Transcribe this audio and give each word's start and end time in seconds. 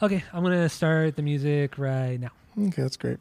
Okay, 0.00 0.22
I'm 0.32 0.44
gonna 0.44 0.68
start 0.68 1.16
the 1.16 1.22
music 1.22 1.76
right 1.76 2.18
now. 2.18 2.30
Okay, 2.56 2.82
that's 2.82 2.96
great. 2.96 3.18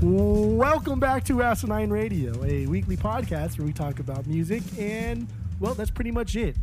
Welcome 0.00 1.00
back 1.00 1.24
to 1.24 1.42
Asinine 1.42 1.90
Radio, 1.90 2.44
a 2.44 2.66
weekly 2.66 2.96
podcast 2.96 3.58
where 3.58 3.66
we 3.66 3.72
talk 3.72 3.98
about 3.98 4.28
music, 4.28 4.62
and 4.78 5.26
well, 5.58 5.74
that's 5.74 5.90
pretty 5.90 6.12
much 6.12 6.36
it. 6.36 6.54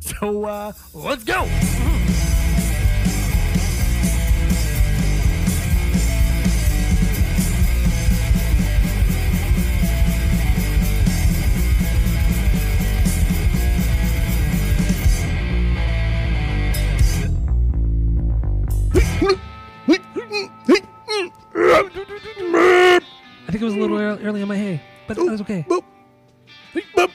So 0.00 0.44
uh, 0.44 0.72
let's 0.92 1.24
go. 1.24 1.48
Little 23.98 24.18
ear- 24.18 24.28
early 24.28 24.42
on 24.42 24.48
my 24.48 24.56
hay, 24.56 24.80
but 25.06 25.16
that's 25.16 25.40
okay. 25.42 25.64
Boop, 25.68 25.84
boop, 26.74 27.10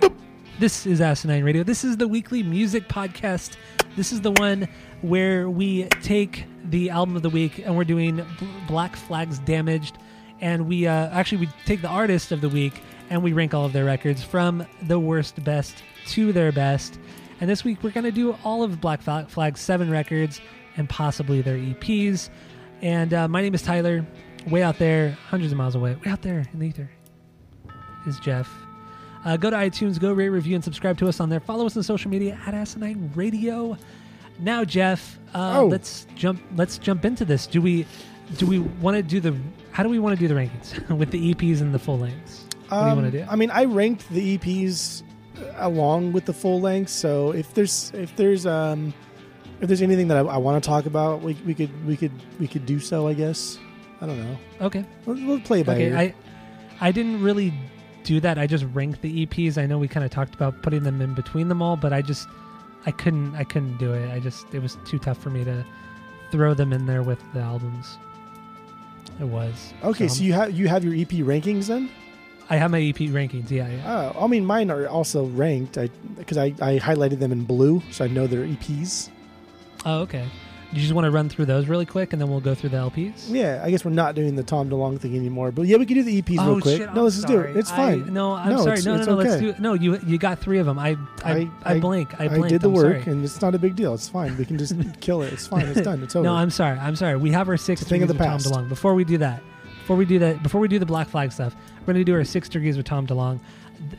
boop. 0.00 0.14
This 0.58 0.86
is 0.86 1.00
Asinine 1.00 1.42
Radio. 1.44 1.62
This 1.62 1.84
is 1.84 1.96
the 1.96 2.06
weekly 2.08 2.42
music 2.42 2.88
podcast. 2.88 3.56
This 3.96 4.12
is 4.12 4.20
the 4.20 4.32
one 4.32 4.68
where 5.00 5.48
we 5.48 5.84
take 6.02 6.44
the 6.66 6.90
album 6.90 7.16
of 7.16 7.22
the 7.22 7.30
week 7.30 7.58
and 7.64 7.76
we're 7.76 7.84
doing 7.84 8.16
B- 8.16 8.48
Black 8.68 8.94
Flags 8.94 9.38
Damaged, 9.38 9.96
and 10.40 10.66
we 10.66 10.86
uh, 10.86 11.08
actually 11.10 11.38
we 11.38 11.48
take 11.64 11.80
the 11.82 11.88
artist 11.88 12.32
of 12.32 12.40
the 12.40 12.48
week 12.48 12.82
and 13.08 13.22
we 13.22 13.32
rank 13.32 13.54
all 13.54 13.64
of 13.64 13.72
their 13.72 13.84
records 13.84 14.22
from 14.22 14.66
the 14.82 14.98
worst 14.98 15.42
best 15.44 15.82
to 16.08 16.32
their 16.32 16.52
best. 16.52 16.98
And 17.40 17.48
this 17.48 17.64
week 17.64 17.82
we're 17.82 17.90
gonna 17.90 18.12
do 18.12 18.36
all 18.44 18.62
of 18.62 18.80
Black 18.80 19.00
Fla- 19.02 19.26
Flag's 19.28 19.60
seven 19.60 19.90
records 19.90 20.40
and 20.76 20.88
possibly 20.88 21.40
their 21.42 21.56
EPs. 21.56 22.28
And 22.82 23.12
uh, 23.14 23.28
my 23.28 23.40
name 23.42 23.54
is 23.54 23.62
Tyler. 23.62 24.06
Way 24.48 24.62
out 24.62 24.78
there, 24.78 25.10
hundreds 25.28 25.52
of 25.52 25.58
miles 25.58 25.74
away, 25.74 25.94
way 25.94 26.10
out 26.10 26.22
there 26.22 26.44
in 26.52 26.58
the 26.58 26.66
ether, 26.66 26.90
is 28.06 28.18
Jeff. 28.20 28.50
Uh, 29.24 29.36
go 29.36 29.50
to 29.50 29.56
iTunes, 29.56 30.00
go 30.00 30.12
rate, 30.12 30.30
review, 30.30 30.54
and 30.54 30.64
subscribe 30.64 30.96
to 30.98 31.08
us 31.08 31.20
on 31.20 31.28
there. 31.28 31.40
Follow 31.40 31.66
us 31.66 31.76
on 31.76 31.82
social 31.82 32.10
media 32.10 32.40
at 32.46 32.54
Asinine 32.54 33.10
Radio. 33.14 33.76
Now, 34.38 34.64
Jeff, 34.64 35.18
uh, 35.34 35.58
Oh. 35.60 35.66
let's 35.66 36.06
jump. 36.16 36.40
Let's 36.56 36.78
jump 36.78 37.04
into 37.04 37.24
this. 37.26 37.46
Do 37.46 37.60
we? 37.60 37.86
Do 38.38 38.46
we 38.46 38.60
want 38.60 38.96
to 38.96 39.02
do 39.02 39.20
the? 39.20 39.36
How 39.72 39.82
do 39.82 39.88
we 39.90 39.98
want 39.98 40.18
to 40.18 40.26
do 40.26 40.32
the 40.32 40.40
rankings 40.40 40.88
with 40.98 41.10
the 41.10 41.34
EPs 41.34 41.60
and 41.60 41.74
the 41.74 41.78
full 41.78 41.98
lengths? 41.98 42.46
What 42.70 42.82
do 42.84 42.88
you 42.88 42.94
want 42.94 43.12
to 43.12 43.18
do? 43.18 43.22
Um, 43.24 43.28
I 43.30 43.36
mean, 43.36 43.50
I 43.50 43.64
ranked 43.66 44.08
the 44.10 44.38
EPs 44.38 45.02
along 45.56 46.12
with 46.12 46.24
the 46.24 46.32
full 46.32 46.60
length. 46.60 46.90
So 46.90 47.32
if 47.32 47.52
there's 47.52 47.90
if 47.94 48.16
there's 48.16 48.46
um 48.46 48.94
if 49.60 49.68
there's 49.68 49.82
anything 49.82 50.08
that 50.08 50.16
I, 50.16 50.20
I 50.20 50.36
want 50.38 50.62
to 50.62 50.66
talk 50.66 50.86
about, 50.86 51.20
we, 51.20 51.34
we 51.44 51.52
could 51.54 51.86
we 51.86 51.96
could 51.96 52.12
we 52.38 52.48
could 52.48 52.64
do 52.64 52.78
so. 52.78 53.06
I 53.06 53.12
guess. 53.12 53.58
I 54.00 54.06
don't 54.06 54.18
know. 54.18 54.38
okay. 54.62 54.84
We'll, 55.06 55.16
we'll 55.26 55.40
play 55.40 55.60
it 55.60 55.66
by 55.66 55.74
Okay. 55.74 55.88
ear. 55.88 55.96
I, 55.96 56.14
I 56.80 56.92
didn't 56.92 57.22
really 57.22 57.52
do 58.04 58.18
that. 58.20 58.38
I 58.38 58.46
just 58.46 58.64
ranked 58.72 59.02
the 59.02 59.26
EPs. 59.26 59.58
I 59.58 59.66
know 59.66 59.78
we 59.78 59.88
kind 59.88 60.04
of 60.04 60.10
talked 60.10 60.34
about 60.34 60.62
putting 60.62 60.82
them 60.84 61.00
in 61.02 61.14
between 61.14 61.48
them 61.48 61.60
all, 61.60 61.76
but 61.76 61.92
I 61.92 62.00
just, 62.02 62.26
I 62.86 62.90
couldn't, 62.92 63.34
I 63.36 63.44
couldn't 63.44 63.76
do 63.76 63.92
it. 63.92 64.10
I 64.10 64.18
just, 64.20 64.46
it 64.54 64.60
was 64.62 64.78
too 64.86 64.98
tough 64.98 65.18
for 65.18 65.28
me 65.30 65.44
to 65.44 65.64
throw 66.32 66.54
them 66.54 66.72
in 66.72 66.86
there 66.86 67.02
with 67.02 67.22
the 67.34 67.40
albums. 67.40 67.98
It 69.20 69.24
was. 69.24 69.74
okay, 69.84 70.08
so, 70.08 70.14
I'm- 70.14 70.24
you 70.24 70.32
have 70.32 70.50
you 70.52 70.68
have 70.68 70.82
your 70.84 70.94
EP 70.94 71.08
rankings 71.26 71.66
then? 71.66 71.90
I 72.48 72.56
have 72.56 72.70
my 72.70 72.80
EP 72.80 72.96
rankings. 72.96 73.50
Yeah, 73.50 73.68
yeah. 73.68 74.12
Oh, 74.16 74.24
I 74.24 74.26
mean, 74.26 74.44
mine 74.46 74.70
are 74.70 74.88
also 74.88 75.26
ranked. 75.26 75.76
I 75.78 75.88
because 76.16 76.38
I, 76.38 76.46
I 76.62 76.78
highlighted 76.78 77.18
them 77.20 77.30
in 77.32 77.44
blue, 77.44 77.82
so 77.90 78.04
I 78.04 78.08
know 78.08 78.26
they're 78.26 78.46
EPs. 78.46 79.10
Oh, 79.84 80.00
okay. 80.00 80.26
You 80.72 80.80
just 80.80 80.92
want 80.92 81.04
to 81.04 81.10
run 81.10 81.28
through 81.28 81.46
those 81.46 81.66
really 81.66 81.84
quick, 81.84 82.12
and 82.12 82.22
then 82.22 82.28
we'll 82.30 82.40
go 82.40 82.54
through 82.54 82.70
the 82.70 82.76
LPs? 82.76 83.24
Yeah, 83.28 83.60
I 83.64 83.70
guess 83.72 83.84
we're 83.84 83.90
not 83.90 84.14
doing 84.14 84.36
the 84.36 84.44
Tom 84.44 84.70
DeLonge 84.70 85.00
thing 85.00 85.16
anymore. 85.16 85.50
But 85.50 85.62
yeah, 85.66 85.78
we 85.78 85.84
can 85.86 85.96
do 85.96 86.04
the 86.04 86.22
EPs 86.22 86.36
oh 86.38 86.52
real 86.52 86.60
quick. 86.60 86.76
shit! 86.78 86.86
no, 86.94 86.98
I'm 87.00 87.04
let's 87.04 87.16
just 87.16 87.26
do 87.26 87.40
it. 87.40 87.56
It's 87.56 87.72
I- 87.72 87.76
fine. 87.76 88.12
no, 88.14 88.34
I'm 88.34 88.50
No, 88.50 88.58
sorry. 88.58 88.78
it's- 88.78 88.84
no, 88.86 88.92
no, 88.94 88.98
it's 89.00 89.08
no. 89.08 89.14
Let's 89.16 89.30
okay. 89.42 89.52
do. 89.52 89.54
No, 89.60 89.74
you 89.74 89.98
you 90.06 90.16
got 90.16 90.38
three 90.38 90.58
of 90.58 90.66
them. 90.66 90.78
I 90.78 90.96
I, 91.24 91.32
I, 91.32 91.50
I- 91.64 91.80
blink. 91.80 92.20
I 92.20 92.26
I 92.26 92.48
did 92.48 92.60
the 92.60 92.68
I'm 92.68 92.74
work, 92.74 93.02
sorry. 93.02 93.12
and 93.12 93.24
it's 93.24 93.40
not 93.42 93.54
a 93.56 93.58
big 93.58 93.74
deal. 93.74 93.94
It's 93.94 94.08
fine. 94.08 94.36
We 94.38 94.44
can 94.44 94.58
just 94.58 94.74
kill 95.00 95.22
it. 95.22 95.32
It's 95.32 95.46
fine. 95.48 95.66
It's 95.66 95.80
done. 95.80 96.02
It's 96.04 96.14
over. 96.14 96.24
No, 96.24 96.34
I'm 96.34 96.50
sorry. 96.50 96.78
I'm 96.78 96.94
sorry. 96.94 97.16
We 97.16 97.30
have 97.32 97.48
our 97.48 97.56
six 97.56 97.82
thing 97.82 98.02
of 98.04 98.08
degrees 98.08 98.18
the 98.18 98.24
with 98.24 98.44
Tom 98.52 98.54
past. 98.54 98.64
DeLonge. 98.66 98.68
Before 98.68 98.94
we 98.94 99.02
do 99.04 99.18
that, 99.18 99.42
before 99.80 99.96
we 99.96 100.04
do 100.04 100.20
that, 100.20 100.40
before 100.44 100.60
we 100.60 100.68
do 100.68 100.78
the 100.78 100.86
Black 100.86 101.08
Flag 101.08 101.32
stuff, 101.32 101.56
we're 101.80 101.94
going 101.94 101.96
to 101.96 102.04
do 102.04 102.14
our 102.14 102.22
six 102.24 102.48
degrees 102.48 102.76
with 102.76 102.86
Tom 102.86 103.08
DeLonge. 103.08 103.40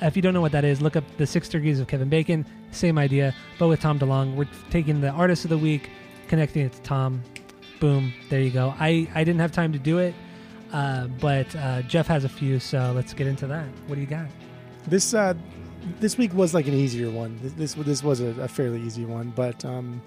If 0.02 0.16
you 0.16 0.22
don't 0.22 0.34
know 0.34 0.42
what 0.42 0.52
that 0.54 0.64
is, 0.64 0.80
look 0.82 0.96
up 0.96 1.04
the 1.18 1.26
six 1.28 1.50
degrees 1.50 1.80
of 1.80 1.88
Kevin 1.88 2.08
Bacon. 2.08 2.46
Same 2.72 2.98
idea, 2.98 3.34
but 3.60 3.68
with 3.68 3.82
Tom 3.82 4.00
DeLonge. 4.00 4.36
We're 4.36 4.48
taking 4.70 5.02
the 5.02 5.10
artist 5.10 5.44
of 5.44 5.50
the 5.50 5.58
week, 5.58 5.90
connecting 6.32 6.66
it 6.66 6.72
to 6.72 6.82
Tom. 6.82 7.22
Boom. 7.82 8.14
There 8.30 8.40
you 8.40 8.52
go. 8.52 8.74
I, 8.80 9.06
I 9.14 9.26
didn't 9.26 9.42
have 9.42 9.52
time 9.52 9.74
to 9.74 9.80
do 9.80 9.98
it, 9.98 10.16
uh, 10.72 11.08
but 11.20 11.54
uh, 11.58 11.82
Jeff 11.82 12.08
has 12.08 12.24
a 12.24 12.30
few, 12.30 12.58
so 12.58 12.94
let's 12.96 13.14
get 13.14 13.28
into 13.28 13.48
that. 13.48 13.68
What 13.88 13.96
do 13.96 14.02
you 14.02 14.08
got? 14.08 14.28
this 14.88 15.14
uh, 15.14 15.34
this 16.00 16.18
week 16.18 16.34
was 16.34 16.54
like 16.54 16.68
an 16.68 16.74
easier 16.74 17.12
one. 17.12 17.38
This 17.58 17.74
this, 17.74 18.02
was 18.02 18.22
a, 18.22 18.28
a 18.42 18.48
fairly 18.48 18.82
easy 18.82 19.04
one, 19.04 19.34
but 19.36 19.66
um, 19.66 20.02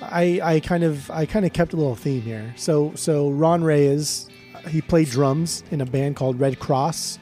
I 0.00 0.40
I 0.42 0.60
kind 0.60 0.82
of 0.82 1.08
I 1.12 1.26
kind 1.26 1.46
of 1.46 1.52
kept 1.52 1.72
a 1.72 1.76
little 1.76 1.94
theme 1.94 2.22
here. 2.22 2.52
So 2.56 2.92
so 2.96 3.30
Ron 3.30 3.62
Reyes, 3.62 4.28
he 4.68 4.82
played 4.82 5.08
drums 5.10 5.62
in 5.70 5.80
a 5.80 5.86
band 5.86 6.16
called 6.16 6.40
Red 6.40 6.58
Cross 6.58 7.20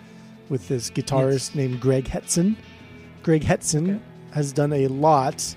with 0.48 0.66
this 0.68 0.91
guitarist 0.91 1.54
named 1.54 1.78
Greg 1.78 2.06
Hetson. 2.06 2.56
Greg 3.22 3.42
Hetson 3.42 3.84
Okay. 3.84 4.00
has 4.32 4.50
done 4.52 4.72
a 4.72 4.88
lot 4.88 5.54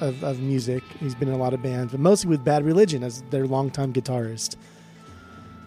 of, 0.00 0.22
of 0.24 0.40
music. 0.40 0.82
He's 0.98 1.14
been 1.14 1.28
in 1.28 1.34
a 1.34 1.38
lot 1.38 1.54
of 1.54 1.62
bands, 1.62 1.92
but 1.92 2.00
mostly 2.00 2.28
with 2.30 2.44
Bad 2.44 2.64
Religion 2.64 3.02
as 3.02 3.22
their 3.30 3.46
longtime 3.46 3.92
guitarist. 3.92 4.56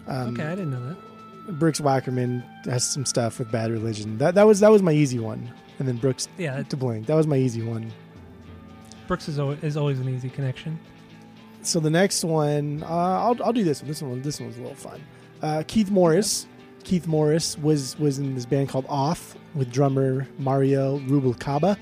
Um, 0.06 0.34
Okay, 0.34 0.44
I 0.44 0.50
didn't 0.54 0.70
know 0.70 0.88
that. 0.88 1.58
Brooks 1.58 1.80
Wackerman 1.80 2.42
has 2.66 2.84
some 2.88 3.04
stuff 3.04 3.38
with 3.38 3.50
Bad 3.52 3.70
Religion. 3.70 4.16
That 4.18 4.34
that 4.34 4.46
was 4.46 4.60
that 4.60 4.70
was 4.70 4.82
my 4.82 4.92
easy 4.92 5.18
one, 5.18 5.50
and 5.78 5.86
then 5.86 5.96
Brooks 5.96 6.28
Yeah, 6.38 6.62
to 6.62 6.76
Blink. 6.76 7.06
That 7.06 7.14
was 7.16 7.26
my 7.26 7.36
easy 7.36 7.62
one. 7.62 7.92
Brooks 9.06 9.28
is 9.28 9.38
always, 9.38 9.62
is 9.62 9.76
always 9.76 10.00
an 10.00 10.08
easy 10.08 10.30
connection. 10.30 10.78
So 11.62 11.80
the 11.80 11.90
next 11.90 12.24
one, 12.24 12.82
uh, 12.82 12.86
I'll 12.88 13.36
I'll 13.44 13.52
do 13.52 13.64
this 13.64 13.82
one. 13.82 13.88
This 13.88 14.02
one 14.02 14.22
this 14.22 14.40
one 14.40 14.48
was 14.48 14.56
a 14.58 14.60
little 14.60 14.74
fun. 14.76 15.02
Uh, 15.42 15.62
Keith 15.66 15.90
Morris. 15.90 16.46
Keith 16.82 17.06
Morris 17.06 17.56
was 17.58 17.98
was 17.98 18.18
in 18.18 18.34
this 18.34 18.44
band 18.46 18.68
called 18.70 18.86
Off 18.88 19.36
with 19.54 19.70
drummer 19.70 20.26
Mario 20.38 20.98
Rubalcaba. 21.00 21.76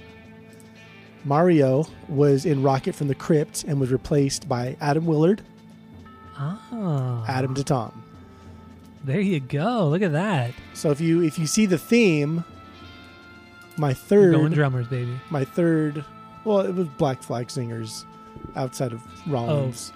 Mario 1.24 1.86
was 2.08 2.44
in 2.44 2.62
Rocket 2.62 2.94
from 2.94 3.08
the 3.08 3.14
Crypt 3.14 3.64
and 3.64 3.78
was 3.80 3.92
replaced 3.92 4.48
by 4.48 4.76
Adam 4.80 5.06
Willard. 5.06 5.42
Ah, 6.36 7.24
Adam 7.28 7.54
to 7.54 7.64
Tom. 7.64 8.02
There 9.04 9.20
you 9.20 9.40
go. 9.40 9.88
Look 9.88 10.02
at 10.02 10.12
that. 10.12 10.52
So 10.74 10.90
if 10.90 11.00
you 11.00 11.22
if 11.22 11.38
you 11.38 11.46
see 11.46 11.66
the 11.66 11.78
theme, 11.78 12.44
my 13.76 13.88
We're 13.88 13.94
third 13.94 14.34
going 14.34 14.52
drummers, 14.52 14.86
baby. 14.88 15.18
my 15.30 15.44
third 15.44 16.04
well 16.44 16.60
it 16.60 16.74
was 16.74 16.88
black 16.98 17.22
flag 17.22 17.50
singers 17.50 18.04
outside 18.56 18.92
of 18.92 19.00
rollins 19.30 19.92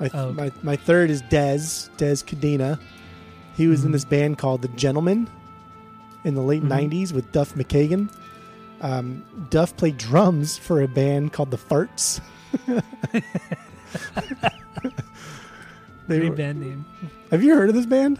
my, 0.00 0.10
Oh, 0.14 0.32
my, 0.32 0.50
my 0.62 0.76
third 0.76 1.10
is 1.10 1.22
dez 1.22 1.90
dez 1.98 2.24
cadena 2.24 2.78
he 3.56 3.66
was 3.68 3.84
in 3.84 3.90
Mhm. 3.90 3.92
this 3.92 4.04
band 4.04 4.38
called 4.38 4.62
the 4.62 4.68
gentlemen 4.68 5.28
in 6.24 6.34
the 6.34 6.40
late 6.42 6.62
Mhm. 6.62 6.68
90s 6.90 7.12
with 7.12 7.30
duff 7.32 7.54
mckagan 7.54 8.08
um, 8.80 9.24
duff 9.50 9.76
played 9.76 9.96
drums 9.96 10.58
for 10.58 10.82
a 10.82 10.88
band 10.88 11.32
called 11.32 11.50
the 11.50 11.56
farts 11.56 12.20
they 16.08 16.18
Great 16.18 16.30
were, 16.30 16.36
band 16.36 16.60
name. 16.60 16.84
have 17.30 17.42
you 17.42 17.54
heard 17.54 17.68
of 17.68 17.74
this 17.74 17.86
band 17.86 18.18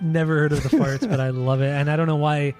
Never 0.00 0.36
heard 0.38 0.52
of 0.52 0.62
the 0.64 0.68
farts, 0.70 1.08
but 1.08 1.20
I 1.20 1.30
love 1.30 1.60
it, 1.60 1.68
and 1.68 1.88
I 1.88 1.94
don't 1.94 2.08
know 2.08 2.16
why 2.16 2.54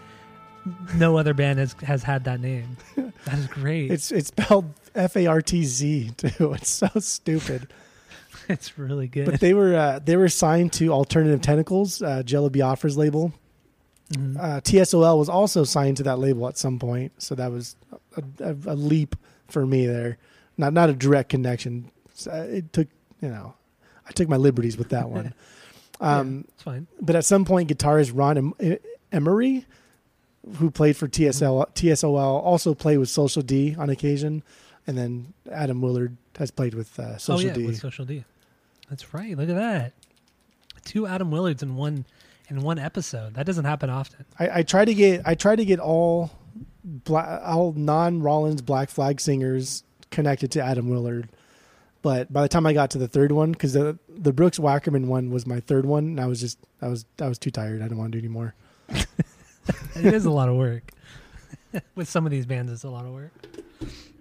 no 0.94 1.16
other 1.16 1.34
band 1.34 1.58
has 1.58 1.74
has 1.82 2.04
had 2.04 2.22
that 2.24 2.38
name. 2.38 2.76
That 3.24 3.36
is 3.38 3.48
great. 3.48 3.90
It's, 3.90 4.12
it's 4.12 4.28
spelled 4.28 4.72
f-a-r-t-z 4.94 6.10
too 6.16 6.52
it's 6.52 6.70
so 6.70 6.88
stupid 6.98 7.66
it's 8.48 8.78
really 8.78 9.08
good. 9.08 9.26
But 9.26 9.40
they 9.40 9.54
were 9.54 9.74
uh, 9.74 9.98
they 10.04 10.16
were 10.16 10.28
signed 10.28 10.72
to 10.74 10.92
Alternative 10.92 11.40
Tentacles, 11.40 12.02
uh, 12.02 12.22
Jello 12.22 12.50
Biafra's 12.50 12.96
label. 12.96 13.32
Mhm. 14.12 14.36
Uh, 14.38 14.60
TSOL 14.60 15.18
was 15.18 15.28
also 15.28 15.64
signed 15.64 15.96
to 15.98 16.02
that 16.02 16.18
label 16.18 16.46
at 16.48 16.58
some 16.58 16.78
point, 16.78 17.12
so 17.18 17.34
that 17.34 17.50
was 17.50 17.76
a, 18.16 18.22
a, 18.40 18.56
a 18.66 18.74
leap 18.74 19.16
for 19.48 19.64
me 19.66 19.86
there. 19.86 20.18
Not 20.58 20.72
not 20.72 20.90
a 20.90 20.92
direct 20.92 21.30
connection. 21.30 21.90
So, 22.14 22.30
uh, 22.30 22.42
it 22.42 22.72
took 22.72 22.88
you 23.20 23.28
know, 23.28 23.54
I 24.06 24.12
took 24.12 24.28
my 24.28 24.36
liberties 24.36 24.76
with 24.76 24.90
that 24.90 25.08
one. 25.08 25.34
Um, 26.00 26.34
yeah, 26.34 26.42
it's 26.54 26.62
fine. 26.64 26.86
But 27.00 27.14
at 27.14 27.24
some 27.24 27.44
point, 27.44 27.68
guitarist 27.70 28.10
Ron 28.12 28.36
em- 28.60 28.78
Emery, 29.12 29.64
who 30.56 30.68
played 30.68 30.96
for 30.96 31.06
TSL 31.06 31.72
TSOL, 31.74 32.16
also 32.42 32.74
played 32.74 32.98
with 32.98 33.08
Social 33.08 33.40
D 33.40 33.76
on 33.78 33.88
occasion, 33.88 34.42
and 34.88 34.98
then 34.98 35.32
Adam 35.48 35.80
Willard 35.80 36.16
has 36.38 36.50
played 36.50 36.74
with 36.74 36.98
uh, 36.98 37.12
Oh 37.14 37.18
Social 37.18 37.46
yeah, 37.50 37.54
D. 37.54 37.66
with 37.66 37.78
Social 37.78 38.04
D. 38.04 38.24
That's 38.90 39.14
right. 39.14 39.36
Look 39.38 39.48
at 39.48 39.54
that. 39.54 39.92
Two 40.84 41.06
Adam 41.06 41.30
Willards 41.30 41.62
in 41.62 41.76
one 41.76 42.04
in 42.52 42.62
one 42.62 42.78
episode. 42.78 43.34
That 43.34 43.46
doesn't 43.46 43.64
happen 43.64 43.90
often. 43.90 44.24
I, 44.38 44.58
I 44.58 44.62
try 44.62 44.84
to 44.84 44.94
get 44.94 45.22
I 45.24 45.34
try 45.34 45.56
to 45.56 45.64
get 45.64 45.80
all 45.80 46.30
black, 46.84 47.40
all 47.44 47.72
non 47.72 48.22
Rollins 48.22 48.62
Black 48.62 48.90
Flag 48.90 49.20
singers 49.20 49.82
connected 50.10 50.50
to 50.52 50.62
Adam 50.62 50.88
Willard. 50.90 51.28
But 52.02 52.32
by 52.32 52.42
the 52.42 52.48
time 52.48 52.66
I 52.66 52.72
got 52.72 52.90
to 52.90 52.98
the 52.98 53.08
third 53.08 53.32
one, 53.32 53.52
because 53.52 53.72
the 53.72 53.98
the 54.08 54.32
Brooks 54.32 54.58
Wackerman 54.58 55.06
one 55.06 55.30
was 55.30 55.46
my 55.46 55.60
third 55.60 55.86
one, 55.86 56.04
and 56.04 56.20
I 56.20 56.26
was 56.26 56.40
just 56.40 56.58
I 56.80 56.88
was 56.88 57.04
I 57.20 57.28
was 57.28 57.38
too 57.38 57.50
tired. 57.50 57.80
I 57.80 57.84
didn't 57.84 57.98
want 57.98 58.12
to 58.12 58.18
do 58.20 58.24
anymore. 58.24 58.54
It 59.94 60.12
is 60.12 60.24
a 60.24 60.30
lot 60.30 60.48
of 60.48 60.56
work. 60.56 60.90
With 61.94 62.08
some 62.08 62.26
of 62.26 62.32
these 62.32 62.46
bands, 62.46 62.72
it's 62.72 62.82
a 62.84 62.90
lot 62.90 63.04
of 63.06 63.12
work. 63.12 63.30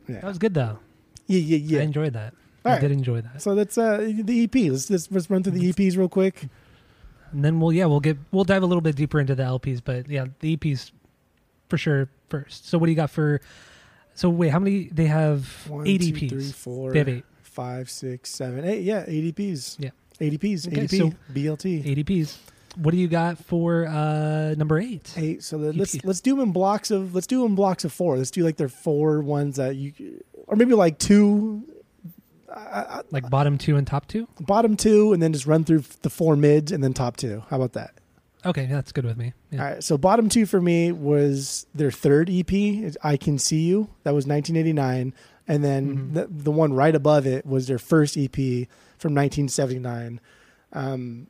Yeah, 0.08 0.20
That 0.22 0.26
was 0.26 0.38
good 0.38 0.54
though. 0.54 0.78
yeah, 1.28 1.40
yeah. 1.40 1.58
yeah. 1.58 1.80
I 1.80 1.84
enjoyed 1.84 2.14
that. 2.14 2.34
All 2.64 2.72
I 2.72 2.76
right. 2.76 2.82
did 2.82 2.92
enjoy 2.92 3.22
that. 3.22 3.42
So 3.42 3.56
that's 3.56 3.76
uh, 3.78 3.98
the 4.24 4.44
EP. 4.44 4.54
Let's, 4.72 4.90
let's 4.92 5.12
let's 5.12 5.30
run 5.32 5.42
through 5.42 5.54
the 5.54 5.74
EPs 5.74 5.98
real 5.98 6.08
quick. 6.10 6.44
And 7.32 7.44
then 7.46 7.60
we'll 7.60 7.72
yeah 7.74 7.86
we'll 7.86 8.00
get 8.00 8.18
we'll 8.32 8.44
dive 8.44 8.64
a 8.64 8.66
little 8.66 8.82
bit 8.82 8.96
deeper 8.96 9.20
into 9.20 9.36
the 9.36 9.44
LPs, 9.44 9.82
but 9.84 10.10
yeah 10.10 10.26
the 10.40 10.58
EPs 10.58 10.92
for 11.70 11.78
sure 11.78 12.10
first. 12.30 12.68
So 12.68 12.78
what 12.78 12.88
do 12.88 12.92
you 12.92 12.96
got 12.96 13.10
for? 13.10 13.40
So 14.14 14.30
wait, 14.30 14.50
how 14.50 14.60
many 14.60 14.90
they 14.92 15.06
have? 15.06 15.48
One, 15.70 15.88
eight 15.88 16.02
two, 16.02 16.12
EPs. 16.14 16.30
three, 16.30 16.52
four, 16.52 16.92
They 16.92 17.00
have 17.00 17.10
eight. 17.10 17.26
five, 17.44 17.90
six, 17.90 18.30
seven, 18.30 18.66
eight. 18.66 18.84
Yeah, 18.84 19.06
eight 19.08 19.34
EPs. 19.36 19.78
Yeah. 19.80 19.92
eight 20.20 20.40
EPs. 20.40 20.68
Okay, 20.68 20.86
ADP, 20.86 20.98
so- 20.98 21.14
BLT. 21.34 21.86
Eight 21.86 22.06
EPs. 22.06 22.38
What 22.78 22.92
do 22.92 22.98
you 22.98 23.08
got 23.10 23.38
for 23.38 23.86
uh 23.86 24.54
number 24.58 24.80
eight? 24.80 25.14
Eight. 25.18 25.44
So 25.44 25.58
the, 25.58 25.74
let's 25.74 26.02
let's 26.06 26.22
do 26.22 26.32
them 26.36 26.40
in 26.44 26.52
blocks 26.52 26.90
of 26.92 27.14
let's 27.16 27.28
do 27.28 27.42
them 27.42 27.52
in 27.52 27.56
blocks 27.56 27.84
of 27.86 27.92
four. 27.94 28.18
Let's 28.18 28.32
do 28.32 28.44
like 28.44 28.56
their 28.58 28.70
four 28.70 29.22
ones 29.22 29.58
that 29.58 29.76
you, 29.76 29.94
or 30.48 30.56
maybe 30.56 30.74
like 30.74 30.98
two, 30.98 31.64
uh, 32.54 33.02
Like 33.12 33.30
bottom 33.30 33.58
two 33.58 33.76
and 33.78 33.86
top 33.88 34.08
two? 34.08 34.28
bottom 34.40 34.76
two, 34.76 35.14
and 35.14 35.22
then 35.22 35.34
just 35.34 35.46
run 35.48 35.64
through 35.64 35.84
the 36.02 36.10
four 36.10 36.36
mids 36.36 36.72
and 36.72 36.84
then 36.84 36.94
top 36.94 37.18
two. 37.18 37.44
How 37.50 37.56
about 37.58 37.74
that? 37.74 37.94
Okay, 38.46 38.66
that's 38.66 38.92
good 38.92 39.06
with 39.06 39.18
me. 39.18 39.34
Yeah. 39.52 39.60
All 39.64 39.70
right. 39.72 39.84
So 39.84 39.98
bottom 39.98 40.28
two 40.28 40.46
for 40.48 40.60
me 40.60 40.92
was 40.92 41.68
their 41.76 41.92
third 41.92 42.30
EP. 42.30 42.52
I 43.04 43.16
Can 43.18 43.38
See 43.38 43.62
You. 43.62 43.90
That 44.04 44.14
was 44.16 44.26
1989, 44.26 45.14
and 45.48 45.64
then 45.64 45.96
Mhm. 45.98 46.14
the 46.14 46.28
the 46.30 46.52
one 46.52 46.74
right 46.74 46.96
above 46.96 47.28
it 47.28 47.46
was 47.46 47.68
their 47.68 47.78
first 47.80 48.18
EP 48.18 48.68
from 48.98 49.14
1979. 49.14 50.20
Um, 50.74 51.28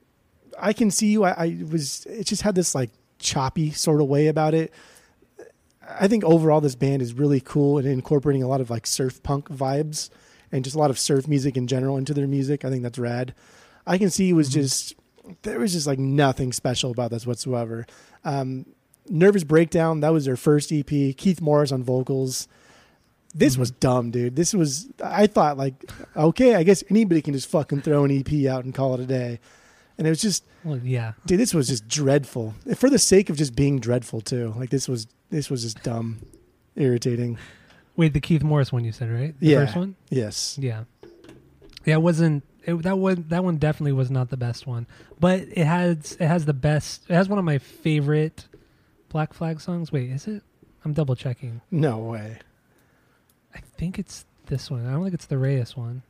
I 0.59 0.71
Can 0.73 0.89
See 0.91 1.07
You. 1.12 1.23
I, 1.25 1.31
I 1.31 1.57
was. 1.69 2.06
It 2.09 2.25
just 2.27 2.44
had 2.44 2.56
this 2.56 2.73
like 2.73 2.91
choppy 3.19 3.71
sort 3.71 4.01
of 4.01 4.07
way 4.07 4.27
about 4.27 4.53
it. 4.53 4.71
I 6.00 6.07
think 6.07 6.23
overall 6.23 6.62
this 6.62 6.75
band 6.75 7.01
is 7.01 7.13
really 7.13 7.41
cool 7.41 7.77
and 7.77 7.85
incorporating 7.88 8.44
a 8.44 8.47
lot 8.47 8.62
of 8.62 8.69
like 8.69 8.88
surf 8.88 9.21
punk 9.23 9.50
vibes 9.50 10.09
and 10.51 10.63
just 10.63 10.75
a 10.75 10.80
lot 10.80 10.89
of 10.89 11.00
surf 11.00 11.27
music 11.27 11.56
in 11.57 11.68
general 11.68 11.98
into 11.98 12.13
their 12.13 12.27
music. 12.27 12.65
I 12.65 12.69
think 12.69 12.83
that's 12.83 13.00
rad. 13.00 13.33
I 13.88 13.98
Can 13.98 14.09
See 14.09 14.31
was 14.33 14.50
Mhm. 14.50 14.53
just 14.53 14.95
there 15.44 15.59
was 15.59 15.71
just 15.74 15.88
like 15.88 16.00
nothing 16.00 16.51
special 16.51 16.92
about 16.92 17.12
this 17.12 17.25
whatsoever. 17.27 17.86
Um, 18.25 18.65
Nervous 19.09 19.44
Breakdown, 19.44 20.00
that 20.01 20.09
was 20.13 20.25
their 20.25 20.36
first 20.38 20.71
EP. 20.71 21.13
Keith 21.13 21.42
Morris 21.42 21.71
on 21.71 21.83
vocals. 21.83 22.48
This 23.33 23.56
Mhm. 23.56 23.59
was 23.59 23.71
dumb, 23.71 24.12
dude. 24.12 24.36
This 24.36 24.53
was 24.53 24.88
I 25.03 25.27
thought 25.27 25.57
like, 25.57 25.89
okay, 26.18 26.56
I 26.56 26.63
guess 26.63 26.83
anybody 26.89 27.21
can 27.21 27.33
just 27.33 27.47
fucking 27.47 27.81
throw 27.81 28.04
an 28.04 28.12
EP 28.12 28.47
out 28.47 28.65
and 28.65 28.74
call 28.74 28.94
it 28.95 29.00
a 29.00 29.06
day. 29.06 29.39
And 29.97 30.06
it 30.07 30.09
was 30.09 30.21
just 30.21 30.44
Well, 30.63 30.80
yeah. 30.83 31.13
dude, 31.25 31.39
this 31.39 31.54
was 31.54 31.68
just 31.68 31.88
dreadful. 31.88 32.56
For 32.75 32.89
the 32.89 33.00
sake 33.00 33.30
of 33.30 33.38
just 33.38 33.56
being 33.56 33.80
dreadful 33.80 34.21
too. 34.21 34.54
Like 34.57 34.69
this 34.69 34.88
was 34.89 35.07
this 35.30 35.50
was 35.50 35.62
just 35.63 35.81
dumb. 35.83 36.18
Irritating. 36.75 37.38
Wait, 37.96 38.14
the 38.14 38.20
Keith 38.22 38.44
Morris 38.44 38.72
one 38.72 38.84
you 38.84 38.92
said, 38.92 39.10
right? 39.12 39.38
The 39.40 39.48
Yeah. 39.48 39.66
first 39.66 39.76
one? 39.76 39.96
Yes. 40.10 40.58
Yeah. 40.60 40.84
Yeah, 41.86 41.96
it 41.96 42.02
wasn't 42.02 42.44
it, 42.64 42.76
that 42.84 42.98
one 42.98 43.26
that 43.30 43.44
one 43.44 43.58
definitely 43.58 43.92
was 43.92 44.12
not 44.12 44.30
the 44.30 44.38
best 44.38 44.68
one. 44.68 44.86
But 45.20 45.42
it 45.52 45.66
has 45.66 46.16
it 46.20 46.28
has 46.28 46.46
the 46.46 46.54
best 46.54 47.04
it 47.10 47.14
has 47.14 47.28
one 47.28 47.40
of 47.40 47.46
my 47.46 47.58
favorite 47.58 48.48
Black 49.10 49.34
Flag 49.34 49.60
songs. 49.60 49.92
Wait, 49.92 50.10
is 50.10 50.28
it? 50.28 50.44
I'm 50.86 50.94
double 50.94 51.16
checking. 51.16 51.62
No 51.70 51.98
way. 51.98 52.38
I 53.54 53.60
think 53.78 54.00
it's 54.00 54.26
this 54.46 54.70
one. 54.72 54.86
I 54.88 54.92
don't 54.92 55.04
think 55.04 55.14
it's 55.14 55.26
the 55.26 55.38
Reyes 55.38 55.76
one. 55.76 56.04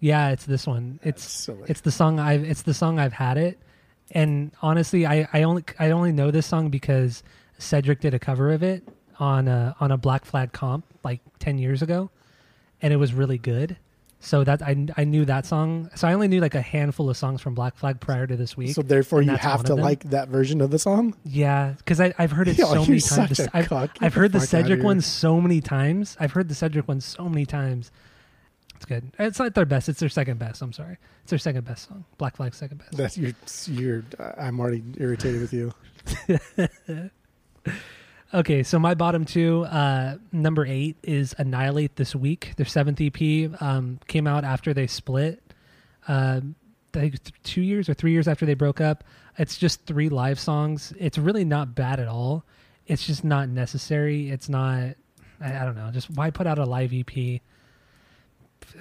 Yeah, 0.00 0.30
it's 0.30 0.44
this 0.44 0.66
one. 0.66 0.98
It's 1.02 1.48
it's 1.66 1.80
the 1.82 1.92
song 1.92 2.18
I've 2.18 2.42
it's 2.44 2.62
the 2.62 2.74
song 2.74 2.98
I've 2.98 3.12
had 3.12 3.36
it. 3.38 3.58
And 4.10 4.50
honestly, 4.60 5.06
I, 5.06 5.28
I 5.32 5.42
only 5.44 5.64
I 5.78 5.90
only 5.90 6.12
know 6.12 6.30
this 6.30 6.46
song 6.46 6.68
because 6.70 7.22
Cedric 7.58 8.00
did 8.00 8.12
a 8.14 8.18
cover 8.18 8.52
of 8.52 8.62
it 8.62 8.86
on 9.18 9.48
a 9.48 9.76
on 9.80 9.90
a 9.90 9.96
Black 9.96 10.24
Flag 10.24 10.52
comp 10.52 10.84
like 11.02 11.20
ten 11.38 11.58
years 11.58 11.82
ago, 11.82 12.10
and 12.82 12.92
it 12.92 12.96
was 12.96 13.12
really 13.12 13.38
good. 13.38 13.76
So 14.20 14.42
that 14.42 14.62
I 14.62 14.86
I 14.96 15.04
knew 15.04 15.26
that 15.26 15.44
song. 15.44 15.90
So 15.96 16.08
I 16.08 16.14
only 16.14 16.28
knew 16.28 16.40
like 16.40 16.54
a 16.54 16.62
handful 16.62 17.10
of 17.10 17.16
songs 17.16 17.42
from 17.42 17.54
Black 17.54 17.76
Flag 17.76 18.00
prior 18.00 18.26
to 18.26 18.36
this 18.36 18.56
week. 18.56 18.74
so 18.74 18.80
therefore 18.80 19.20
you 19.20 19.32
have 19.32 19.64
to 19.64 19.74
like 19.74 20.04
that 20.04 20.28
version 20.28 20.62
of 20.62 20.70
the 20.70 20.78
song? 20.78 21.14
yeah, 21.24 21.74
because 21.76 22.00
I've 22.00 22.30
heard 22.30 22.48
it 22.48 22.56
Yo, 22.58 22.66
so 22.66 22.86
many 22.86 23.00
times. 23.00 23.40
I've. 23.52 23.70
I've 24.00 24.14
heard 24.14 24.32
the 24.32 24.38
outta 24.38 24.46
Cedric 24.46 24.82
one 24.82 25.02
so 25.02 25.40
many 25.42 25.60
times. 25.60 26.16
I've 26.18 26.32
heard 26.32 26.48
the 26.48 26.54
Cedric 26.54 26.88
one 26.88 27.02
so 27.02 27.28
many 27.28 27.44
times. 27.44 27.90
It's 28.76 28.86
good. 28.86 29.12
It's 29.18 29.38
not 29.38 29.54
their 29.54 29.66
best. 29.66 29.88
It's 29.90 30.00
their 30.00 30.08
second 30.08 30.38
best. 30.38 30.62
I'm 30.62 30.72
sorry. 30.72 30.96
It's 31.22 31.30
their 31.30 31.38
second 31.38 31.64
best 31.64 31.88
song. 31.88 32.04
Black 32.16 32.36
Flag's 32.36 32.56
second 32.56 32.78
best. 32.78 32.96
That's 32.96 33.18
you're 33.18 33.32
you're 33.66 34.04
I'm 34.38 34.58
already 34.58 34.82
irritated 34.96 35.40
with 35.42 35.52
you. 35.52 35.72
Okay, 38.32 38.62
so 38.62 38.78
my 38.78 38.94
bottom 38.94 39.24
two, 39.24 39.64
uh, 39.64 40.16
number 40.32 40.64
eight 40.66 40.96
is 41.02 41.34
Annihilate 41.38 41.96
This 41.96 42.16
Week. 42.16 42.54
Their 42.56 42.66
seventh 42.66 43.00
EP 43.00 43.60
um, 43.62 44.00
came 44.08 44.26
out 44.26 44.44
after 44.44 44.74
they 44.74 44.86
split. 44.86 45.42
Um, 46.08 46.54
I 46.94 47.00
think 47.00 47.42
two 47.42 47.60
years 47.60 47.88
or 47.88 47.94
three 47.94 48.12
years 48.12 48.26
after 48.26 48.46
they 48.46 48.54
broke 48.54 48.80
up. 48.80 49.04
It's 49.38 49.56
just 49.56 49.84
three 49.86 50.08
live 50.08 50.40
songs. 50.40 50.92
It's 50.98 51.18
really 51.18 51.44
not 51.44 51.74
bad 51.74 52.00
at 52.00 52.08
all. 52.08 52.44
It's 52.86 53.06
just 53.06 53.24
not 53.24 53.48
necessary. 53.48 54.30
It's 54.30 54.48
not. 54.48 54.94
I, 55.40 55.58
I 55.60 55.64
don't 55.64 55.76
know. 55.76 55.90
Just 55.92 56.10
why 56.10 56.30
put 56.30 56.46
out 56.46 56.58
a 56.58 56.64
live 56.64 56.92
EP? 56.92 57.40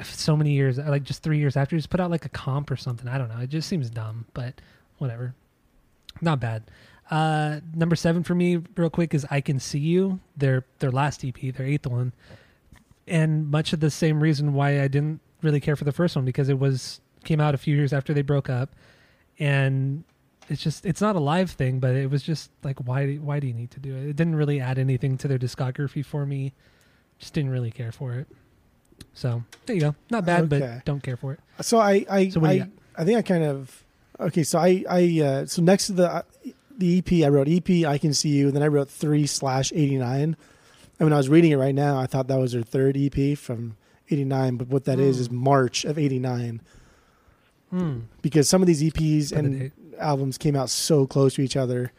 So 0.04 0.38
many 0.38 0.52
years, 0.52 0.78
like 0.78 1.04
just 1.04 1.22
three 1.22 1.38
years 1.38 1.58
after, 1.58 1.76
just 1.76 1.90
put 1.90 2.00
out 2.00 2.10
like 2.10 2.26
a 2.26 2.30
comp 2.30 2.72
or 2.72 2.76
something. 2.76 3.08
I 3.08 3.18
don't 3.18 3.30
know. 3.30 3.40
It 3.40 3.50
just 3.50 3.68
seems 3.68 3.90
dumb, 3.90 4.26
but 4.34 4.62
whatever. 4.98 5.36
Not 6.22 6.40
bad. 6.40 6.64
Uh, 7.14 7.60
number 7.76 7.96
seven 7.96 8.24
for 8.24 8.34
me, 8.34 8.58
real 8.76 8.90
quick, 8.90 9.14
is 9.14 9.24
"I 9.30 9.40
Can 9.40 9.60
See 9.60 9.78
You." 9.80 10.20
Their 10.36 10.66
their 10.80 10.92
last 10.92 11.24
EP, 11.24 11.40
their 11.56 11.66
eighth 11.68 11.86
one, 11.86 12.12
and 13.08 13.52
much 13.52 13.72
of 13.72 13.80
the 13.82 13.92
same 13.92 14.20
reason 14.20 14.54
why 14.54 14.82
I 14.82 14.88
didn't 14.88 15.20
really 15.44 15.60
care 15.60 15.76
for 15.76 15.84
the 15.84 15.92
first 15.92 16.16
one 16.16 16.26
because 16.26 16.50
it 16.50 16.58
was 16.58 17.02
came 17.24 17.40
out 17.40 17.54
a 17.54 17.58
few 17.60 17.76
years 17.76 17.94
after 17.94 18.14
they 18.16 18.24
broke 18.24 18.50
up, 18.50 18.70
and 19.38 20.04
it's 20.50 20.64
just 20.64 20.86
it's 20.88 21.02
not 21.02 21.16
a 21.16 21.20
live 21.20 21.52
thing, 21.52 21.80
but 21.80 21.96
it 21.96 22.10
was 22.10 22.24
just 22.24 22.50
like 22.64 22.80
why 22.80 23.14
why 23.16 23.40
do 23.40 23.46
you 23.46 23.54
need 23.54 23.70
to 23.72 23.80
do 23.80 23.96
it? 23.96 24.08
It 24.10 24.16
didn't 24.16 24.36
really 24.36 24.60
add 24.60 24.80
anything 24.80 25.16
to 25.20 25.28
their 25.28 25.38
discography 25.38 26.04
for 26.04 26.26
me. 26.26 26.54
Just 27.20 27.36
didn't 27.36 27.52
really 27.52 27.72
care 27.72 27.92
for 27.92 28.14
it. 28.16 28.28
So 29.14 29.44
there 29.68 29.76
you 29.76 29.82
go. 29.82 29.96
Not 30.10 30.26
bad, 30.26 30.46
Okay. 30.52 30.60
but 30.60 30.86
don't 30.86 31.04
care 31.04 31.18
for 31.18 31.34
it. 31.34 31.40
So 31.62 31.78
I 31.78 32.06
I 32.10 32.30
So 32.30 32.40
what 32.40 32.50
do 32.50 32.56
you 32.56 32.72
I, 32.98 33.04
I 33.04 33.06
think 33.06 33.18
I 33.20 33.22
kind 33.22 33.44
of 33.44 33.84
okay. 34.20 34.44
So 34.44 34.58
I 34.58 34.84
I 34.90 35.22
uh, 35.22 35.46
so 35.46 35.62
next 35.62 35.88
to 35.88 35.94
the 35.94 36.26
the 36.78 36.98
EP 37.00 37.26
I 37.26 37.30
wrote 37.30 37.48
EP 37.50 37.86
I 37.86 37.98
can 37.98 38.14
see 38.14 38.30
you. 38.30 38.52
Then 38.52 38.64
I 38.64 38.68
wrote 38.68 38.90
three 38.90 39.26
slash 39.28 39.72
eighty 39.74 39.98
nine. 39.98 40.36
And 41.00 41.08
when 41.08 41.14
I 41.14 41.18
was 41.18 41.28
reading 41.30 41.52
it 41.52 41.56
right 41.58 41.74
now, 41.76 41.98
I 42.00 42.06
thought 42.06 42.28
that 42.28 42.38
was 42.40 42.52
their 42.54 42.62
third 42.62 42.96
EP 42.98 43.38
from 43.38 43.76
eighty 44.10 44.24
nine. 44.26 44.58
But 44.58 44.68
what 44.70 44.86
that 44.86 45.00
is 45.00 45.18
Hmm. 45.18 45.22
is 45.22 45.32
March 45.32 45.86
of 45.86 45.98
eighty 45.98 46.20
nine 46.20 46.62
Hmm. 47.70 48.00
because 48.22 48.48
some 48.48 48.62
of 48.62 48.68
these 48.68 48.82
EPs 48.84 49.32
and 49.32 49.72
albums 50.00 50.38
came 50.38 50.56
out 50.56 50.70
so 50.70 51.08
close 51.08 51.34
to 51.36 51.42
each 51.42 51.58
other 51.58 51.92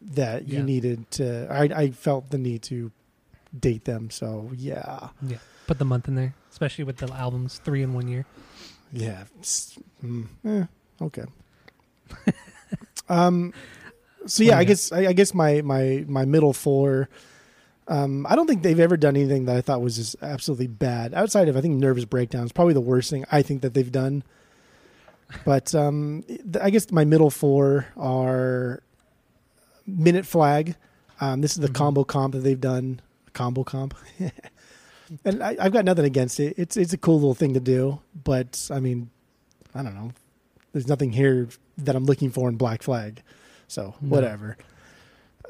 that 0.00 0.48
you 0.48 0.62
needed 0.62 1.10
to. 1.12 1.46
I 1.50 1.62
I 1.64 1.90
felt 1.90 2.30
the 2.30 2.38
need 2.38 2.62
to 2.64 2.90
date 3.58 3.84
them. 3.84 4.08
So 4.10 4.50
yeah. 4.56 5.08
Yeah, 5.26 5.38
put 5.66 5.78
the 5.78 5.84
month 5.84 6.08
in 6.08 6.14
there, 6.14 6.34
especially 6.50 6.84
with 6.84 6.96
the 6.96 7.12
albums 7.12 7.58
three 7.62 7.82
in 7.82 7.92
one 7.92 8.08
year. 8.08 8.24
Yeah. 8.92 9.24
mm, 10.02 10.26
eh, 10.44 10.64
okay. 11.02 11.24
um. 13.10 13.52
So 14.26 14.42
yeah, 14.42 14.58
I 14.58 14.64
guess 14.64 14.92
I, 14.92 15.06
I 15.08 15.12
guess 15.12 15.34
my 15.34 15.60
my 15.62 16.04
my 16.08 16.24
middle 16.24 16.52
four. 16.52 17.08
Um, 17.88 18.24
I 18.28 18.36
don't 18.36 18.46
think 18.46 18.62
they've 18.62 18.78
ever 18.78 18.96
done 18.96 19.16
anything 19.16 19.46
that 19.46 19.56
I 19.56 19.60
thought 19.62 19.80
was 19.82 19.96
just 19.96 20.14
absolutely 20.22 20.68
bad. 20.68 21.12
Outside 21.12 21.48
of 21.48 21.56
I 21.56 21.60
think 21.60 21.76
nervous 21.76 22.04
breakdowns, 22.04 22.52
probably 22.52 22.74
the 22.74 22.80
worst 22.80 23.10
thing 23.10 23.24
I 23.32 23.42
think 23.42 23.62
that 23.62 23.74
they've 23.74 23.90
done. 23.90 24.22
But 25.44 25.74
um, 25.74 26.22
I 26.60 26.70
guess 26.70 26.90
my 26.92 27.04
middle 27.04 27.30
four 27.30 27.86
are 27.96 28.82
Minute 29.86 30.26
Flag. 30.26 30.76
Um, 31.20 31.40
this 31.40 31.52
is 31.52 31.58
the 31.58 31.68
Mhm. 31.68 31.74
combo 31.74 32.04
comp 32.04 32.34
that 32.34 32.40
they've 32.40 32.60
done. 32.60 33.00
Combo 33.32 33.64
comp. 33.64 33.94
and 35.24 35.42
I, 35.42 35.56
I've 35.58 35.72
got 35.72 35.84
nothing 35.84 36.04
against 36.04 36.38
it. 36.40 36.54
It's 36.58 36.76
it's 36.76 36.92
a 36.92 36.98
cool 36.98 37.14
little 37.16 37.34
thing 37.34 37.54
to 37.54 37.60
do, 37.60 38.00
but 38.24 38.68
I 38.70 38.80
mean, 38.80 39.10
I 39.74 39.82
don't 39.82 39.94
know. 39.94 40.12
There's 40.72 40.86
nothing 40.88 41.12
here 41.12 41.48
that 41.78 41.96
I'm 41.96 42.04
looking 42.04 42.30
for 42.30 42.48
in 42.48 42.56
Black 42.56 42.82
Flag, 42.82 43.22
so 43.68 43.94
No. 44.00 44.08
whatever. 44.08 44.56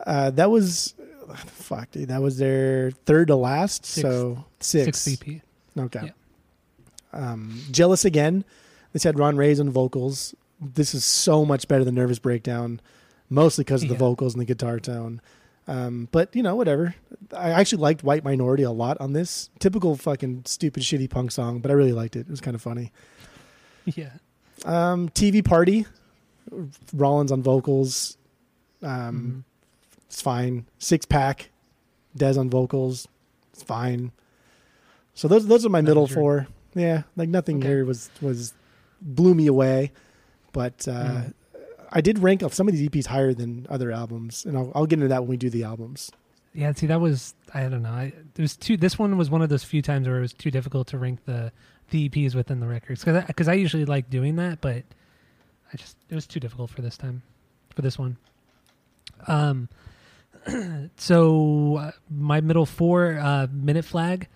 Uh, 0.07 0.31
that 0.31 0.51
was 0.51 0.95
fuck, 1.47 1.91
dude. 1.91 2.09
That 2.09 2.23
was 2.23 2.39
their 2.39 2.91
third 2.91 3.29
to 3.29 3.37
last, 3.37 3.85
Sixth. 3.85 4.01
so 4.11 4.45
six. 4.61 4.99
Six 4.99 5.23
EP. 5.23 5.41
Okay. 5.79 6.07
Yeah. 6.07 6.13
Um, 7.13 7.61
Jealous 7.71 8.05
again. 8.05 8.45
This 8.93 9.03
had 9.05 9.19
Ron 9.19 9.37
Reyes 9.37 9.61
on 9.61 9.71
vocals. 9.71 10.35
this 10.61 10.95
is 10.95 11.05
so 11.07 11.45
much 11.47 11.67
better 11.69 11.85
than 11.85 11.95
Nervous 11.95 12.19
Breakdown, 12.19 12.81
mostly 13.31 13.65
because 13.65 13.83
of 13.83 13.89
the 13.89 13.95
Yeah. 13.95 13.99
vocals 14.01 14.35
and 14.35 14.41
the 14.43 14.45
guitar 14.45 14.79
tone. 14.79 15.21
Um, 15.69 16.09
but 16.13 16.35
you 16.37 16.43
know, 16.43 16.55
whatever. 16.57 16.95
I 17.37 17.51
actually 17.51 17.81
liked 17.83 18.03
White 18.05 18.25
Minority 18.25 18.63
a 18.65 18.71
lot 18.71 18.97
on 19.01 19.13
this. 19.15 19.49
Typical 19.59 19.97
fucking 19.97 20.43
stupid 20.47 20.83
shitty 20.83 21.09
punk 21.09 21.31
song, 21.31 21.61
but 21.61 21.71
I 21.71 21.75
really 21.75 21.93
liked 21.93 22.17
it. 22.17 22.21
It 22.21 22.29
was 22.31 22.41
kind 22.41 22.55
of 22.55 22.63
funny. 22.63 22.93
Yeah. 23.87 24.11
Um, 24.65 25.09
TV 25.11 25.45
Party, 25.45 25.87
Rollins 26.93 27.33
on 27.33 27.43
vocals. 27.43 28.17
Um, 28.83 29.45
Mhm. 29.47 30.03
It's 30.07 30.21
fine. 30.21 30.67
Six 30.79 31.07
Pack, 31.07 31.51
Dez 32.19 32.37
on 32.37 32.51
vocals. 32.51 33.07
It's 33.53 33.63
fine. 33.63 34.11
So 35.15 35.29
those 35.29 35.47
those 35.47 35.65
are 35.65 35.69
my 35.69 35.81
middle 35.81 36.07
your- 36.09 36.15
four. 36.15 36.47
Yeah, 36.75 37.03
like 37.17 37.29
nothing 37.29 37.59
Okay. 37.59 37.69
here 37.69 37.85
was 37.85 38.11
was 38.21 38.55
blew 39.01 39.35
me 39.35 39.47
away, 39.47 39.93
but 40.53 40.87
uh, 40.89 40.93
Mm. 40.93 41.35
I 41.93 42.01
did 42.01 42.19
rank 42.21 42.43
some 42.53 42.69
of 42.69 42.75
these 42.75 42.83
EPs 42.89 43.07
higher 43.07 43.35
than 43.35 43.67
other 43.69 43.91
albums, 43.91 44.45
and 44.47 44.57
I'll, 44.57 44.71
I'll 44.75 44.87
get 44.87 44.99
into 44.99 45.09
that 45.09 45.23
when 45.23 45.31
we 45.31 45.37
do 45.37 45.51
the 45.51 45.65
albums. 45.65 46.11
Yeah, 46.55 46.73
see, 46.73 46.87
that 46.87 47.01
was 47.01 47.35
I 47.55 47.69
don't 47.69 47.83
know. 47.83 47.91
I 47.91 48.13
there's 48.35 48.57
two. 48.57 48.77
This 48.77 48.99
one 48.99 49.17
was 49.17 49.31
one 49.31 49.43
of 49.43 49.49
those 49.49 49.63
few 49.65 49.83
times 49.83 50.07
where 50.09 50.19
it 50.19 50.23
was 50.23 50.33
too 50.33 50.51
difficult 50.51 50.89
to 50.89 50.99
rank 50.99 51.25
the 51.25 51.53
the 51.91 52.09
EPs 52.09 52.35
within 52.35 52.61
the 52.61 52.67
records 52.67 53.05
because 53.05 53.25
because 53.27 53.49
I, 53.49 53.55
usually 53.55 53.85
like 53.85 54.11
doing 54.11 54.37
that, 54.37 54.61
but 54.61 54.85
I 55.73 55.77
just 55.77 55.97
it 56.09 56.15
was 56.15 56.27
too 56.27 56.41
difficult 56.41 56.71
for 56.71 56.83
this 56.83 56.97
time 56.97 57.23
for 57.75 57.83
this 57.83 57.99
one. 57.99 58.17
Um, 59.27 59.69
so 60.97 61.77
uh, 61.77 61.91
my 62.11 62.41
middle 62.41 62.67
four 62.67 63.19
uh, 63.19 63.47
minute 63.53 63.85
flag. 63.85 64.29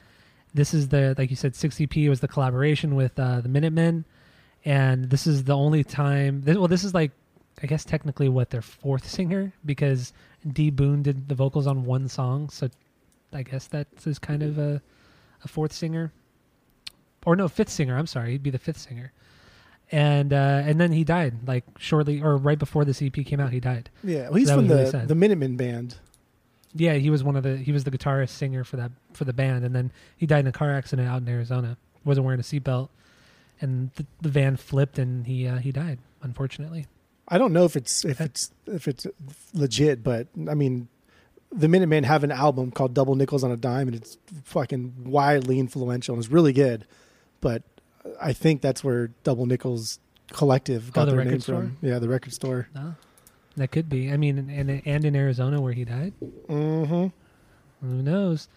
This 0.52 0.72
is 0.72 0.88
the 0.88 1.14
like 1.18 1.30
you 1.30 1.36
said, 1.36 1.56
six 1.56 1.80
EP 1.80 1.96
was 2.08 2.20
the 2.20 2.28
collaboration 2.28 2.94
with 2.94 3.18
uh, 3.18 3.40
the 3.40 3.48
Minutemen, 3.48 4.04
and 4.64 5.10
this 5.10 5.26
is 5.26 5.44
the 5.44 5.56
only 5.56 5.82
time. 5.82 6.42
This, 6.42 6.56
well, 6.56 6.68
this 6.68 6.84
is 6.84 6.94
like 6.94 7.10
I 7.62 7.66
guess 7.66 7.84
technically 7.84 8.28
what 8.28 8.50
their 8.50 8.62
fourth 8.62 9.08
singer 9.08 9.52
because 9.64 10.12
D 10.46 10.70
Boon 10.70 11.02
did 11.02 11.28
the 11.28 11.34
vocals 11.34 11.66
on 11.66 11.84
one 11.84 12.08
song, 12.08 12.50
so 12.50 12.68
I 13.32 13.42
guess 13.42 13.66
that 13.68 13.88
is 14.06 14.18
kind 14.20 14.42
of 14.44 14.58
a 14.58 14.80
a 15.44 15.48
fourth 15.48 15.72
singer, 15.72 16.12
or 17.24 17.36
no, 17.36 17.48
fifth 17.48 17.70
singer. 17.70 17.96
I'm 17.96 18.06
sorry, 18.06 18.32
he'd 18.32 18.42
be 18.42 18.50
the 18.50 18.58
fifth 18.58 18.78
singer, 18.78 19.12
and 19.90 20.32
uh, 20.32 20.62
and 20.64 20.80
then 20.80 20.92
he 20.92 21.04
died 21.04 21.46
like 21.46 21.64
shortly 21.78 22.20
or 22.22 22.36
right 22.36 22.58
before 22.58 22.84
this 22.84 23.00
EP 23.02 23.12
came 23.12 23.40
out. 23.40 23.52
He 23.52 23.60
died. 23.60 23.90
Yeah, 24.02 24.24
well, 24.28 24.34
he's 24.34 24.50
from 24.50 24.68
really 24.68 24.84
the 24.84 24.90
sad. 24.90 25.08
the 25.08 25.14
Minutemen 25.14 25.56
band. 25.56 25.96
Yeah, 26.74 26.94
he 26.94 27.10
was 27.10 27.22
one 27.22 27.36
of 27.36 27.42
the 27.42 27.56
he 27.56 27.72
was 27.72 27.84
the 27.84 27.90
guitarist 27.90 28.30
singer 28.30 28.64
for 28.64 28.76
that 28.76 28.90
for 29.12 29.24
the 29.24 29.32
band, 29.32 29.64
and 29.64 29.74
then 29.74 29.92
he 30.16 30.26
died 30.26 30.40
in 30.40 30.46
a 30.46 30.52
car 30.52 30.72
accident 30.72 31.08
out 31.08 31.22
in 31.22 31.28
Arizona. 31.28 31.76
wasn't 32.04 32.26
wearing 32.26 32.40
a 32.40 32.42
seatbelt, 32.42 32.88
and 33.60 33.90
the, 33.92 34.06
the 34.20 34.28
van 34.28 34.56
flipped, 34.56 34.98
and 34.98 35.26
he 35.26 35.46
uh, 35.46 35.58
he 35.58 35.72
died 35.72 35.98
unfortunately. 36.24 36.86
I 37.28 37.38
don't 37.38 37.52
know 37.52 37.64
if 37.64 37.76
it's 37.76 38.04
if 38.04 38.20
it's 38.20 38.50
if 38.66 38.88
it's 38.88 39.06
legit, 39.52 40.02
but 40.02 40.26
I 40.48 40.54
mean, 40.54 40.88
the 41.52 41.68
Minutemen 41.68 42.04
have 42.04 42.24
an 42.24 42.32
album 42.32 42.70
called 42.70 42.94
Double 42.94 43.14
Nickels 43.14 43.44
on 43.44 43.52
a 43.52 43.56
Dime, 43.56 43.86
and 43.88 43.96
it's 43.96 44.18
fucking 44.44 45.04
wildly 45.04 45.60
influential 45.60 46.14
and 46.14 46.22
it's 46.22 46.32
really 46.32 46.52
good. 46.52 46.86
But 47.44 47.62
I 48.20 48.32
think 48.32 48.62
that's 48.62 48.82
where 48.82 49.08
Double 49.22 49.44
Nickels 49.46 50.00
Collective 50.32 50.92
got 50.94 51.02
Oh, 51.02 51.04
the 51.04 51.10
their 51.12 51.18
record 51.18 51.30
name 51.32 51.40
store? 51.40 51.60
from. 51.60 51.76
Yeah, 51.82 51.98
the 51.98 52.08
record 52.08 52.32
store. 52.32 52.68
No, 52.74 52.94
that 53.58 53.68
could 53.70 53.88
be. 53.90 54.10
I 54.10 54.16
mean, 54.16 54.38
and 54.50 54.82
and 54.86 55.04
in 55.04 55.14
Arizona 55.14 55.60
where 55.60 55.74
he 55.74 55.84
died. 55.84 56.14
Mm-hmm. 56.48 57.06
Who 57.86 58.02
knows? 58.02 58.48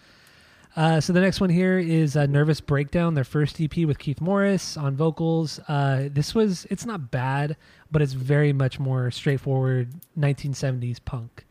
Uh, 0.77 1.01
so 1.01 1.11
the 1.11 1.19
next 1.19 1.41
one 1.41 1.49
here 1.49 1.77
is 1.79 2.15
uh, 2.15 2.27
"Nervous 2.27 2.61
Breakdown," 2.61 3.13
their 3.15 3.23
first 3.25 3.59
EP 3.59 3.75
with 3.79 3.99
Keith 3.99 4.21
Morris 4.21 4.77
on 4.77 4.95
vocals. 4.95 5.59
Uh, 5.67 6.07
this 6.11 6.33
was 6.33 6.65
it's 6.69 6.85
not 6.85 7.11
bad, 7.11 7.57
but 7.91 8.01
it's 8.01 8.13
very 8.13 8.53
much 8.53 8.79
more 8.79 9.11
straightforward 9.11 9.89
1970s 10.17 10.99
punk, 11.03 11.45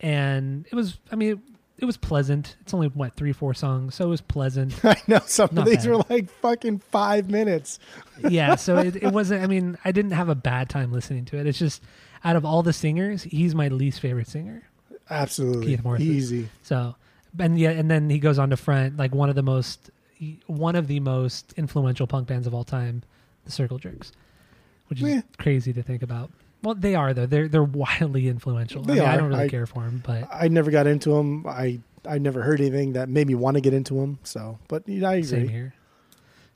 and 0.00 0.66
it 0.66 0.74
was. 0.74 0.98
I 1.12 1.16
mean, 1.16 1.40
it, 1.78 1.84
was 1.84 1.96
pleasant. 1.96 2.56
It's 2.60 2.74
only 2.74 2.88
what 2.88 3.14
three, 3.14 3.32
four 3.32 3.54
songs, 3.54 3.94
so 3.94 4.04
it 4.04 4.08
was 4.08 4.20
pleasant. 4.20 4.74
I 4.84 4.96
know 5.06 5.20
some 5.26 5.50
Not 5.52 5.62
of 5.66 5.72
these 5.72 5.84
bad. 5.84 5.88
were 5.88 6.04
like 6.10 6.28
fucking 6.40 6.78
five 6.80 7.30
minutes. 7.30 7.78
yeah, 8.28 8.54
so 8.56 8.78
it, 8.78 8.96
it 8.96 9.12
wasn't. 9.12 9.42
I 9.42 9.46
mean, 9.46 9.78
I 9.84 9.92
didn't 9.92 10.12
have 10.12 10.28
a 10.28 10.34
bad 10.34 10.68
time 10.68 10.92
listening 10.92 11.24
to 11.26 11.38
it. 11.38 11.46
It's 11.46 11.58
just 11.58 11.82
out 12.24 12.36
of 12.36 12.44
all 12.44 12.62
the 12.62 12.72
singers, 12.72 13.22
he's 13.22 13.54
my 13.54 13.68
least 13.68 14.00
favorite 14.00 14.28
singer. 14.28 14.62
Absolutely 15.10 15.66
Keith 15.68 15.84
Morris. 15.84 16.02
easy. 16.02 16.48
So, 16.62 16.94
and 17.38 17.58
yeah, 17.58 17.70
and 17.70 17.90
then 17.90 18.10
he 18.10 18.18
goes 18.18 18.38
on 18.38 18.50
to 18.50 18.56
front 18.56 18.96
like 18.96 19.14
one 19.14 19.28
of 19.30 19.34
the 19.36 19.42
most, 19.42 19.90
one 20.46 20.76
of 20.76 20.86
the 20.88 21.00
most 21.00 21.54
influential 21.56 22.06
punk 22.06 22.28
bands 22.28 22.46
of 22.46 22.54
all 22.54 22.64
time, 22.64 23.02
the 23.44 23.50
Circle 23.52 23.78
Jerks, 23.78 24.12
which 24.88 25.00
is 25.00 25.08
Yeah. 25.08 25.20
crazy 25.38 25.72
to 25.72 25.82
think 25.82 26.02
about. 26.02 26.30
Well, 26.62 26.74
they 26.74 26.94
are 26.94 27.14
though. 27.14 27.26
They're 27.26 27.48
they're 27.48 27.62
wildly 27.62 28.28
influential. 28.28 28.82
They 28.82 28.94
I, 28.94 28.96
mean, 28.96 29.04
I 29.04 29.16
don't 29.16 29.28
really 29.28 29.44
I- 29.44 29.48
care 29.48 29.66
for 29.66 29.84
them, 29.84 30.02
but 30.04 30.28
I 30.32 30.48
never 30.48 30.70
got 30.70 30.86
into 30.86 31.10
them. 31.10 31.46
I 31.46 31.80
I 32.06 32.18
never 32.18 32.42
heard 32.42 32.60
anything 32.60 32.92
that 32.94 33.08
made 33.08 33.26
me 33.26 33.34
want 33.34 33.56
to 33.56 33.60
get 33.60 33.74
into 33.74 33.94
them. 33.94 34.18
So, 34.24 34.58
but 34.68 34.82
yeah, 34.88 35.08
I 35.08 35.14
agree. 35.14 35.22
same 35.28 35.48
here. 35.48 35.74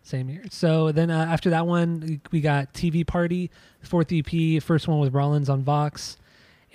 Same 0.05 0.27
here. 0.29 0.43
So 0.51 0.91
then 0.91 1.11
uh, 1.11 1.27
after 1.27 1.51
that 1.51 1.67
one, 1.67 2.21
we 2.33 2.41
got 2.41 2.73
TV 2.75 3.07
Party, 3.07 3.51
fourth 3.83 4.11
EP. 4.13 4.61
First 4.63 4.89
one 4.89 4.99
with 4.99 5.15
Rollins 5.15 5.49
on 5.49 5.63
Vox. 5.63 6.17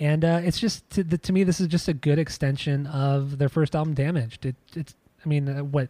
And 0.00 0.24
uh, 0.24 0.40
it's 0.44 0.60
just 0.60 0.88
to, 0.90 1.02
the, 1.02 1.18
to 1.18 1.32
me, 1.32 1.42
this 1.44 1.60
is 1.60 1.66
just 1.66 1.88
a 1.88 1.92
good 1.92 2.18
extension 2.20 2.86
of 2.86 3.36
their 3.38 3.48
first 3.48 3.74
album, 3.74 3.94
Damaged. 3.94 4.46
It, 4.46 4.54
it's, 4.76 4.94
I 5.24 5.28
mean, 5.28 5.48
uh, 5.48 5.64
what 5.64 5.88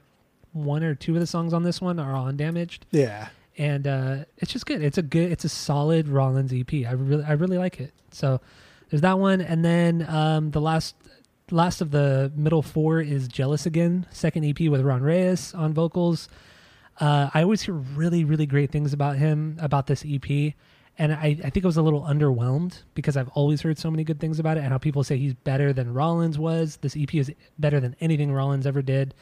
one 0.53 0.83
or 0.83 0.95
two 0.95 1.13
of 1.15 1.21
the 1.21 1.27
songs 1.27 1.53
on 1.53 1.63
this 1.63 1.81
one 1.81 1.99
are 2.01 2.15
on 2.15 2.37
Damaged, 2.39 2.87
Yeah. 2.91 3.29
And 3.59 3.87
uh, 3.87 4.17
it's 4.39 4.53
just 4.53 4.67
good. 4.67 4.83
It's 4.83 4.99
a 4.99 5.03
good, 5.03 5.33
it's 5.33 5.45
a 5.45 5.49
solid 5.49 6.09
Rollins 6.09 6.53
EP. 6.53 6.87
I 6.87 6.93
really, 6.93 7.25
I 7.25 7.33
really 7.33 7.59
like 7.59 7.81
it. 7.81 7.93
So 8.13 8.41
there's 8.89 9.03
that 9.03 9.19
one, 9.19 9.41
and 9.41 9.65
then 9.65 10.07
um, 10.09 10.53
the 10.53 10.61
last, 10.61 10.95
last 11.51 11.81
of 11.81 11.91
the 11.91 12.33
middle 12.37 12.63
four 12.63 13.01
is 13.01 13.27
Jealous 13.27 13.67
Again, 13.67 14.07
second 14.11 14.45
EP 14.45 14.71
with 14.71 14.81
Ron 14.83 15.03
Reyes 15.03 15.53
on 15.55 15.75
vocals. 15.75 16.29
Uh, 17.01 17.31
I 17.35 17.43
always 17.43 17.63
hear 17.63 17.75
really, 17.75 18.25
really 18.25 18.47
great 18.47 18.71
things 18.71 18.93
about 18.93 19.17
him 19.17 19.57
about 19.61 19.87
this 19.89 20.05
EP. 20.09 20.55
And 21.01 21.13
I, 21.13 21.39
I 21.45 21.51
think 21.51 21.65
I 21.65 21.69
was 21.69 21.77
a 21.77 21.83
little 21.83 22.03
underwhelmed 22.03 22.83
because 22.95 23.17
I've 23.17 23.29
always 23.29 23.63
heard 23.63 23.79
so 23.79 23.89
many 23.89 24.03
good 24.03 24.19
things 24.19 24.41
about 24.41 24.57
it 24.57 24.65
and 24.65 24.71
how 24.71 24.79
people 24.79 25.05
say 25.05 25.17
he's 25.17 25.35
better 25.35 25.73
than 25.73 25.95
Rollins 25.95 26.41
was. 26.41 26.79
This 26.79 26.97
EP 26.97 27.15
is 27.15 27.33
better 27.57 27.79
than 27.79 27.95
anything 28.01 28.33
Rollins 28.33 28.67
ever 28.67 28.83
did. 28.83 29.15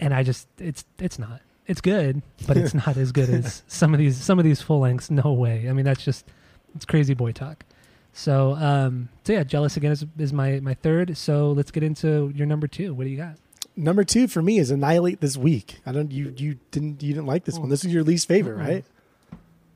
And 0.00 0.14
I 0.14 0.22
just 0.22 0.48
it's 0.58 0.84
it's 0.98 1.18
not. 1.18 1.42
It's 1.66 1.80
good, 1.80 2.22
but 2.46 2.56
it's 2.56 2.74
not 2.86 2.96
as 2.96 3.12
good 3.12 3.30
as 3.30 3.62
some 3.68 3.94
of 3.94 3.98
these 3.98 4.16
some 4.16 4.38
of 4.38 4.44
these 4.44 4.60
full 4.60 4.80
lengths. 4.80 5.10
No 5.10 5.32
way. 5.32 5.66
I 5.68 5.72
mean 5.72 5.84
that's 5.84 6.04
just 6.04 6.26
it's 6.74 6.84
crazy 6.84 7.14
boy 7.14 7.32
talk. 7.32 7.64
So 8.12 8.52
um 8.54 9.08
so 9.24 9.32
yeah, 9.32 9.44
jealous 9.44 9.76
again 9.76 9.92
is, 9.92 10.04
is 10.18 10.32
my 10.32 10.60
my 10.60 10.74
third. 10.74 11.16
So 11.16 11.52
let's 11.52 11.70
get 11.70 11.82
into 11.82 12.32
your 12.34 12.46
number 12.46 12.66
two. 12.66 12.92
What 12.94 13.04
do 13.04 13.10
you 13.10 13.16
got? 13.16 13.36
Number 13.76 14.04
two 14.04 14.28
for 14.28 14.40
me 14.42 14.58
is 14.58 14.70
Annihilate 14.70 15.20
this 15.20 15.36
week. 15.36 15.80
I 15.86 15.92
don't 15.92 16.12
you 16.12 16.32
you 16.36 16.58
didn't 16.70 17.02
you 17.02 17.14
didn't 17.14 17.26
like 17.26 17.44
this 17.44 17.58
one. 17.58 17.70
This 17.70 17.84
is 17.84 17.92
your 17.92 18.04
least 18.04 18.28
favorite, 18.28 18.58
Mm-mm. 18.58 18.68
right? 18.68 18.84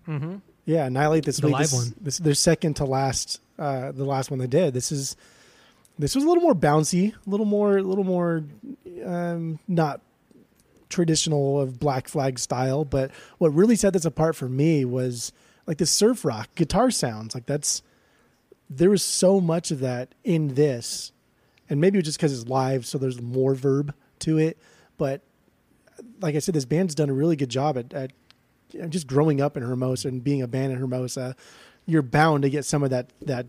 Mm-hmm. 0.09 0.37
Yeah, 0.67 0.87
Annihilate 0.87 1.25
this 1.25 1.39
The 1.39 1.47
week. 1.47 1.55
live 1.57 1.71
this, 1.71 1.73
one. 1.75 1.95
This 2.01 2.19
their 2.19 2.35
second 2.35 2.75
to 2.75 2.85
last 2.85 3.41
uh 3.59 3.93
the 3.93 4.05
last 4.05 4.31
one 4.31 4.39
they 4.39 4.47
did. 4.47 4.75
This 4.75 4.93
is 4.93 5.17
this 5.99 6.15
was 6.15 6.23
a 6.23 6.29
little 6.29 6.43
more 6.43 6.55
bouncy, 6.55 7.13
a 7.27 7.31
little 7.31 7.47
more 7.47 7.79
a 7.79 7.83
little 7.83 8.05
more 8.05 8.45
um 9.05 9.59
not 9.67 10.01
traditional 10.89 11.61
of 11.61 11.79
Black 11.79 12.09
Flag 12.09 12.39
style, 12.39 12.85
but 12.85 13.11
what 13.39 13.55
really 13.55 13.77
set 13.77 13.93
this 13.93 14.05
apart 14.05 14.37
for 14.37 14.49
me 14.49 14.85
was 14.85 15.33
like 15.67 15.79
the 15.79 15.87
surf 15.87 16.25
rock 16.25 16.49
guitar 16.55 16.91
sounds. 16.91 17.35
Like 17.35 17.47
that's 17.47 17.83
there 18.71 18.91
was 18.91 19.03
so 19.03 19.41
much 19.41 19.71
of 19.71 19.81
that 19.81 20.15
in 20.25 20.55
this, 20.55 21.13
and 21.69 21.81
maybe 21.81 21.99
it 21.99 22.01
was 22.01 22.07
just 22.07 22.19
because 22.19 22.39
it's 22.39 22.49
live, 22.49 22.87
so 22.87 22.99
there's 22.99 23.21
more 23.21 23.55
verb 23.55 23.95
to 24.21 24.39
it. 24.39 24.59
But 24.97 25.23
like 26.21 26.35
I 26.35 26.39
said, 26.39 26.55
this 26.55 26.65
band's 26.65 26.95
done 26.95 27.11
a 27.11 27.15
really 27.15 27.37
good 27.37 27.49
job 27.49 27.79
at, 27.79 27.93
at 27.95 28.13
you 28.73 28.83
know, 28.83 28.89
just 28.89 29.07
growing 29.07 29.41
up 29.41 29.57
in 29.57 29.63
Hermosa 29.63 30.09
and 30.09 30.23
being 30.23 30.43
a 30.43 30.49
band 30.49 30.73
in 30.73 30.79
Hermosa. 30.79 31.37
You're 31.87 32.03
bound 32.03 32.43
to 32.43 32.51
get 32.51 32.65
some 32.65 32.83
of 32.83 32.91
that 32.91 33.11
that 33.23 33.47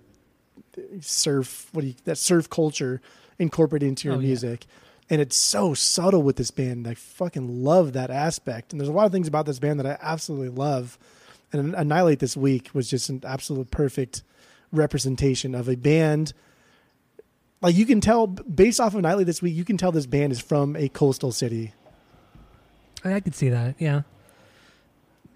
surf 1.01 1.69
what 1.73 1.81
do 1.81 1.87
you, 1.87 1.95
that 2.05 2.17
surf 2.17 2.49
culture 2.49 3.01
incorporated 3.37 3.87
into 3.87 4.07
your 4.07 4.17
Oh, 4.17 4.19
yeah. 4.21 4.67
And 5.09 5.19
it's 5.21 5.35
so 5.35 5.73
subtle 5.73 6.21
with 6.21 6.35
this 6.35 6.51
band. 6.51 6.87
I 6.87 6.93
fucking 6.93 7.63
love 7.63 7.93
that 7.93 8.11
aspect. 8.11 8.71
And 8.71 8.79
there's 8.79 8.89
a 8.89 8.93
lot 8.93 9.05
of 9.05 9.11
things 9.11 9.27
about 9.27 9.45
this 9.45 9.57
band 9.59 9.79
that 9.79 9.87
I 9.87 9.97
absolutely 10.01 10.49
love. 10.49 10.99
And 11.51 11.73
Annihilate 11.73 12.19
this 12.19 12.37
week 12.37 12.69
was 12.73 12.89
just 12.89 13.09
an 13.09 13.23
absolute 13.25 13.71
perfect 13.71 14.21
representation 14.71 15.55
of 15.55 15.67
a 15.67 15.75
band. 15.75 16.33
Like 17.61 17.75
you 17.75 17.85
can 17.87 18.01
tell 18.01 18.27
based 18.27 18.79
off 18.79 18.93
of 18.93 18.99
Annihilate 18.99 19.25
this 19.25 19.41
week, 19.41 19.55
you 19.55 19.65
can 19.65 19.77
tell 19.77 19.91
this 19.91 20.05
band 20.05 20.31
is 20.31 20.39
from 20.39 20.75
a 20.75 20.89
coastal 20.89 21.31
city. 21.31 21.73
I, 23.03 23.15
I 23.15 23.19
could 23.19 23.35
see 23.35 23.49
that. 23.49 23.75
Yeah. 23.79 24.03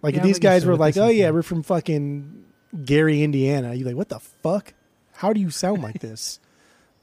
Like 0.01 0.15
Yeah, 0.15 0.19
if 0.19 0.23
these 0.25 0.39
guys 0.39 0.65
were 0.65 0.75
like, 0.75 0.97
"Oh 0.97 1.07
yeah, 1.07 1.31
we're 1.31 1.43
from 1.43 1.63
fucking 1.63 2.43
Gary, 2.83 3.23
Indiana." 3.23 3.73
You're 3.73 3.87
like, 3.87 3.95
"What 3.95 4.09
the 4.09 4.19
fuck? 4.19 4.73
How 5.13 5.31
do 5.31 5.39
you 5.39 5.49
sound 5.49 5.81
like 5.81 5.99
this?" 5.99 6.39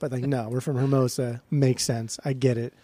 But 0.00 0.10
like, 0.10 0.22
no, 0.22 0.48
we're 0.48 0.60
from 0.60 0.76
Hermosa. 0.76 1.42
Makes 1.50 1.84
sense. 1.84 2.18
I 2.24 2.32
get 2.32 2.58
it. 2.58 2.74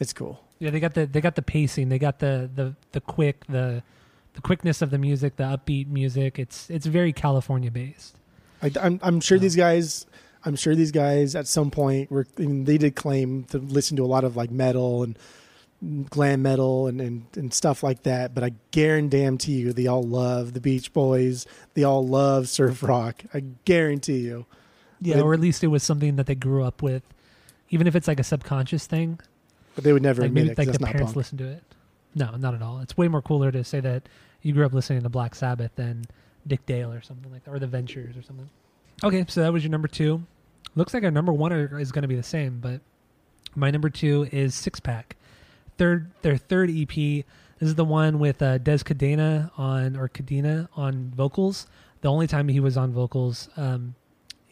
It's 0.00 0.14
cool. 0.14 0.42
Yeah, 0.60 0.70
they 0.70 0.80
got 0.80 0.94
the 0.94 1.06
they 1.06 1.20
got 1.20 1.34
the 1.34 1.42
pacing, 1.42 1.88
they 1.90 1.98
got 1.98 2.20
the 2.20 2.48
the 2.52 2.74
the 2.92 3.00
quick, 3.00 3.46
the 3.46 3.82
the 4.34 4.40
quickness 4.40 4.80
of 4.80 4.90
the 4.90 4.98
music, 4.98 5.36
the 5.36 5.44
upbeat 5.44 5.88
music. 5.88 6.38
It's 6.38 6.70
it's 6.70 6.86
very 6.86 7.12
California 7.12 7.70
based. 7.70 8.16
I, 8.62 8.70
I'm 8.80 8.98
I'm 9.02 9.20
sure 9.20 9.38
these 9.38 9.56
guys. 9.56 10.06
I'm 10.44 10.54
sure 10.54 10.74
these 10.74 10.92
guys 10.92 11.34
at 11.34 11.46
some 11.46 11.70
point 11.70 12.10
were. 12.10 12.26
I 12.38 12.42
mean, 12.42 12.64
they 12.64 12.78
did 12.78 12.96
claim 12.96 13.44
to 13.44 13.58
listen 13.58 13.96
to 13.98 14.04
a 14.04 14.06
lot 14.06 14.24
of 14.24 14.36
like 14.36 14.50
metal 14.50 15.02
and 15.02 15.18
glam 16.10 16.42
metal 16.42 16.88
and, 16.88 17.00
and, 17.00 17.26
and 17.36 17.54
stuff 17.54 17.82
like 17.82 18.02
that. 18.02 18.34
But 18.34 18.44
I 18.44 18.52
guarantee 18.70 19.52
you, 19.52 19.72
they 19.72 19.86
all 19.86 20.02
love 20.02 20.52
the 20.52 20.60
Beach 20.60 20.92
Boys. 20.92 21.46
They 21.74 21.84
all 21.84 22.06
love 22.06 22.48
surf 22.48 22.82
rock. 22.82 23.22
I 23.32 23.44
guarantee 23.64 24.18
you. 24.18 24.46
Yeah, 25.00 25.16
But- 25.16 25.24
or 25.24 25.34
at 25.34 25.40
least 25.40 25.62
it 25.64 25.68
was 25.68 25.82
something 25.82 26.16
that 26.16 26.26
they 26.26 26.34
grew 26.34 26.64
up 26.64 26.82
with, 26.82 27.02
even 27.70 27.86
if 27.86 27.94
it's 27.96 28.08
like 28.08 28.18
a 28.20 28.24
subconscious 28.24 28.86
thing. 28.86 29.20
But 29.74 29.84
they 29.84 29.92
would 29.92 30.02
never 30.02 30.22
Like 30.22 30.28
admit 30.30 30.44
maybe 30.44 30.52
it 30.52 30.58
like 30.58 30.72
the 30.72 30.78
parents 30.84 31.02
punk. 31.12 31.16
listen 31.16 31.38
to 31.38 31.44
it. 31.48 31.62
No, 32.14 32.34
not 32.36 32.54
at 32.54 32.62
all. 32.62 32.80
It's 32.80 32.96
way 32.96 33.06
more 33.06 33.22
cooler 33.22 33.52
to 33.52 33.62
say 33.62 33.80
that 33.80 34.08
you 34.42 34.52
grew 34.52 34.66
up 34.66 34.72
listening 34.72 35.02
to 35.02 35.08
Black 35.08 35.34
Sabbath 35.34 35.70
than 35.76 36.04
Dick 36.46 36.64
Dale 36.66 36.92
or 36.92 37.00
something 37.00 37.30
like 37.30 37.44
that, 37.44 37.50
or 37.52 37.58
the 37.58 37.66
Ventures 37.66 38.16
or 38.16 38.22
something. 38.22 38.48
Okay, 39.04 39.24
so 39.28 39.42
that 39.42 39.52
was 39.52 39.62
your 39.62 39.70
number 39.70 39.86
two. 39.88 40.22
Looks 40.74 40.94
like 40.94 41.04
our 41.04 41.10
number 41.10 41.32
one 41.32 41.52
are, 41.52 41.78
is 41.78 41.92
going 41.92 42.02
to 42.02 42.08
be 42.08 42.16
the 42.16 42.22
same, 42.22 42.58
but 42.60 42.80
my 43.54 43.70
number 43.70 43.90
two 43.90 44.28
is 44.32 44.54
Six 44.54 44.80
Pack, 44.80 45.16
third 45.76 46.10
their 46.22 46.36
third 46.36 46.70
EP. 46.70 46.88
This 46.88 47.68
is 47.68 47.74
the 47.76 47.84
one 47.84 48.18
with 48.18 48.40
uh, 48.42 48.58
Dez 48.58 48.82
Cadena 48.82 49.50
on 49.58 49.96
or 49.96 50.08
Cadena 50.08 50.68
on 50.76 51.12
vocals. 51.14 51.66
The 52.00 52.08
only 52.08 52.26
time 52.26 52.48
he 52.48 52.60
was 52.60 52.76
on 52.76 52.92
vocals, 52.92 53.48
um, 53.56 53.94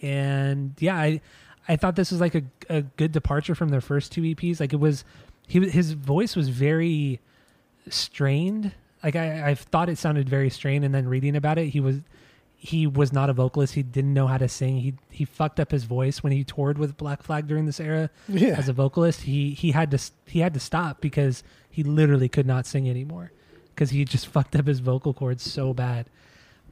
and 0.03 0.75
yeah, 0.79 0.97
I 0.97 1.21
I 1.69 1.76
thought 1.76 1.97
this 1.97 2.11
was 2.11 2.21
like 2.21 2.35
a 2.35 2.43
a 2.69 2.83
good 2.83 3.12
departure 3.12 3.55
from 3.55 3.69
their 3.71 3.81
first 3.81 4.12
two 4.12 4.23
EPs. 4.23 4.61
Like 4.61 4.73
it 4.73 4.81
was, 4.81 5.05
he 5.47 5.61
his 5.69 5.93
voice 5.93 6.37
was 6.37 6.49
very 6.49 7.21
strained. 7.88 8.73
Like 9.03 9.17
I 9.17 9.50
I 9.50 9.55
thought 9.55 9.88
it 9.88 9.99
sounded 9.99 10.29
very 10.29 10.50
strained, 10.50 10.85
and 10.85 10.95
then 10.95 11.09
reading 11.09 11.37
about 11.37 11.59
it, 11.59 11.69
he 11.69 11.81
was 11.81 12.00
he 12.59 12.87
was 12.87 13.12
not 13.12 13.31
a 13.31 13.33
vocalist. 13.33 13.75
He 13.75 13.83
didn't 13.83 14.15
know 14.15 14.26
how 14.26 14.38
to 14.38 14.49
sing. 14.49 14.79
He 14.79 14.95
he 15.11 15.25
fucked 15.25 15.61
up 15.61 15.71
his 15.71 15.85
voice 15.85 16.23
when 16.23 16.33
he 16.33 16.43
toured 16.45 16.79
with 16.79 16.97
Black 16.97 17.23
Flag 17.23 17.47
during 17.47 17.67
this 17.67 17.79
era 17.81 18.11
Yeah. 18.29 18.57
as 18.59 18.69
a 18.69 18.73
vocalist. 18.73 19.23
He 19.23 19.50
he 19.50 19.73
had 19.73 19.91
to 19.93 19.99
he 20.26 20.41
had 20.41 20.55
to 20.55 20.61
stop 20.61 21.00
because 21.00 21.43
he 21.71 21.83
literally 21.83 22.29
could 22.29 22.47
not 22.47 22.67
sing 22.67 22.88
anymore 22.88 23.31
because 23.75 23.91
he 23.91 24.05
just 24.05 24.26
fucked 24.26 24.57
up 24.57 24.67
his 24.67 24.81
vocal 24.81 25.12
cords 25.15 25.43
so 25.43 25.75
bad. 25.75 26.07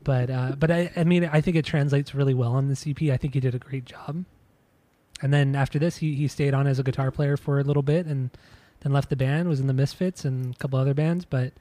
But 0.05 0.31
uh, 0.31 0.53
but 0.59 0.71
I 0.71 0.91
I 0.97 1.05
mean 1.05 1.29
I 1.33 1.41
think 1.41 1.57
it 1.57 1.65
translates 1.65 2.15
really 2.15 2.35
well 2.35 2.53
on 2.53 2.69
the 2.69 2.75
CP. 2.75 3.13
I 3.13 3.17
think 3.17 3.35
he 3.35 3.41
did 3.41 3.55
a 3.55 3.59
great 3.59 3.85
job. 3.85 4.25
And 5.23 5.33
then 5.33 5.57
after 5.57 5.79
this, 5.79 5.97
he 5.97 6.15
he 6.15 6.29
stayed 6.29 6.55
on 6.55 6.67
as 6.67 6.79
a 6.79 6.83
guitar 6.83 7.11
player 7.11 7.37
for 7.37 7.59
a 7.59 7.65
little 7.65 7.83
bit, 7.83 8.07
and 8.07 8.31
then 8.81 8.93
left 8.93 9.11
the 9.11 9.17
band. 9.17 9.49
Was 9.49 9.61
in 9.61 9.67
the 9.67 9.73
Misfits 9.73 10.25
and 10.25 10.55
a 10.55 10.59
couple 10.59 10.79
other 10.79 10.95
bands, 10.95 11.25
but. 11.25 11.53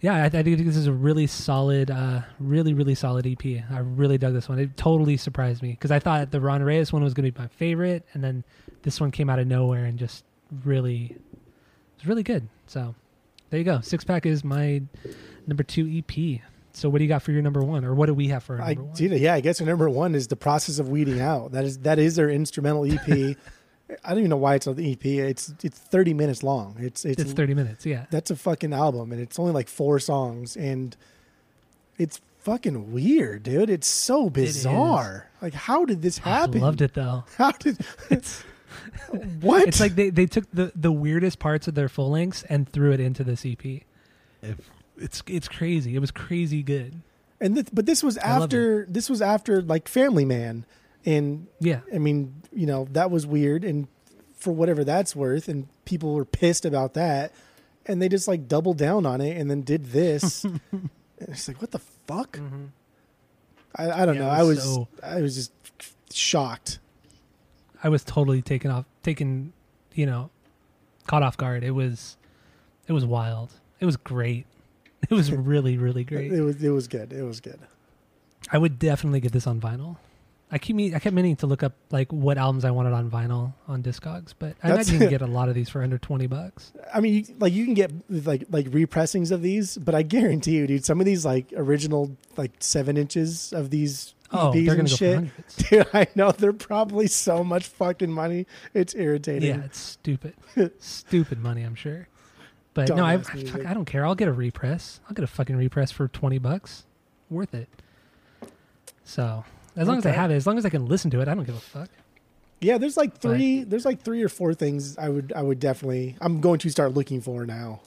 Yeah, 0.00 0.14
I, 0.14 0.26
I 0.26 0.28
think 0.28 0.58
this 0.58 0.76
is 0.76 0.86
a 0.86 0.92
really 0.92 1.26
solid, 1.26 1.90
uh, 1.90 2.20
really, 2.38 2.72
really 2.72 2.94
solid 2.94 3.26
EP. 3.26 3.64
I 3.68 3.78
really 3.80 4.16
dug 4.16 4.32
this 4.32 4.48
one. 4.48 4.60
It 4.60 4.76
totally 4.76 5.16
surprised 5.16 5.60
me 5.60 5.70
because 5.70 5.90
I 5.90 5.98
thought 5.98 6.30
the 6.30 6.40
Ron 6.40 6.62
Reyes 6.62 6.92
one 6.92 7.02
was 7.02 7.14
going 7.14 7.24
to 7.24 7.32
be 7.32 7.42
my 7.42 7.48
favorite, 7.48 8.06
and 8.12 8.22
then 8.22 8.44
this 8.82 9.00
one 9.00 9.10
came 9.10 9.28
out 9.28 9.40
of 9.40 9.48
nowhere 9.48 9.86
and 9.86 9.98
just 9.98 10.24
really, 10.64 11.16
it's 11.96 12.06
really 12.06 12.22
good. 12.22 12.48
So 12.68 12.94
there 13.50 13.58
you 13.58 13.64
go. 13.64 13.80
Six 13.80 14.04
pack 14.04 14.24
is 14.26 14.44
my 14.44 14.82
number 15.46 15.62
two 15.62 15.90
EP. 15.92 16.40
So 16.78 16.88
what 16.88 16.98
do 16.98 17.04
you 17.04 17.08
got 17.08 17.22
for 17.22 17.32
your 17.32 17.42
number 17.42 17.62
one, 17.62 17.84
or 17.84 17.94
what 17.94 18.06
do 18.06 18.14
we 18.14 18.28
have 18.28 18.44
for 18.44 18.56
our 18.56 18.62
I 18.62 18.74
number 18.74 18.82
one? 18.84 18.94
did. 18.94 19.20
Yeah, 19.20 19.34
I 19.34 19.40
guess 19.40 19.60
our 19.60 19.66
number 19.66 19.90
one 19.90 20.14
is 20.14 20.28
the 20.28 20.36
process 20.36 20.78
of 20.78 20.88
weeding 20.88 21.20
out. 21.20 21.52
That 21.52 21.64
is 21.64 21.78
that 21.80 21.98
is 21.98 22.16
their 22.16 22.30
instrumental 22.30 22.84
EP. 22.90 23.36
I 24.04 24.10
don't 24.10 24.18
even 24.18 24.30
know 24.30 24.36
why 24.36 24.54
it's 24.54 24.66
an 24.66 24.78
EP. 24.78 25.04
It's 25.04 25.52
it's 25.62 25.78
thirty 25.78 26.14
minutes 26.14 26.42
long. 26.42 26.76
It's 26.78 27.04
it's, 27.04 27.20
It's 27.20 27.32
thirty 27.32 27.54
minutes. 27.54 27.84
Yeah, 27.84 28.06
that's 28.10 28.30
a 28.30 28.36
fucking 28.36 28.72
album, 28.72 29.12
and 29.12 29.20
it's 29.20 29.38
only 29.38 29.52
like 29.52 29.68
four 29.68 29.98
songs, 29.98 30.56
and 30.56 30.96
it's 31.98 32.20
fucking 32.38 32.92
weird, 32.92 33.42
dude. 33.42 33.70
It's 33.70 33.88
so 33.88 34.30
bizarre. 34.30 35.28
Like, 35.42 35.54
how 35.54 35.84
did 35.84 36.02
this 36.02 36.18
happen? 36.18 36.62
I 36.62 36.64
loved 36.64 36.80
it 36.80 36.94
though. 36.94 37.24
How 37.36 37.50
did 37.52 37.78
It's 38.10 38.42
what? 39.40 39.66
it's 39.66 39.80
like 39.80 39.94
they, 39.94 40.10
they 40.10 40.26
took 40.26 40.44
the 40.52 40.70
the 40.74 40.92
weirdest 40.92 41.38
parts 41.38 41.66
of 41.66 41.74
their 41.74 41.88
full 41.88 42.10
lengths 42.10 42.44
and 42.44 42.68
threw 42.68 42.92
it 42.92 43.00
into 43.00 43.24
this 43.24 43.44
EP. 43.44 43.82
It's 44.98 45.22
it's 45.26 45.48
crazy. 45.48 45.94
It 45.94 45.98
was 46.00 46.10
crazy 46.10 46.62
good. 46.62 47.00
and 47.40 47.54
th- 47.54 47.68
but 47.72 47.86
this 47.86 48.02
was 48.02 48.16
after 48.18 48.84
this 48.88 49.08
was 49.08 49.22
after 49.22 49.62
like 49.62 49.88
Family 49.88 50.24
Man, 50.24 50.64
and 51.06 51.46
Yeah, 51.60 51.80
I 51.94 51.98
mean, 51.98 52.42
you 52.52 52.66
know, 52.66 52.86
that 52.92 53.10
was 53.10 53.26
weird, 53.26 53.64
and 53.64 53.88
for 54.36 54.52
whatever 54.52 54.84
that's 54.84 55.14
worth, 55.16 55.48
and 55.48 55.68
people 55.84 56.14
were 56.14 56.24
pissed 56.24 56.64
about 56.64 56.94
that, 56.94 57.32
and 57.86 58.00
they 58.02 58.08
just 58.08 58.28
like 58.28 58.48
doubled 58.48 58.78
down 58.78 59.06
on 59.06 59.20
it, 59.20 59.36
and 59.36 59.50
then 59.50 59.62
did 59.62 59.86
this. 59.92 60.44
and 60.72 60.90
it's 61.20 61.48
like, 61.48 61.60
what 61.60 61.70
the 61.72 61.80
fuck? 62.06 62.38
I, 63.76 63.90
I 64.02 64.06
don't 64.06 64.14
Mm-hmm. 64.16 64.22
Yeah, 64.22 64.28
know. 64.28 64.32
it 64.34 64.38
I 64.38 64.42
was 64.42 64.56
was 64.58 64.64
so- 64.64 64.88
I 65.02 65.20
was 65.20 65.34
just 65.36 65.52
shocked. 66.12 66.78
I 67.82 67.88
was 67.88 68.02
totally 68.02 68.42
taken 68.42 68.70
off, 68.72 68.86
taken, 69.04 69.52
you 69.94 70.04
know, 70.06 70.30
caught 71.06 71.22
off 71.22 71.36
guard. 71.36 71.62
It 71.62 71.70
was, 71.70 72.16
it 72.88 72.92
was 72.92 73.04
wild. 73.04 73.52
It 73.78 73.86
was 73.86 73.96
great. 73.96 74.46
It 75.10 75.14
was 75.14 75.30
really, 75.32 75.78
really 75.78 76.04
great. 76.04 76.32
It 76.32 76.40
was 76.42 76.62
it 76.62 76.70
was 76.70 76.88
good. 76.88 77.12
It 77.12 77.22
was 77.22 77.40
good. 77.40 77.58
I 78.52 78.58
would 78.58 78.78
definitely 78.78 79.20
get 79.20 79.32
this 79.32 79.46
on 79.46 79.60
vinyl. 79.60 79.96
I 80.50 80.56
keep 80.56 80.74
me, 80.76 80.94
I 80.94 80.98
kept 80.98 81.14
meaning 81.14 81.36
to 81.36 81.46
look 81.46 81.62
up 81.62 81.74
like 81.90 82.10
what 82.10 82.38
albums 82.38 82.64
I 82.64 82.70
wanted 82.70 82.94
on 82.94 83.10
vinyl 83.10 83.52
on 83.66 83.82
Discogs, 83.82 84.32
but 84.38 84.54
I 84.62 84.68
That's- 84.68 84.88
imagine 84.88 84.94
you 84.94 84.98
can 85.00 85.08
get 85.18 85.20
a 85.20 85.26
lot 85.30 85.48
of 85.50 85.54
these 85.54 85.68
for 85.68 85.82
under 85.82 85.98
twenty 85.98 86.26
bucks. 86.26 86.72
I 86.92 87.00
mean, 87.00 87.14
you, 87.14 87.34
like 87.38 87.52
you 87.52 87.64
can 87.64 87.74
get 87.74 87.92
like 88.08 88.44
like 88.50 88.66
repressings 88.70 89.30
of 89.30 89.42
these, 89.42 89.76
but 89.78 89.94
I 89.94 90.02
guarantee 90.02 90.56
you, 90.56 90.66
dude, 90.66 90.84
some 90.84 91.00
of 91.00 91.06
these 91.06 91.24
like 91.24 91.52
original 91.56 92.16
like 92.36 92.52
seven 92.60 92.96
inches 92.96 93.52
of 93.52 93.70
these 93.70 94.14
Oh, 94.30 94.52
EPs 94.54 94.78
and 94.78 94.90
shit. 94.90 95.30
Dude, 95.70 95.86
I 95.94 96.06
know 96.14 96.32
they're 96.32 96.52
probably 96.52 97.06
so 97.06 97.42
much 97.42 97.66
fucking 97.66 98.12
money. 98.12 98.46
It's 98.74 98.94
irritating. 98.94 99.48
Yeah, 99.58 99.64
it's 99.64 99.78
stupid, 99.78 100.34
stupid 100.80 101.38
money. 101.42 101.62
I'm 101.62 101.74
sure, 101.74 102.08
but 102.86 102.96
no, 102.96 103.04
I, 103.04 103.14
I, 103.14 103.18
fuck. 103.18 103.66
I 103.66 103.74
don't 103.74 103.84
care. 103.84 104.06
I'll 104.06 104.14
get 104.14 104.28
a 104.28 104.32
repress. 104.32 105.00
I'll 105.08 105.14
get 105.14 105.24
a 105.24 105.28
fucking 105.28 105.56
repress 105.56 105.90
for 105.90 106.08
twenty 106.08 106.38
bucks. 106.38 106.84
Worth 107.30 107.54
it. 107.54 107.68
So 109.04 109.44
as 109.76 109.88
long 109.88 109.98
as 109.98 110.06
I 110.06 110.10
have 110.10 110.30
it, 110.30 110.34
as 110.34 110.46
long 110.46 110.58
as 110.58 110.64
I 110.64 110.70
can 110.70 110.86
listen 110.86 111.10
to 111.10 111.20
it, 111.20 111.28
I 111.28 111.34
don't 111.34 111.44
give 111.44 111.56
a 111.56 111.60
fuck. 111.60 111.88
Yeah, 112.60 112.78
there's 112.78 112.96
like 112.96 113.18
three. 113.18 113.64
There's 113.64 113.84
like 113.84 114.02
three 114.02 114.22
or 114.22 114.28
four 114.28 114.54
things 114.54 114.96
I 114.98 115.08
would 115.08 115.32
I 115.34 115.42
would 115.42 115.60
definitely. 115.60 116.16
I'm 116.20 116.40
going 116.40 116.58
to 116.60 116.70
start 116.70 116.94
looking 116.94 117.20
for 117.20 117.46
now. 117.46 117.80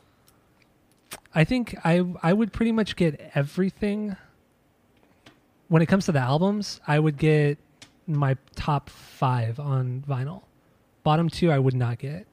I 1.33 1.43
think 1.43 1.75
I 1.83 2.05
I 2.21 2.33
would 2.33 2.51
pretty 2.51 2.71
much 2.71 2.95
get 2.95 3.31
everything. 3.33 4.15
When 5.69 5.81
it 5.81 5.85
comes 5.85 6.05
to 6.07 6.11
the 6.11 6.19
albums, 6.19 6.81
I 6.85 6.99
would 6.99 7.17
get 7.17 7.57
my 8.05 8.35
top 8.55 8.89
five 8.89 9.57
on 9.57 10.03
vinyl. 10.07 10.43
Bottom 11.03 11.29
two, 11.29 11.49
I 11.49 11.59
would 11.59 11.75
not 11.75 11.97
get, 11.97 12.27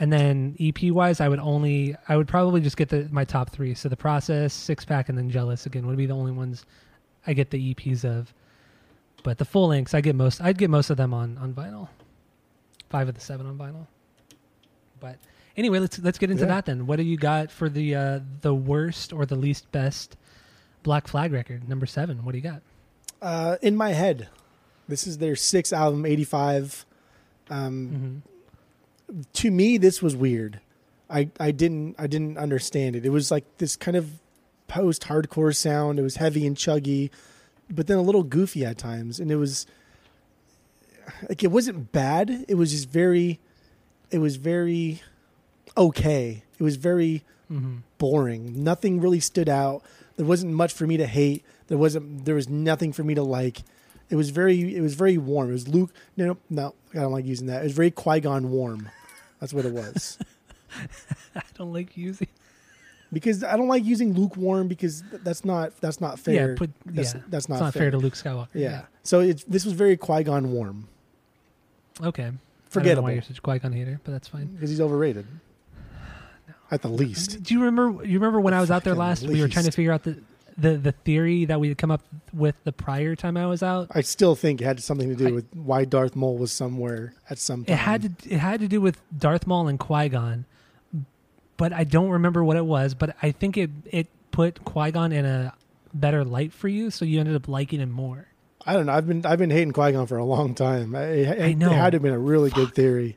and 0.00 0.12
then 0.12 0.56
EP 0.60 0.90
wise, 0.90 1.20
I 1.20 1.28
would 1.28 1.38
only 1.38 1.96
I 2.08 2.16
would 2.16 2.28
probably 2.28 2.60
just 2.60 2.76
get 2.76 2.88
the 2.88 3.08
my 3.12 3.24
top 3.24 3.50
three. 3.50 3.74
So 3.74 3.88
the 3.88 3.96
process, 3.96 4.52
six 4.52 4.84
pack, 4.84 5.08
and 5.08 5.16
then 5.16 5.30
jealous 5.30 5.66
again 5.66 5.86
would 5.86 5.96
be 5.96 6.06
the 6.06 6.14
only 6.14 6.32
ones 6.32 6.64
I 7.26 7.32
get 7.32 7.50
the 7.50 7.74
EPs 7.74 8.04
of. 8.04 8.32
But 9.22 9.38
the 9.38 9.44
full 9.44 9.68
lengths, 9.68 9.94
I 9.94 10.00
get 10.00 10.14
most. 10.16 10.40
I'd 10.42 10.58
get 10.58 10.68
most 10.70 10.90
of 10.90 10.96
them 10.96 11.14
on 11.14 11.38
on 11.38 11.54
vinyl. 11.54 11.88
Five 12.90 13.08
of 13.08 13.14
the 13.14 13.20
seven 13.20 13.46
on 13.46 13.56
vinyl. 13.56 13.86
But 15.00 15.18
anyway, 15.56 15.78
let's 15.78 15.98
let's 16.00 16.18
get 16.18 16.30
into 16.30 16.42
Yeah. 16.44 16.48
that 16.48 16.66
then. 16.66 16.86
What 16.86 16.96
do 16.96 17.02
you 17.04 17.16
got 17.16 17.50
for 17.50 17.68
the 17.68 17.94
uh, 17.94 18.20
the 18.42 18.54
worst 18.54 19.12
or 19.12 19.24
the 19.26 19.36
least 19.36 19.70
best 19.72 20.16
Black 20.82 21.06
Flag 21.08 21.32
record, 21.32 21.68
number 21.68 21.86
seven? 21.86 22.24
What 22.24 22.32
do 22.32 22.38
you 22.38 22.44
got? 22.44 22.62
Uh, 23.22 23.56
in 23.62 23.74
my 23.76 23.90
head, 23.92 24.28
this 24.88 25.06
is 25.06 25.18
their 25.18 25.36
sixth 25.36 25.72
album, 25.72 26.04
'85. 26.04 26.84
Um, 27.48 27.88
Mm-hmm. 27.88 28.33
To 29.34 29.50
me, 29.50 29.78
this 29.78 30.02
was 30.02 30.16
weird. 30.16 30.60
I 31.10 31.28
I 31.38 31.50
didn't 31.50 31.96
I 31.98 32.06
didn't 32.06 32.38
understand 32.38 32.96
it. 32.96 33.04
It 33.06 33.10
was 33.10 33.30
like 33.30 33.44
this 33.58 33.76
kind 33.76 33.96
of 33.96 34.10
post 34.66 35.02
hardcore 35.02 35.54
sound. 35.54 35.98
It 35.98 36.02
was 36.02 36.16
heavy 36.16 36.46
and 36.46 36.56
chuggy, 36.56 37.10
but 37.70 37.86
then 37.86 37.98
a 37.98 38.02
little 38.02 38.22
goofy 38.24 38.64
at 38.64 38.78
times, 38.78 39.20
and 39.20 39.30
it 39.30 39.36
was 39.36 39.66
like 41.28 41.42
it 41.44 41.50
wasn't 41.50 41.92
bad. 41.92 42.44
It 42.48 42.54
was 42.54 42.72
just 42.72 42.88
very, 42.88 43.38
it 44.10 44.18
was 44.18 44.36
very 44.36 45.02
okay. 45.76 46.42
It 46.58 46.62
was 46.62 46.76
very 46.76 47.22
Mm-hmm. 47.52 47.76
boring. 47.98 48.64
Nothing 48.64 49.02
really 49.02 49.20
stood 49.20 49.50
out. 49.50 49.82
There 50.16 50.24
wasn't 50.24 50.54
much 50.54 50.72
for 50.72 50.86
me 50.86 50.96
to 50.96 51.06
hate. 51.06 51.44
There 51.68 51.76
wasn't. 51.76 52.24
There 52.24 52.34
was 52.34 52.48
nothing 52.48 52.90
for 52.94 53.04
me 53.04 53.14
to 53.14 53.22
like. 53.22 53.60
It 54.08 54.16
was 54.16 54.30
very. 54.30 54.74
It 54.74 54.80
was 54.80 54.94
very 54.94 55.18
warm. 55.18 55.50
It 55.50 55.52
was 55.52 55.68
Luke. 55.68 55.92
No, 56.16 56.24
no, 56.28 56.36
no. 56.48 56.74
I 56.94 57.02
don't 57.02 57.12
like 57.12 57.26
using 57.26 57.46
that. 57.48 57.60
It 57.60 57.64
was 57.64 57.74
very 57.74 57.90
Qui 57.90 58.20
Gon 58.20 58.50
warm. 58.50 58.88
That's 59.44 59.52
what 59.52 59.66
it 59.66 59.74
was. 59.74 60.18
I 61.36 61.42
don't 61.58 61.70
like 61.70 61.98
using. 61.98 62.28
because 63.12 63.44
I 63.44 63.58
don't 63.58 63.68
like 63.68 63.84
using 63.84 64.14
lukewarm 64.14 64.68
because 64.68 65.02
that's 65.22 65.44
not 65.44 65.78
that's 65.82 66.00
not 66.00 66.18
fair. 66.18 66.52
Yeah, 66.52 66.56
put, 66.56 66.70
that's, 66.86 67.12
yeah, 67.12 67.20
that's 67.28 67.46
not, 67.50 67.60
not 67.60 67.74
fair. 67.74 67.90
to 67.90 67.98
Luke 67.98 68.14
Skywalker. 68.14 68.48
Yeah. 68.54 68.86
So 69.02 69.20
it's 69.20 69.44
this 69.44 69.66
was 69.66 69.74
very 69.74 69.98
Qui 69.98 70.22
Gon 70.22 70.50
warm. 70.52 70.88
Okay. 72.02 72.32
Forgettable 72.70 73.02
why 73.02 73.12
you're 73.12 73.20
such 73.20 73.36
a 73.36 73.42
Qui 73.42 73.58
Gon 73.58 73.72
hater, 73.72 74.00
but 74.02 74.12
that's 74.12 74.28
fine. 74.28 74.46
because 74.46 74.70
he's 74.70 74.80
overrated. 74.80 75.26
at 76.70 76.80
the 76.80 76.88
least. 76.88 77.42
Do 77.42 77.52
you 77.52 77.62
remember? 77.62 78.02
You 78.02 78.14
remember 78.14 78.40
when 78.40 78.54
I 78.54 78.62
was 78.62 78.70
out 78.70 78.82
there 78.82 78.94
last? 78.94 79.26
We 79.26 79.42
were 79.42 79.48
trying 79.48 79.66
to 79.66 79.72
figure 79.72 79.92
out 79.92 80.04
the, 80.04 80.22
the 80.56 80.76
the 80.76 80.92
theory 80.92 81.44
that 81.46 81.58
we 81.60 81.68
had 81.68 81.78
come 81.78 81.90
up 81.90 82.02
with 82.32 82.54
the 82.64 82.72
prior 82.72 83.14
time 83.16 83.36
I 83.36 83.46
was 83.46 83.62
out. 83.62 83.88
I 83.90 84.00
still 84.02 84.34
think 84.34 84.60
it 84.60 84.64
had 84.64 84.80
something 84.82 85.08
to 85.08 85.14
do 85.16 85.28
I- 85.28 85.32
with 85.32 85.46
why 85.54 85.84
Darth 85.84 86.14
Maul 86.16 86.36
was 86.38 86.52
somewhere 86.52 87.14
at 87.28 87.38
some 87.38 87.64
time. 87.64 87.74
It 87.74 87.78
had 87.78 88.02
to 88.20 88.30
it 88.34 88.38
had 88.38 88.60
to 88.60 88.68
do 88.68 88.80
with 88.80 88.98
Darth 89.16 89.46
Maul 89.46 89.68
and 89.68 89.78
Qui 89.78 90.08
Gon, 90.08 90.44
but 91.56 91.72
I 91.72 91.84
don't 91.84 92.10
remember 92.10 92.44
what 92.44 92.56
it 92.56 92.64
was. 92.66 92.94
But 92.94 93.16
I 93.22 93.30
think 93.30 93.56
it 93.56 93.70
it 93.86 94.06
put 94.30 94.64
Qui 94.64 94.90
Gon 94.92 95.12
in 95.12 95.24
a 95.24 95.54
better 95.92 96.24
light 96.24 96.52
for 96.52 96.68
you, 96.68 96.90
so 96.90 97.04
you 97.04 97.20
ended 97.20 97.36
up 97.36 97.48
liking 97.48 97.80
him 97.80 97.90
more. 97.90 98.28
I 98.66 98.72
don't 98.72 98.86
know. 98.86 98.92
I've 98.92 99.06
been 99.06 99.26
I've 99.26 99.38
been 99.38 99.50
hating 99.50 99.72
Qui 99.72 99.92
Gon 99.92 100.06
for 100.06 100.16
a 100.18 100.24
long 100.24 100.54
time. 100.54 100.94
I, 100.94 101.02
it, 101.04 101.40
I 101.42 101.52
know. 101.52 101.70
it 101.70 101.74
had 101.74 101.90
to 101.90 101.96
have 101.96 102.02
been 102.02 102.14
a 102.14 102.18
really 102.18 102.50
good 102.50 102.74
theory. 102.74 103.16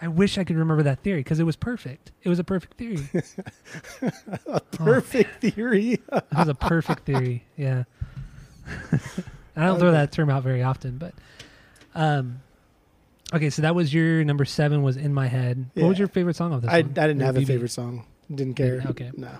I 0.00 0.08
wish 0.08 0.38
I 0.38 0.44
could 0.44 0.56
remember 0.56 0.84
that 0.84 1.00
theory 1.02 1.20
because 1.20 1.40
it 1.40 1.44
was 1.44 1.56
perfect. 1.56 2.12
It 2.22 2.28
was 2.28 2.38
a 2.38 2.44
perfect 2.44 2.74
theory. 2.74 3.08
a 4.46 4.60
Perfect 4.60 5.40
theory. 5.40 5.94
It 6.12 6.24
was 6.36 6.48
a 6.48 6.54
perfect 6.54 7.04
theory. 7.04 7.44
Yeah. 7.56 7.84
I 9.56 9.66
don't 9.66 9.78
throw 9.80 9.90
that 9.92 10.12
term 10.12 10.30
out 10.30 10.44
very 10.44 10.62
often, 10.62 10.98
but 10.98 11.14
um, 11.94 12.40
okay. 13.32 13.50
So 13.50 13.62
that 13.62 13.74
was 13.74 13.92
your 13.92 14.22
number 14.22 14.44
seven. 14.44 14.82
Was 14.82 14.96
in 14.96 15.12
my 15.12 15.26
head. 15.26 15.66
What 15.74 15.88
was 15.88 15.98
your 15.98 16.06
favorite 16.08 16.36
song 16.36 16.52
of 16.52 16.62
this? 16.62 16.70
I, 16.70 16.76
I 16.78 16.82
didn't 16.82 17.22
Or 17.22 17.24
have 17.24 17.36
a 17.36 17.44
favorite 17.44 17.70
song. 17.70 18.04
Didn't 18.32 18.54
care. 18.54 18.84
Okay. 18.90 19.10
No. 19.16 19.30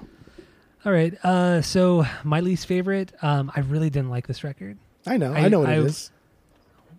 All 0.84 0.92
right. 0.92 1.14
Uh, 1.24 1.62
so 1.62 2.04
my 2.24 2.40
least 2.40 2.66
favorite. 2.66 3.12
Um, 3.22 3.52
I 3.54 3.60
really 3.60 3.90
didn't 3.90 4.10
like 4.10 4.26
this 4.26 4.42
record. 4.42 4.76
I 5.06 5.18
know. 5.18 5.32
I- 5.32 5.40
I, 5.44 5.48
know 5.48 5.60
what 5.60 5.68
I- 5.68 5.74
it 5.74 5.84
is. 5.84 6.10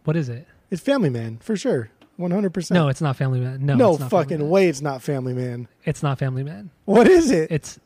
What 0.06 0.16
is 0.16 0.30
it? 0.30 0.48
It's 0.72 0.82
Family 0.82 1.10
Man 1.10 1.38
for 1.42 1.58
sure. 1.58 1.90
One 2.20 2.32
hundred 2.32 2.54
percent. 2.54 2.76
No, 2.76 2.90
it's 2.90 3.00
not 3.00 3.16
Family 3.16 3.40
Man. 3.40 3.66
No, 3.66 3.76
no 3.76 3.92
it's 3.92 4.02
not 4.02 4.10
fucking 4.10 4.50
way. 4.50 4.68
It's 4.68 4.82
not 4.82 5.02
Family 5.02 5.32
Man. 5.32 5.70
It's 5.86 6.04
not 6.04 6.20
Family 6.20 6.44
Man. 6.44 6.70
What 6.84 7.08
is 7.08 7.32
it? 7.32 7.50
It's 7.50 7.80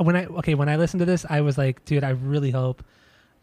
uh, 0.00 0.04
when 0.04 0.16
I 0.16 0.24
okay 0.24 0.54
when 0.54 0.70
I 0.70 0.76
listened 0.76 1.00
to 1.00 1.04
this, 1.04 1.26
I 1.28 1.42
was 1.42 1.58
like, 1.58 1.84
dude, 1.84 2.02
I 2.02 2.10
really 2.10 2.50
hope 2.50 2.82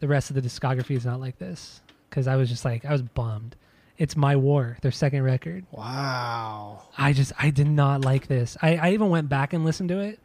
the 0.00 0.08
rest 0.08 0.30
of 0.30 0.34
the 0.34 0.42
discography 0.42 0.96
is 0.96 1.06
not 1.06 1.20
like 1.20 1.38
this 1.38 1.80
because 2.10 2.26
I 2.26 2.34
was 2.34 2.48
just 2.48 2.64
like, 2.64 2.84
I 2.84 2.90
was 2.90 3.02
bummed. 3.02 3.54
It's 3.98 4.16
My 4.16 4.34
War, 4.34 4.78
their 4.82 4.90
second 4.90 5.22
record. 5.22 5.64
wow. 5.70 6.82
I 6.98 7.12
just 7.12 7.32
I 7.38 7.50
did 7.50 7.68
not 7.68 8.04
like 8.04 8.26
this. 8.26 8.56
I, 8.60 8.76
I 8.78 8.90
even 8.90 9.10
went 9.10 9.28
back 9.28 9.52
and 9.52 9.64
listened 9.64 9.90
to 9.90 10.00
it 10.00 10.18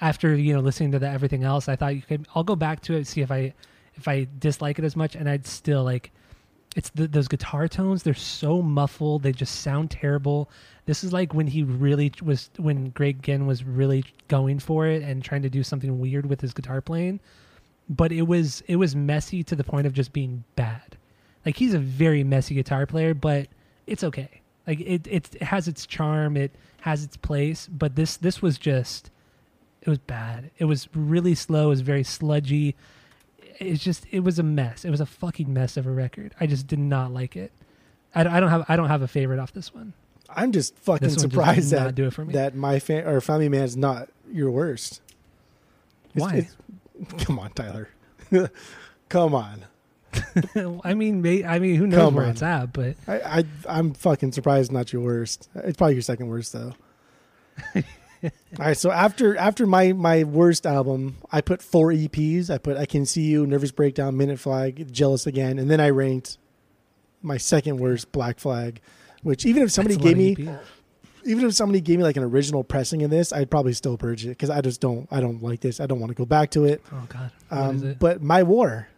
after 0.00 0.34
you 0.34 0.54
know 0.54 0.60
listening 0.60 0.92
to 0.92 0.98
the 0.98 1.10
everything 1.10 1.44
else. 1.44 1.68
I 1.68 1.76
thought 1.76 1.94
you 1.94 2.00
could. 2.00 2.26
I'll 2.34 2.42
go 2.42 2.56
back 2.56 2.80
to 2.84 2.94
it 2.94 3.06
see 3.06 3.20
if 3.20 3.30
I 3.30 3.52
if 3.96 4.08
I 4.08 4.28
dislike 4.38 4.78
it 4.78 4.86
as 4.86 4.96
much, 4.96 5.14
and 5.14 5.28
I'd 5.28 5.46
still 5.46 5.84
like. 5.84 6.10
It's 6.78 6.90
the, 6.90 7.08
those 7.08 7.26
guitar 7.26 7.66
tones. 7.66 8.04
They're 8.04 8.14
so 8.14 8.62
muffled. 8.62 9.24
They 9.24 9.32
just 9.32 9.62
sound 9.62 9.90
terrible. 9.90 10.48
This 10.86 11.02
is 11.02 11.12
like 11.12 11.34
when 11.34 11.48
he 11.48 11.64
really 11.64 12.12
was 12.22 12.50
when 12.56 12.90
Greg 12.90 13.20
Ginn 13.20 13.48
was 13.48 13.64
really 13.64 14.04
going 14.28 14.60
for 14.60 14.86
it 14.86 15.02
and 15.02 15.20
trying 15.20 15.42
to 15.42 15.50
do 15.50 15.64
something 15.64 15.98
weird 15.98 16.26
with 16.26 16.40
his 16.40 16.52
guitar 16.52 16.80
playing. 16.80 17.18
But 17.90 18.12
it 18.12 18.22
was 18.22 18.62
it 18.68 18.76
was 18.76 18.94
messy 18.94 19.42
to 19.42 19.56
the 19.56 19.64
point 19.64 19.88
of 19.88 19.92
just 19.92 20.12
being 20.12 20.44
bad. 20.54 20.96
Like 21.44 21.56
he's 21.56 21.74
a 21.74 21.80
very 21.80 22.22
messy 22.22 22.54
guitar 22.54 22.86
player, 22.86 23.12
but 23.12 23.48
it's 23.88 24.04
okay. 24.04 24.40
Like 24.64 24.78
it, 24.78 25.04
it, 25.08 25.34
it 25.34 25.42
has 25.42 25.66
its 25.66 25.84
charm, 25.84 26.36
it 26.36 26.52
has 26.82 27.02
its 27.02 27.16
place, 27.16 27.66
but 27.66 27.96
this 27.96 28.16
this 28.16 28.40
was 28.40 28.56
just 28.56 29.10
it 29.82 29.90
was 29.90 29.98
bad. 29.98 30.52
It 30.58 30.66
was 30.66 30.88
really 30.94 31.34
slow, 31.34 31.66
it 31.66 31.70
was 31.70 31.80
very 31.80 32.04
sludgy. 32.04 32.76
It's 33.58 33.82
just 33.82 34.06
it 34.10 34.20
was 34.20 34.38
a 34.38 34.42
mess. 34.42 34.84
It 34.84 34.90
was 34.90 35.00
a 35.00 35.06
fucking 35.06 35.52
mess 35.52 35.76
of 35.76 35.86
a 35.86 35.90
record. 35.90 36.34
I 36.40 36.46
just 36.46 36.66
did 36.66 36.78
not 36.78 37.12
like 37.12 37.36
it. 37.36 37.52
I, 38.14 38.22
don't- 38.22 38.32
I 38.32 38.40
don't 38.40 38.48
have 38.50 38.64
I 38.68 38.76
don't 38.76 38.88
have 38.88 39.02
a 39.02 39.08
favorite 39.08 39.38
off 39.38 39.52
this 39.52 39.74
one. 39.74 39.92
I'm 40.30 40.52
just 40.52 40.76
fucking 40.78 41.06
This 41.08 41.16
one 41.16 41.22
just 41.22 41.32
surprised 41.34 41.70
that 41.72 41.94
do 41.94 42.06
it 42.06 42.12
for 42.12 42.24
me. 42.24 42.34
that 42.34 42.54
my 42.54 42.78
fa- 42.78 43.08
or 43.08 43.20
Family 43.20 43.48
Man 43.48 43.62
is 43.64 43.76
not 43.76 44.08
your 44.30 44.50
worst. 44.50 45.00
It's- 46.14 46.20
Why? 46.32 46.36
it's- 46.38 47.24
come 47.24 47.38
on, 47.38 47.50
Tyler. 47.52 47.88
come 49.08 49.34
on. 49.34 49.64
I 50.84 50.94
mean, 50.94 51.20
may, 51.22 51.44
I 51.44 51.58
mean, 51.58 51.76
who 51.76 51.86
knows 51.86 52.00
Come 52.00 52.14
where 52.14 52.24
on. 52.24 52.30
it's 52.30 52.42
at? 52.42 52.72
But 52.72 52.96
I, 53.06 53.20
I 53.40 53.44
I'm 53.68 53.92
fucking 53.94 54.32
surprised 54.32 54.72
not 54.72 54.92
your 54.92 55.02
worst. 55.02 55.48
It's 55.54 55.76
probably 55.76 55.94
your 55.94 56.02
second 56.02 56.28
worst 56.28 56.52
though. 56.52 56.72
All 58.24 58.30
right, 58.58 58.76
so 58.76 58.90
after 58.90 59.36
after 59.36 59.66
my 59.66 59.92
my 59.92 60.24
worst 60.24 60.66
album, 60.66 61.16
I 61.30 61.40
put 61.40 61.62
four 61.62 61.88
EPs. 61.92 62.50
I 62.50 62.58
put 62.58 62.76
I 62.76 62.84
Can 62.86 63.06
See 63.06 63.22
You, 63.22 63.46
Nervous 63.46 63.70
Breakdown, 63.70 64.16
Minute 64.16 64.40
Flag, 64.40 64.92
Jealous 64.92 65.26
Again, 65.26 65.58
and 65.58 65.70
then 65.70 65.80
I 65.80 65.90
ranked 65.90 66.38
my 67.22 67.36
second 67.36 67.78
worst 67.78 68.10
Black 68.12 68.38
Flag, 68.40 68.80
which 69.22 69.46
even 69.46 69.62
if 69.62 69.70
somebody 69.72 69.94
that's 69.96 70.04
a 70.04 70.08
lot 70.08 70.14
gave 70.16 70.38
me 70.38 70.48
EP. 70.48 70.60
even 71.26 71.44
if 71.46 71.54
somebody 71.54 71.80
gave 71.80 71.98
me 71.98 72.04
like 72.04 72.16
an 72.16 72.24
original 72.24 72.64
pressing 72.64 73.02
of 73.02 73.10
this, 73.10 73.32
I'd 73.32 73.50
probably 73.50 73.72
still 73.72 73.96
purge 73.96 74.24
it 74.24 74.30
because 74.30 74.50
I 74.50 74.60
just 74.62 74.80
don't 74.80 75.06
I 75.10 75.20
don't 75.20 75.42
like 75.42 75.60
this. 75.60 75.78
I 75.80 75.86
don't 75.86 76.00
want 76.00 76.10
to 76.10 76.14
go 76.16 76.24
back 76.26 76.50
to 76.52 76.64
it. 76.64 76.82
Oh 76.92 77.06
God, 77.08 77.30
Um, 77.50 77.84
it? 77.84 77.98
but 78.00 78.22
my 78.22 78.42
war, 78.42 78.88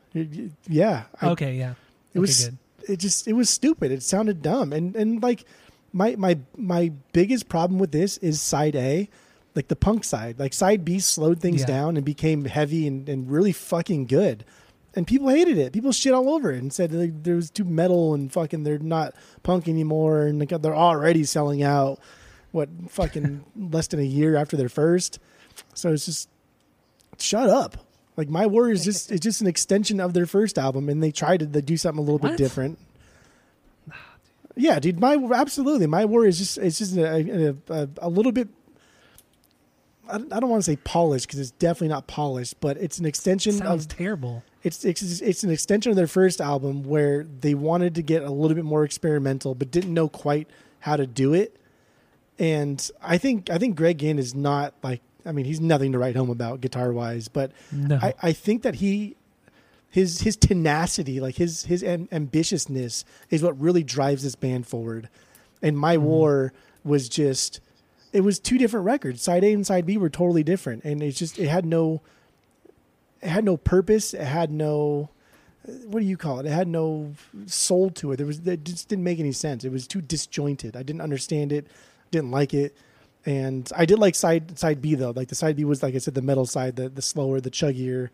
yeah, 0.66 1.04
I, 1.20 1.28
okay, 1.30 1.56
yeah, 1.56 1.70
it 2.14 2.18
okay, 2.18 2.20
was 2.20 2.44
good. 2.48 2.58
it 2.88 2.96
just 2.98 3.28
it 3.28 3.34
was 3.34 3.50
stupid. 3.50 3.92
It 3.92 4.02
sounded 4.02 4.40
dumb, 4.42 4.72
and 4.72 4.96
and 4.96 5.22
like 5.22 5.44
my 5.92 6.14
my 6.16 6.38
my 6.56 6.92
biggest 7.12 7.48
problem 7.48 7.78
with 7.78 7.92
this 7.92 8.16
is 8.18 8.40
side 8.40 8.76
A, 8.76 9.08
like 9.54 9.68
the 9.68 9.76
punk 9.76 10.04
side. 10.04 10.38
Like 10.38 10.52
side 10.52 10.84
B 10.84 10.98
slowed 11.00 11.40
things 11.40 11.60
Yeah. 11.62 11.66
down 11.66 11.96
and 11.96 12.04
became 12.04 12.44
heavy 12.44 12.86
and, 12.86 13.08
and 13.08 13.30
really 13.30 13.52
fucking 13.52 14.06
good. 14.06 14.44
And 14.94 15.06
people 15.06 15.28
hated 15.28 15.56
it. 15.56 15.72
People 15.72 15.92
shit 15.92 16.12
all 16.12 16.30
over 16.30 16.50
it 16.50 16.58
and 16.60 16.72
said 16.72 16.92
like, 16.92 17.22
there 17.22 17.36
was 17.36 17.48
too 17.50 17.64
metal 17.64 18.12
and 18.14 18.32
fucking 18.32 18.64
they're 18.64 18.78
not 18.80 19.14
punk 19.44 19.68
anymore 19.68 20.22
and 20.22 20.38
like, 20.40 20.48
they're 20.62 20.74
already 20.74 21.22
selling 21.24 21.62
out. 21.62 22.00
What 22.52 22.68
fucking 22.88 23.44
less 23.56 23.86
than 23.86 24.00
a 24.00 24.04
year 24.04 24.36
after 24.36 24.56
their 24.56 24.68
first. 24.68 25.18
So 25.74 25.92
it's 25.92 26.06
just 26.06 26.28
shut 27.18 27.48
up. 27.48 27.76
Like 28.16 28.28
my 28.28 28.46
war 28.46 28.68
is 28.70 28.84
just 28.84 29.12
it's 29.12 29.20
just 29.22 29.40
an 29.40 29.46
extension 29.46 30.00
of 30.00 30.12
their 30.12 30.26
first 30.26 30.58
album, 30.58 30.88
and 30.88 31.00
they 31.02 31.12
tried 31.12 31.38
to 31.40 31.46
they 31.46 31.60
do 31.60 31.76
something 31.76 31.98
a 31.98 32.02
little 32.02 32.18
What? 32.18 32.30
bit 32.32 32.38
different. 32.38 32.78
Yeah, 34.56 34.78
dude. 34.78 35.00
My 35.00 35.16
absolutely, 35.34 35.86
my 35.86 36.04
worry 36.04 36.28
is 36.28 36.38
just 36.38 36.58
it's 36.58 36.78
just 36.78 36.96
a 36.96 37.56
a, 37.68 37.88
a, 37.98 38.08
little 38.08 38.32
bit. 38.32 38.48
I 40.08 40.18
don't, 40.18 40.32
I 40.32 40.40
don't 40.40 40.50
want 40.50 40.64
to 40.64 40.70
say 40.70 40.76
polished 40.76 41.26
because 41.26 41.38
it's 41.38 41.52
definitely 41.52 41.88
not 41.88 42.06
polished, 42.06 42.60
but 42.60 42.76
it's 42.76 42.98
an 42.98 43.06
extension 43.06 43.52
Sounds 43.52 43.84
of 43.84 43.96
terrible. 43.96 44.42
it's, 44.62 44.84
it's 44.84 45.20
it's 45.20 45.44
an 45.44 45.50
extension 45.50 45.90
of 45.90 45.96
their 45.96 46.08
first 46.08 46.40
album 46.40 46.82
where 46.82 47.24
they 47.24 47.54
wanted 47.54 47.94
to 47.94 48.02
get 48.02 48.22
a 48.22 48.30
little 48.30 48.54
bit 48.54 48.64
more 48.64 48.84
experimental, 48.84 49.54
but 49.54 49.70
didn't 49.70 49.94
know 49.94 50.08
quite 50.08 50.48
how 50.80 50.96
to 50.96 51.06
do 51.06 51.32
it. 51.32 51.56
And 52.38 52.90
I 53.02 53.18
think 53.18 53.50
I 53.50 53.58
think 53.58 53.76
Greg 53.76 53.98
Ginn 53.98 54.18
is 54.18 54.34
not 54.34 54.74
like 54.82 55.00
I 55.24 55.32
mean 55.32 55.44
he's 55.44 55.60
nothing 55.60 55.92
to 55.92 55.98
write 55.98 56.16
home 56.16 56.30
about 56.30 56.60
guitar 56.60 56.92
wise, 56.92 57.28
but 57.28 57.52
No, 57.70 57.98
I, 58.02 58.14
I 58.22 58.32
think 58.32 58.62
that 58.62 58.76
he 58.76 59.16
his 59.90 60.20
his 60.20 60.36
tenacity, 60.36 61.20
like 61.20 61.36
his 61.36 61.64
his 61.66 61.82
am- 61.82 62.08
ambitiousness, 62.08 63.04
is 63.28 63.42
what 63.42 63.60
really 63.60 63.82
drives 63.82 64.22
this 64.22 64.36
band 64.36 64.66
forward. 64.66 65.08
And 65.62 65.76
My 65.76 65.96
Mm-hmm. 65.96 66.04
War 66.06 66.52
was 66.84 67.08
just 67.08 67.60
it 68.12 68.22
was 68.22 68.38
two 68.38 68.58
different 68.58 68.86
records. 68.86 69.22
Side 69.22 69.44
A 69.44 69.52
and 69.52 69.66
side 69.66 69.86
B 69.86 69.96
were 69.98 70.10
totally 70.10 70.42
different, 70.42 70.84
and 70.84 71.02
it's 71.02 71.18
just 71.18 71.38
it 71.38 71.48
had 71.48 71.64
no 71.66 72.00
it 73.20 73.28
had 73.28 73.44
no 73.44 73.56
purpose. 73.56 74.14
It 74.14 74.22
had 74.24 74.50
no 74.50 75.10
what 75.84 76.00
do 76.00 76.06
you 76.06 76.16
call 76.16 76.40
it? 76.40 76.46
It 76.46 76.52
had 76.52 76.68
no 76.68 77.12
soul 77.46 77.90
to 77.90 78.12
it. 78.12 78.16
There 78.16 78.26
was 78.26 78.38
it 78.46 78.64
just 78.64 78.88
didn't 78.88 79.04
make 79.04 79.20
any 79.20 79.32
sense. 79.32 79.64
It 79.64 79.70
was 79.72 79.86
too 79.86 80.00
disjointed. 80.00 80.76
I 80.76 80.82
didn't 80.82 81.02
understand 81.02 81.52
it. 81.52 81.66
Didn't 82.10 82.30
like 82.30 82.54
it. 82.54 82.76
And 83.26 83.70
I 83.76 83.84
did 83.84 83.98
like 83.98 84.14
side 84.14 84.58
side 84.58 84.80
B 84.80 84.94
though. 84.94 85.10
Like 85.10 85.28
the 85.28 85.34
side 85.34 85.56
B 85.56 85.64
was 85.64 85.82
like 85.82 85.94
I 85.94 85.98
said, 85.98 86.14
the 86.14 86.22
metal 86.22 86.46
side, 86.46 86.76
the 86.76 86.88
the 86.88 87.02
slower, 87.02 87.40
the 87.40 87.50
chuggier, 87.50 88.08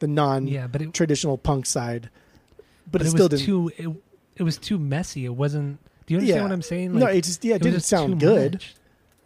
the 0.00 0.08
non 0.08 0.46
yeah, 0.46 0.66
but 0.66 0.82
it, 0.82 0.92
traditional 0.92 1.38
punk 1.38 1.66
side. 1.66 2.10
But, 2.56 2.92
but 2.92 3.02
it, 3.02 3.06
it, 3.06 3.10
still 3.10 3.28
was 3.28 3.40
didn't. 3.40 3.46
too. 3.46 3.72
It, 3.78 3.96
it 4.36 4.42
was 4.42 4.58
too 4.58 4.78
messy. 4.78 5.24
It 5.24 5.34
wasn't. 5.34 5.78
Do 6.06 6.14
you 6.14 6.18
understand 6.18 6.36
Yeah. 6.38 6.42
what 6.42 6.52
I'm 6.52 6.62
saying? 6.62 6.98
no, 6.98 7.06
it 7.06 7.22
just 7.22 7.44
yeah, 7.44 7.54
it, 7.54 7.62
didn't 7.62 7.76
just 7.76 7.88
sound 7.88 8.18
good. 8.18 8.54
much. 8.54 8.74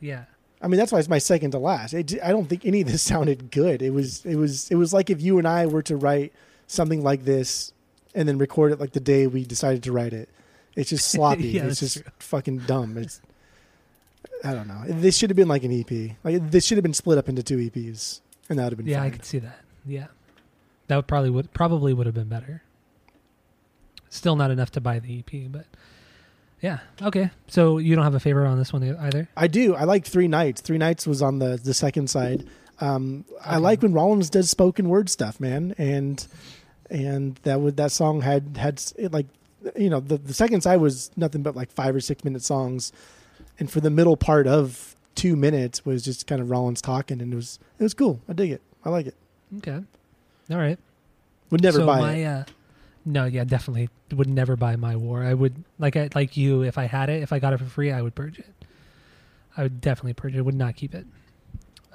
Yeah, 0.00 0.24
I 0.60 0.68
mean, 0.68 0.78
that's 0.78 0.92
why 0.92 0.98
it's 0.98 1.08
my 1.08 1.18
second 1.18 1.52
to 1.52 1.58
last. 1.58 1.94
It, 1.94 2.14
I 2.22 2.30
don't 2.30 2.46
think 2.46 2.64
any 2.64 2.80
of 2.80 2.88
this 2.88 3.02
sounded 3.12 3.50
good. 3.50 3.82
It 3.82 3.90
was 3.90 4.24
it 4.26 4.36
was 4.36 4.70
it 4.70 4.76
was 4.76 4.92
like 4.92 5.10
if 5.10 5.20
you 5.22 5.38
and 5.38 5.46
I 5.48 5.66
were 5.66 5.82
to 5.82 5.96
write 5.96 6.32
something 6.66 7.02
like 7.02 7.24
this 7.24 7.72
and 8.14 8.28
then 8.28 8.38
record 8.38 8.72
it 8.72 8.80
like 8.80 8.92
the 8.92 9.00
day 9.00 9.26
we 9.26 9.44
decided 9.44 9.82
to 9.84 9.92
write 9.92 10.12
it. 10.12 10.28
It's 10.76 10.90
just 10.90 11.10
sloppy. 11.10 11.48
Yeah, 11.48 11.66
it's 11.66 11.80
just 11.80 12.02
true. 12.02 12.12
fucking 12.18 12.58
dumb. 12.60 12.96
It's 12.98 13.20
I 14.42 14.52
don't 14.52 14.68
know. 14.68 14.82
This 14.86 15.16
should 15.16 15.30
have 15.30 15.36
been 15.36 15.48
like 15.48 15.64
an 15.64 15.80
EP. 15.80 16.16
Like 16.24 16.50
this 16.50 16.64
should 16.64 16.76
have 16.76 16.82
been 16.82 16.94
split 16.94 17.18
up 17.18 17.28
into 17.28 17.42
two 17.42 17.58
EPs, 17.58 18.20
and 18.48 18.58
that 18.58 18.64
would 18.64 18.72
have 18.72 18.78
been 18.78 18.86
yeah, 18.86 19.02
I 19.02 19.10
could 19.10 19.24
see 19.24 19.38
that. 19.38 19.60
Yeah, 19.86 20.06
that 20.86 20.96
would 20.96 21.06
probably 21.06 21.30
would 21.30 21.52
probably 21.52 21.92
would 21.92 22.06
have 22.06 22.14
been 22.14 22.28
better. 22.28 22.62
Still 24.08 24.36
not 24.36 24.50
enough 24.50 24.70
to 24.72 24.80
buy 24.80 24.98
the 25.00 25.18
EP, 25.18 25.50
but 25.50 25.66
yeah, 26.60 26.78
okay. 27.02 27.30
So 27.46 27.78
you 27.78 27.94
don't 27.94 28.04
have 28.04 28.14
a 28.14 28.20
favorite 28.20 28.48
on 28.48 28.58
this 28.58 28.72
one 28.72 28.82
either. 28.82 29.28
I 29.36 29.48
do. 29.48 29.74
I 29.74 29.84
like 29.84 30.06
Three 30.06 30.28
Nights. 30.28 30.60
Three 30.60 30.78
Nights 30.78 31.06
was 31.06 31.20
on 31.20 31.38
the 31.38 31.60
the 31.62 31.74
second 31.74 32.08
side. 32.08 32.46
Um, 32.80 33.24
I 33.44 33.58
like 33.58 33.82
when 33.82 33.92
Rollins 33.92 34.30
does 34.30 34.50
spoken 34.50 34.88
word 34.88 35.08
stuff, 35.08 35.40
man, 35.40 35.74
and 35.78 36.26
and 36.90 37.36
that 37.42 37.60
would 37.60 37.76
that 37.76 37.92
song 37.92 38.20
had 38.20 38.56
had 38.56 38.82
it 38.96 39.12
like 39.12 39.26
you 39.76 39.90
know 39.90 40.00
the 40.00 40.16
the 40.16 40.34
second 40.34 40.62
side 40.62 40.76
was 40.76 41.10
nothing 41.16 41.42
but 41.42 41.56
like 41.56 41.70
five 41.70 41.94
or 41.94 42.00
six 42.00 42.24
minute 42.24 42.42
songs, 42.42 42.92
and 43.58 43.70
for 43.70 43.80
the 43.80 43.90
middle 43.90 44.16
part 44.16 44.46
of 44.46 44.96
two 45.14 45.36
minutes 45.36 45.84
was 45.84 46.02
just 46.04 46.26
kind 46.26 46.40
of 46.40 46.50
Rollins 46.50 46.80
talking, 46.80 47.20
and 47.20 47.32
it 47.32 47.36
was 47.36 47.58
it 47.78 47.82
was 47.82 47.94
cool. 47.94 48.20
I 48.28 48.32
dig 48.32 48.50
it. 48.50 48.62
I 48.84 48.90
like 48.90 49.06
it. 49.06 49.16
Okay. 49.58 49.82
All 50.50 50.58
right. 50.58 50.78
Would 51.50 51.62
never 51.62 51.78
so 51.78 51.86
buy 51.86 52.00
my, 52.00 52.14
it. 52.14 52.26
Uh, 52.26 52.44
no, 53.04 53.24
yeah, 53.24 53.44
definitely 53.44 53.88
would 54.12 54.28
never 54.28 54.56
buy 54.56 54.76
my 54.76 54.96
war. 54.96 55.22
I 55.22 55.34
would 55.34 55.62
like 55.78 55.96
I, 55.96 56.08
like 56.14 56.36
you. 56.36 56.62
If 56.62 56.78
I 56.78 56.84
had 56.84 57.10
it, 57.10 57.22
if 57.22 57.32
I 57.32 57.38
got 57.38 57.52
it 57.52 57.58
for 57.58 57.64
free, 57.64 57.92
I 57.92 58.00
would 58.02 58.14
purge 58.14 58.38
it. 58.38 58.52
I 59.56 59.62
would 59.62 59.80
definitely 59.80 60.14
purge 60.14 60.34
it. 60.34 60.42
Would 60.42 60.54
not 60.54 60.76
keep 60.76 60.94
it. 60.94 61.06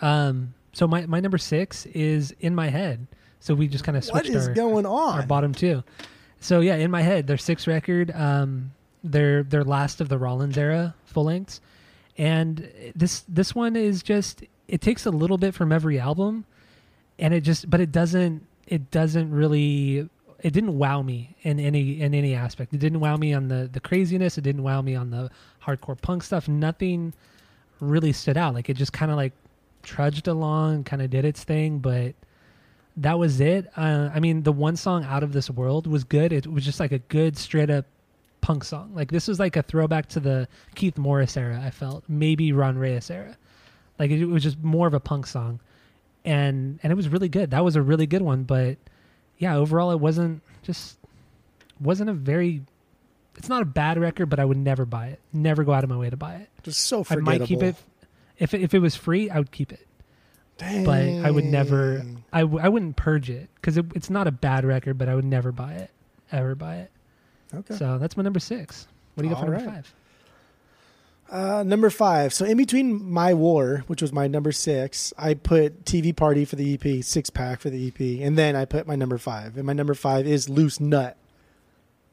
Um. 0.01 0.53
So 0.73 0.87
my 0.87 1.05
my 1.07 1.19
number 1.19 1.37
six 1.37 1.85
is 1.87 2.33
in 2.39 2.53
my 2.55 2.69
head. 2.69 3.07
So 3.39 3.53
we 3.53 3.67
just 3.67 3.83
kind 3.83 3.97
of 3.97 4.03
switched 4.03 4.29
is 4.29 4.47
our, 4.47 4.53
going 4.53 4.85
our 4.85 5.23
bottom 5.23 5.53
two. 5.53 5.83
So 6.39 6.59
yeah, 6.59 6.75
in 6.75 6.91
my 6.91 7.01
head, 7.01 7.27
their 7.27 7.37
sixth 7.37 7.67
record, 7.67 8.11
um, 8.11 8.71
their 9.03 9.43
their 9.43 9.63
last 9.63 10.01
of 10.01 10.09
the 10.09 10.17
Rollins 10.17 10.57
era 10.57 10.95
full 11.05 11.25
lengths, 11.25 11.61
and 12.17 12.69
this 12.95 13.23
this 13.27 13.55
one 13.55 13.75
is 13.75 14.03
just 14.03 14.43
it 14.67 14.81
takes 14.81 15.05
a 15.05 15.11
little 15.11 15.37
bit 15.37 15.53
from 15.53 15.71
every 15.71 15.99
album, 15.99 16.45
and 17.19 17.33
it 17.33 17.41
just 17.41 17.69
but 17.69 17.79
it 17.79 17.91
doesn't 17.91 18.45
it 18.67 18.91
doesn't 18.91 19.31
really 19.31 20.09
it 20.41 20.53
didn't 20.53 20.77
wow 20.77 21.01
me 21.01 21.35
in 21.41 21.59
any 21.59 22.01
in 22.01 22.13
any 22.13 22.35
aspect. 22.35 22.73
It 22.73 22.79
didn't 22.79 22.99
wow 22.99 23.17
me 23.17 23.33
on 23.33 23.47
the 23.47 23.69
the 23.71 23.79
craziness. 23.79 24.37
It 24.37 24.41
didn't 24.41 24.63
wow 24.63 24.81
me 24.81 24.95
on 24.95 25.09
the 25.09 25.29
hardcore 25.63 25.99
punk 25.99 26.23
stuff. 26.23 26.47
Nothing 26.47 27.13
really 27.79 28.13
stood 28.13 28.37
out. 28.37 28.53
Like 28.53 28.69
it 28.69 28.75
just 28.75 28.93
kind 28.93 29.11
of 29.11 29.17
like 29.17 29.33
trudged 29.83 30.27
along, 30.27 30.83
kind 30.83 31.01
of 31.01 31.09
did 31.09 31.25
its 31.25 31.43
thing, 31.43 31.79
but 31.79 32.15
that 32.97 33.17
was 33.17 33.39
it. 33.39 33.69
Uh, 33.77 34.09
I 34.13 34.19
mean, 34.19 34.43
the 34.43 34.51
one 34.51 34.75
song 34.75 35.03
"Out 35.03 35.23
of 35.23 35.33
This 35.33 35.49
World" 35.49 35.87
was 35.87 36.03
good. 36.03 36.33
It 36.33 36.47
was 36.47 36.65
just 36.65 36.79
like 36.79 36.91
a 36.91 36.99
good 36.99 37.37
straight 37.37 37.69
up 37.69 37.85
punk 38.41 38.63
song. 38.63 38.91
Like 38.93 39.11
this 39.11 39.27
was 39.27 39.39
like 39.39 39.55
a 39.55 39.61
throwback 39.61 40.07
to 40.09 40.19
the 40.19 40.47
Keith 40.75 40.97
Morris 40.97 41.37
era. 41.37 41.61
I 41.63 41.69
felt 41.69 42.03
maybe 42.07 42.51
Ron 42.51 42.77
Reyes 42.77 43.09
era. 43.09 43.37
Like 43.97 44.11
it, 44.11 44.25
was 44.25 44.43
just 44.43 44.61
more 44.63 44.87
of 44.87 44.93
a 44.93 44.99
punk 44.99 45.27
song, 45.27 45.59
and 46.29 46.79
and 46.83 46.91
it 46.91 46.95
was 46.95 47.09
really 47.09 47.29
good. 47.29 47.51
That 47.51 47.63
was 47.63 47.75
a 47.75 47.81
really 47.81 48.07
good 48.07 48.21
one. 48.21 48.43
But 48.43 48.77
yeah, 49.37 49.55
overall, 49.55 49.91
it 49.91 49.99
wasn't 49.99 50.41
just 50.63 50.97
wasn't 51.79 52.09
a 52.09 52.13
very. 52.13 52.61
It's 53.35 53.49
not 53.49 53.61
a 53.61 53.65
bad 53.65 53.97
record, 53.97 54.25
but 54.29 54.39
I 54.39 54.45
would 54.45 54.57
never 54.57 54.85
buy 54.85 55.07
it. 55.07 55.19
Never 55.31 55.63
go 55.63 55.71
out 55.71 55.83
of 55.83 55.89
my 55.89 55.95
way 55.95 56.09
to 56.09 56.17
buy 56.17 56.35
it. 56.35 56.49
Just 56.63 56.81
so 56.81 57.05
I 57.09 57.15
might 57.17 57.43
keep 57.43 57.63
it 57.63 57.75
if 58.37 58.53
it, 58.53 58.61
if 58.61 58.73
it 58.73 58.79
was 58.79 58.95
free. 58.95 59.29
I 59.29 59.37
would 59.37 59.51
keep 59.51 59.71
it 59.71 59.87
but 60.59 61.03
I 61.25 61.31
would 61.31 61.45
never. 61.45 61.97
Dang. 61.97 62.23
I, 62.33 62.41
w- 62.41 62.63
I 62.63 62.69
wouldn't 62.69 62.95
purge 62.95 63.29
it 63.29 63.49
because 63.55 63.77
it, 63.77 63.85
it's 63.95 64.09
not 64.09 64.27
a 64.27 64.31
bad 64.31 64.65
record, 64.65 64.97
but 64.97 65.09
I 65.09 65.15
would 65.15 65.25
never 65.25 65.51
buy 65.51 65.73
it, 65.73 65.91
ever 66.31 66.55
buy 66.55 66.77
it. 66.77 66.91
Okay. 67.53 67.75
So 67.75 67.97
that's 67.97 68.17
my 68.17 68.23
number 68.23 68.39
six. 68.39 68.87
What 69.15 69.23
do 69.23 69.29
you 69.29 69.33
got 69.33 69.41
for 69.41 69.51
number 69.51 69.65
right. 69.65 69.75
five? 69.75 69.93
Uh, 71.29 71.63
number 71.63 71.89
five. 71.91 72.33
So 72.33 72.43
in 72.45 72.57
between 72.57 73.07
my 73.11 73.33
war, 73.35 73.83
which 73.87 74.01
was 74.01 74.11
my 74.11 74.27
number 74.27 74.51
six, 74.51 75.13
I 75.17 75.35
put 75.35 75.85
TV 75.85 76.15
Party 76.15 76.43
for 76.43 76.55
the 76.55 76.73
EP, 76.73 77.03
six 77.03 77.29
pack 77.29 77.59
for 77.61 77.69
the 77.69 77.87
EP, 77.87 78.25
and 78.25 78.35
then 78.37 78.55
I 78.55 78.65
put 78.65 78.87
my 78.87 78.95
number 78.95 79.17
five. 79.19 79.55
And 79.55 79.65
my 79.65 79.73
number 79.73 79.93
five 79.93 80.25
is 80.25 80.49
Loose 80.49 80.79
Nut, 80.79 81.17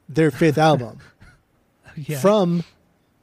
their 0.07 0.29
fifth 0.29 0.57
album 0.59 0.99
Yeah, 1.95 2.19
from 2.19 2.63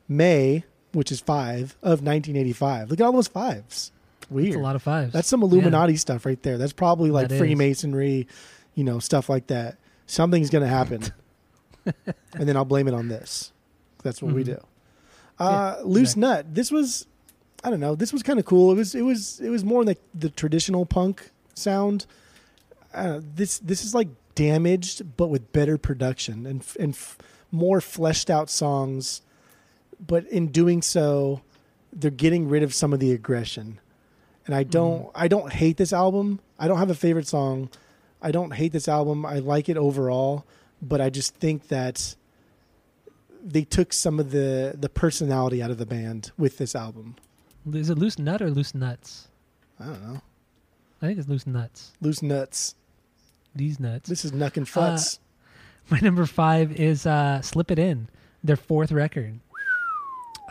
May, 0.09 0.65
which 0.93 1.13
is 1.13 1.21
five 1.21 1.77
of 1.83 2.03
1985. 2.03 2.91
Look 2.91 3.01
at 3.01 3.05
all 3.07 3.13
those 3.13 3.29
fives. 3.29 3.93
Weird. 4.31 4.49
It's 4.49 4.57
a 4.57 4.61
lot 4.61 4.75
of 4.75 4.83
fives. 4.83 5.13
That's 5.13 5.29
some 5.29 5.43
Illuminati 5.43 5.97
stuff 5.97 6.27
right 6.27 6.43
there. 6.43 6.59
That's 6.59 6.73
probably 6.73 7.11
like 7.11 7.29
That. 7.29 7.39
Freemasonry, 7.39 8.27
you 8.75 8.83
know, 8.83 8.99
stuff 8.99 9.29
like 9.29 9.47
that. 9.49 9.77
Something's 10.07 10.51
going 10.51 10.63
to 10.63 10.69
happen. 10.69 11.03
and 11.85 12.49
then 12.49 12.57
I'll 12.57 12.65
blame 12.65 12.89
it 12.89 12.95
on 12.95 13.07
this. 13.09 13.53
That's 14.03 14.21
what 14.23 14.33
we 14.35 14.43
Mhm. 14.43 14.47
do. 14.47 14.61
Uh, 15.39 15.77
Loose 15.85 16.15
exactly. 16.15 16.21
Nut. 16.21 16.55
This 16.55 16.71
was, 16.71 17.07
I 17.63 17.71
don't 17.71 17.81
know. 17.81 17.95
This 17.95 18.13
was 18.13 18.23
kind 18.23 18.39
of 18.39 18.45
cool. 18.45 18.73
It 18.73 18.77
was, 18.77 18.95
it 18.95 19.03
was, 19.03 19.41
it 19.41 19.51
was 19.51 19.65
more 19.65 19.85
like 19.85 20.01
the 20.15 20.31
traditional 20.31 20.87
punk 20.87 21.31
sound. 21.55 22.07
Uh, 22.93 23.21
this, 23.23 23.59
this 23.59 23.85
is 23.85 23.95
like 23.95 24.09
damaged, 24.35 25.17
but 25.17 25.29
with 25.29 25.53
better 25.53 25.79
production 25.79 26.47
and 26.47 26.65
and 26.79 26.95
f- 26.95 27.19
more 27.51 27.81
fleshed 27.81 28.31
out 28.31 28.51
songs. 28.51 29.23
But 30.05 30.27
in 30.27 30.49
doing 30.49 30.83
so, 30.83 31.43
they're 31.93 32.11
getting 32.11 32.49
rid 32.49 32.63
of 32.63 32.75
some 32.75 32.93
of 32.93 33.01
the 33.01 33.13
aggression 33.13 33.81
and 34.47 34.55
I 34.55 34.63
don't 34.63 35.11
I 35.15 35.29
don't 35.29 35.53
hate 35.53 35.77
this 35.77 35.93
album. 35.93 36.41
I 36.59 36.69
don't 36.69 36.79
have 36.79 36.91
a 36.91 36.95
favorite 36.95 37.27
song. 37.27 37.71
I 38.21 38.31
don't 38.31 38.53
hate 38.53 38.73
this 38.73 38.89
album. 38.89 39.27
I 39.27 39.39
like 39.39 39.69
it 39.69 39.77
overall, 39.77 40.45
but 40.81 41.01
I 41.01 41.11
just 41.11 41.35
think 41.35 41.69
that 41.69 42.17
they 43.45 43.63
took 43.65 43.93
some 43.93 44.19
of 44.19 44.31
the 44.31 44.75
the 44.79 44.89
personality 44.89 45.63
out 45.63 45.71
of 45.71 45.79
the 45.79 45.87
band 45.87 46.33
with 46.39 46.59
this 46.59 46.75
album. 46.75 47.17
Is 47.73 47.91
it 47.91 47.99
loose 47.99 48.19
nut 48.19 48.41
or 48.43 48.51
loose 48.51 48.75
nuts? 48.75 49.29
I 49.79 49.85
don't 49.87 50.03
know. 50.03 50.21
I 51.03 51.07
think 51.07 51.19
it's 51.19 51.29
loose 51.29 51.47
nuts. 51.47 51.93
Loose 52.01 52.23
nuts. 52.23 52.75
These 53.55 53.79
nuts. 53.79 54.09
This 54.09 54.25
is 54.25 54.33
Nuck 54.33 54.57
and 54.57 54.69
Futs. 54.69 55.21
My 55.91 56.01
number 56.01 56.27
five 56.27 56.73
is 56.73 57.07
uh, 57.07 57.41
"Slip 57.43 57.71
It 57.71 57.79
In," 57.79 58.09
their 58.43 58.57
fourth 58.57 58.91
record. 58.91 59.39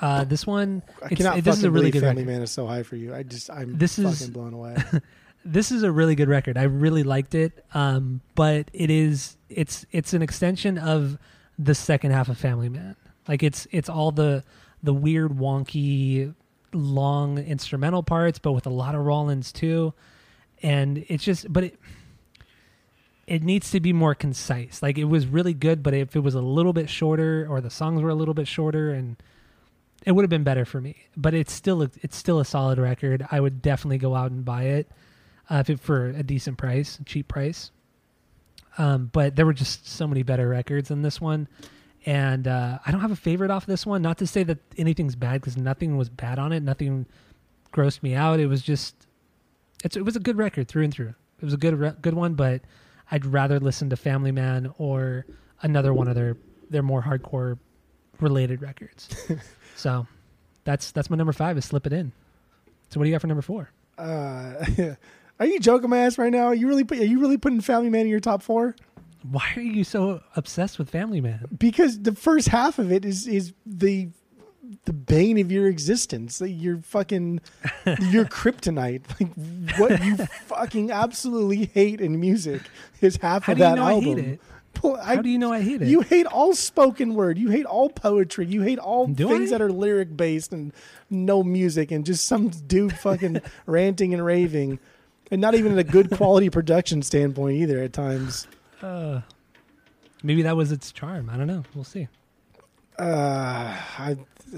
Uh, 0.01 0.23
this 0.23 0.45
one, 0.47 0.81
I 1.03 1.09
cannot 1.15 1.37
it- 1.37 1.43
this 1.43 1.57
is 1.57 1.63
a 1.63 1.71
really 1.71 1.91
good 1.91 2.01
Family 2.01 2.23
record. 2.23 2.31
Man 2.33 2.41
is 2.41 2.51
so 2.51 2.65
high 2.67 2.83
for 2.83 2.95
you. 2.95 3.13
I 3.13 3.23
just 3.23 3.49
I'm 3.49 3.77
This 3.77 3.95
fucking 3.97 4.09
is- 4.11 4.29
blown 4.29 4.53
away. 4.53 4.75
this 5.45 5.71
is 5.71 5.83
a 5.83 5.91
really 5.91 6.15
good 6.15 6.29
record. 6.29 6.57
I 6.57 6.63
really 6.63 7.03
liked 7.03 7.35
it. 7.35 7.63
Um, 7.73 8.21
but 8.35 8.69
it 8.73 8.89
is 8.89 9.37
it's 9.49 9.85
it's 9.91 10.13
an 10.13 10.21
extension 10.21 10.77
of 10.77 11.17
the 11.57 11.75
second 11.75 12.11
half 12.11 12.29
of 12.29 12.37
Family 12.37 12.69
Man. 12.69 12.95
Like 13.27 13.43
it's 13.43 13.67
it's 13.71 13.89
all 13.89 14.11
the 14.11 14.43
the 14.81 14.93
weird 14.93 15.31
wonky 15.31 16.33
long 16.73 17.37
instrumental 17.37 18.03
parts, 18.03 18.39
but 18.39 18.53
with 18.53 18.65
a 18.65 18.71
lot 18.71 18.95
of 18.95 19.05
Rollins 19.05 19.51
too. 19.51 19.93
And 20.61 21.05
it's 21.07 21.23
just 21.23 21.51
but 21.51 21.65
it 21.65 21.79
it 23.25 23.43
needs 23.43 23.71
to 23.71 23.79
be 23.79 23.93
more 23.93 24.15
concise. 24.15 24.81
Like 24.81 24.97
it 24.97 25.05
was 25.05 25.27
really 25.27 25.53
good, 25.53 25.81
but 25.83 25.93
if 25.93 26.15
it 26.15 26.19
was 26.19 26.35
a 26.35 26.41
little 26.41 26.73
bit 26.73 26.89
shorter 26.89 27.47
or 27.49 27.61
the 27.61 27.69
songs 27.69 28.01
were 28.01 28.09
a 28.09 28.15
little 28.15 28.33
bit 28.33 28.47
shorter 28.47 28.91
and 28.91 29.15
it 30.05 30.11
would 30.11 30.23
have 30.23 30.29
been 30.29 30.43
better 30.43 30.65
for 30.65 30.81
me. 30.81 30.97
But 31.15 31.33
it's 31.33 31.53
still 31.53 31.83
a, 31.83 31.89
it's 32.01 32.17
still 32.17 32.39
a 32.39 32.45
solid 32.45 32.77
record. 32.77 33.25
I 33.31 33.39
would 33.39 33.61
definitely 33.61 33.99
go 33.99 34.15
out 34.15 34.31
and 34.31 34.43
buy 34.43 34.63
it 34.63 34.91
uh, 35.49 35.57
if 35.57 35.69
it, 35.69 35.79
for 35.79 36.07
a 36.07 36.23
decent 36.23 36.57
price, 36.57 36.99
cheap 37.05 37.29
price. 37.29 37.71
Um, 38.77 39.09
but 39.11 39.35
there 39.35 39.45
were 39.45 39.53
just 39.53 39.87
so 39.87 40.07
many 40.07 40.23
better 40.23 40.47
records 40.47 40.89
than 40.89 41.01
this 41.01 41.21
one, 41.21 41.47
and 42.05 42.47
uh, 42.47 42.79
I 42.85 42.91
don't 42.91 43.01
have 43.01 43.11
a 43.11 43.15
favorite 43.15 43.51
off 43.51 43.65
this 43.65 43.85
one. 43.85 44.01
Not 44.01 44.17
to 44.17 44.27
say 44.27 44.43
that 44.43 44.57
anything's 44.77 45.15
bad 45.15 45.41
because 45.41 45.57
nothing 45.57 45.95
was 45.95 46.09
bad 46.09 46.39
on 46.39 46.51
it. 46.51 46.61
Nothing 46.63 47.05
grossed 47.71 48.01
me 48.03 48.15
out. 48.15 48.39
It 48.39 48.47
was 48.47 48.61
just 48.61 49.07
it's 49.83 49.95
it 49.95 50.03
was 50.03 50.15
a 50.15 50.19
good 50.19 50.37
record 50.37 50.67
through 50.67 50.83
and 50.83 50.93
through. 50.93 51.13
It 51.39 51.45
was 51.45 51.53
a 51.53 51.57
good 51.57 51.75
re- 51.79 51.93
good 52.01 52.13
one, 52.13 52.33
but 52.33 52.61
I'd 53.11 53.25
rather 53.25 53.59
listen 53.59 53.89
to 53.89 53.95
Family 53.95 54.31
Man 54.31 54.73
or 54.77 55.25
another 55.61 55.93
one 55.93 56.07
of 56.07 56.15
their 56.15 56.37
their 56.69 56.83
more 56.83 57.01
hardcore 57.01 57.59
related 58.19 58.61
records. 58.61 59.09
so 59.75 60.07
that's 60.63 60.91
that's 60.91 61.09
my 61.09 61.17
number 61.17 61.33
five 61.33 61.57
is 61.57 61.65
slip 61.65 61.85
it 61.85 61.93
in. 61.93 62.11
So 62.89 62.99
what 62.99 63.05
do 63.05 63.09
you 63.09 63.15
got 63.15 63.21
for 63.21 63.27
number 63.27 63.41
four? 63.41 63.69
Uh, 63.97 64.65
are 65.43 65.47
you 65.47 65.59
joking 65.59 65.89
my 65.89 65.99
ass 65.99 66.17
right 66.17 66.31
now? 66.31 66.45
Are 66.45 66.55
you 66.55 66.67
really 66.67 66.83
put, 66.83 66.99
are 66.99 67.05
you 67.05 67.19
really 67.19 67.37
putting 67.37 67.61
Family 67.61 67.89
Man 67.89 68.01
in 68.01 68.07
your 68.07 68.19
top 68.19 68.41
four? 68.43 68.75
Why 69.29 69.47
are 69.55 69.61
you 69.61 69.83
so 69.83 70.21
obsessed 70.35 70.77
with 70.79 70.89
Family 70.89 71.21
Man? 71.21 71.45
because 71.57 72.01
the 72.01 72.13
first 72.13 72.49
half 72.49 72.77
of 72.79 72.91
it 72.91 73.05
is 73.05 73.27
is 73.27 73.53
the 73.65 74.09
the 74.85 74.93
bane 74.93 75.37
of 75.39 75.51
your 75.51 75.67
existence. 75.67 76.41
Like, 76.41 76.51
Your 76.53 76.77
fucking 76.79 77.41
your 77.99 78.25
kryptonite. 78.25 79.03
Like 79.19 79.77
what 79.79 80.03
you 80.03 80.17
fucking 80.47 80.91
absolutely 80.91 81.65
hate 81.73 82.01
in 82.01 82.19
music 82.19 82.61
is 83.01 83.17
half 83.17 83.43
How 83.43 83.53
of 83.53 83.57
do 83.59 83.63
you 83.63 83.69
that 83.69 83.75
know 83.75 83.83
I 83.85 83.91
album. 83.93 84.17
hate 84.17 84.25
it? 84.25 84.41
I- 85.01 85.15
How 85.15 85.21
do 85.21 85.29
you 85.29 85.37
know 85.37 85.53
I 85.53 85.61
hate 85.61 85.81
it? 85.81 85.87
you 85.87 86.01
hate 86.01 86.25
all 86.25 86.55
spoken 86.55 87.13
word. 87.13 87.37
You 87.37 87.49
hate 87.49 87.65
all 87.65 87.89
poetry. 87.89 88.45
You 88.47 88.61
hate 88.63 88.79
all 88.79 89.07
Do 89.07 89.27
things 89.29 89.51
I? 89.51 89.57
that 89.57 89.61
are 89.63 89.71
lyric 89.71 90.17
based 90.17 90.51
and 90.51 90.73
no 91.09 91.43
music 91.43 91.91
and 91.91 92.05
just 92.05 92.25
some 92.25 92.49
dude 92.49 92.97
fucking 92.97 93.41
ranting 93.67 94.13
and 94.13 94.25
raving. 94.25 94.79
And 95.33 95.41
not 95.41 95.55
even 95.55 95.71
in 95.71 95.79
a 95.79 95.83
good 95.83 96.11
quality 96.11 96.51
production 96.51 97.01
standpoint 97.01 97.57
either 97.57 97.81
at 97.81 97.91
times. 97.91 98.45
Uh, 98.83 99.21
maybe 100.21 100.43
that 100.43 100.55
was 100.55 100.71
its 100.71 100.91
charm. 100.91 101.27
I 101.27 101.37
don't 101.37 101.47
know. 101.47 101.63
We'll 101.73 101.83
see. 101.83 102.07
Uh, 102.99 103.75
I, 103.97 104.15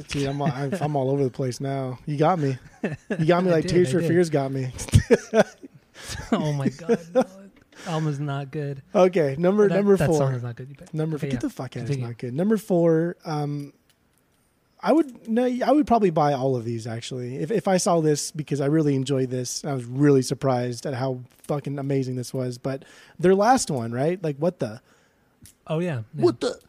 dude, 0.09 0.27
I'm, 0.27 0.41
I'm, 0.41 0.73
I'm 0.73 0.97
all 0.97 1.09
over 1.11 1.23
the 1.23 1.29
place 1.29 1.61
now. 1.61 1.97
You 2.05 2.17
got 2.17 2.39
me. 2.39 2.57
You 3.17 3.25
got 3.25 3.45
me 3.45 3.51
like 3.51 3.63
did, 3.63 3.71
Tears 3.71 3.87
I 3.87 3.91
for 3.93 3.99
did. 4.01 4.07
Fears 4.09 4.29
got 4.29 4.51
me. 4.51 4.71
oh 6.33 6.51
my 6.51 6.67
god, 6.67 6.99
no. 7.15 7.23
album's 7.87 8.19
not 8.19 8.51
good. 8.51 8.83
Okay, 8.93 9.35
number 9.39 9.69
that, 9.69 9.75
number 9.75 9.97
that 9.97 10.07
four. 10.07 10.17
song 10.17 10.33
is 10.35 10.43
not 10.43 10.55
good. 10.55 10.77
Number 10.93 11.15
Okay, 11.15 11.27
get 11.27 11.35
yeah. 11.35 11.39
the 11.39 11.49
fuck 11.49 11.77
out. 11.77 11.89
It's 11.89 11.97
not 11.97 12.17
good. 12.19 12.35
Number 12.35 12.57
four. 12.57 13.15
Um, 13.25 13.73
I 14.85 14.91
would 14.91 15.27
no. 15.27 15.45
I 15.65 15.71
would 15.71 15.87
probably 15.87 16.11
buy 16.11 16.33
all 16.33 16.55
of 16.55 16.63
these 16.63 16.85
actually. 16.85 17.37
If 17.37 17.49
if 17.49 17.67
I 17.67 17.77
saw 17.77 18.01
this 18.01 18.29
because 18.29 18.61
I 18.61 18.67
really 18.67 18.93
enjoyed 18.93 19.31
this, 19.31 19.65
I 19.65 19.73
was 19.73 19.83
really 19.83 20.21
surprised 20.21 20.85
at 20.85 20.93
how 20.93 21.21
fucking 21.39 21.79
amazing 21.79 22.17
this 22.17 22.35
was. 22.35 22.59
But 22.59 22.85
their 23.17 23.33
last 23.33 23.71
one, 23.71 23.91
right? 23.91 24.23
Like 24.23 24.37
what 24.37 24.59
the 24.59 24.81
Oh 25.65 25.79
yeah. 25.79 26.03
yeah. 26.13 26.23
what 26.23 26.39
the 26.39 26.59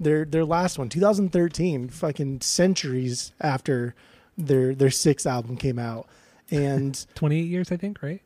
their 0.00 0.24
their 0.24 0.44
last 0.46 0.78
one, 0.78 0.88
2013, 0.88 1.90
fucking 1.90 2.40
centuries 2.40 3.32
after 3.42 3.94
their 4.38 4.74
their 4.74 4.90
sixth 4.90 5.26
album 5.26 5.58
came 5.58 5.78
out, 5.78 6.06
and 6.50 7.06
28 7.14 7.42
years, 7.42 7.70
I 7.70 7.76
think, 7.76 8.02
right? 8.02 8.22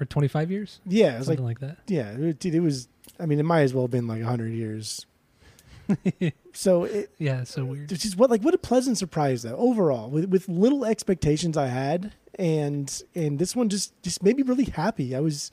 Or 0.00 0.04
25 0.04 0.50
years, 0.50 0.80
yeah, 0.84 1.14
it 1.14 1.18
was 1.18 1.28
like 1.28 1.38
something 1.38 1.44
like, 1.44 1.60
that. 1.60 1.78
yeah, 1.86 2.10
it, 2.10 2.40
dude, 2.40 2.54
it 2.56 2.60
was. 2.60 2.88
I 3.20 3.26
mean, 3.26 3.38
it 3.38 3.44
might 3.44 3.62
as 3.62 3.74
well 3.74 3.84
have 3.84 3.90
been 3.90 4.08
like 4.08 4.22
hundred 4.22 4.52
years. 4.52 5.06
so 6.52 6.84
it, 6.84 7.10
Yeah, 7.18 7.44
so 7.44 7.64
weird. 7.64 7.90
which 7.90 8.04
is 8.04 8.16
what 8.16 8.30
like 8.30 8.42
what 8.42 8.54
a 8.54 8.58
pleasant 8.58 8.98
surprise 8.98 9.42
though 9.42 9.56
overall 9.56 10.10
with 10.10 10.28
with 10.28 10.48
little 10.48 10.84
expectations 10.84 11.56
I 11.56 11.66
had 11.66 12.12
and 12.38 13.02
and 13.14 13.38
this 13.38 13.54
one 13.54 13.68
just 13.68 14.00
just 14.02 14.22
made 14.22 14.36
me 14.36 14.42
really 14.42 14.64
happy. 14.64 15.14
I 15.14 15.20
was 15.20 15.50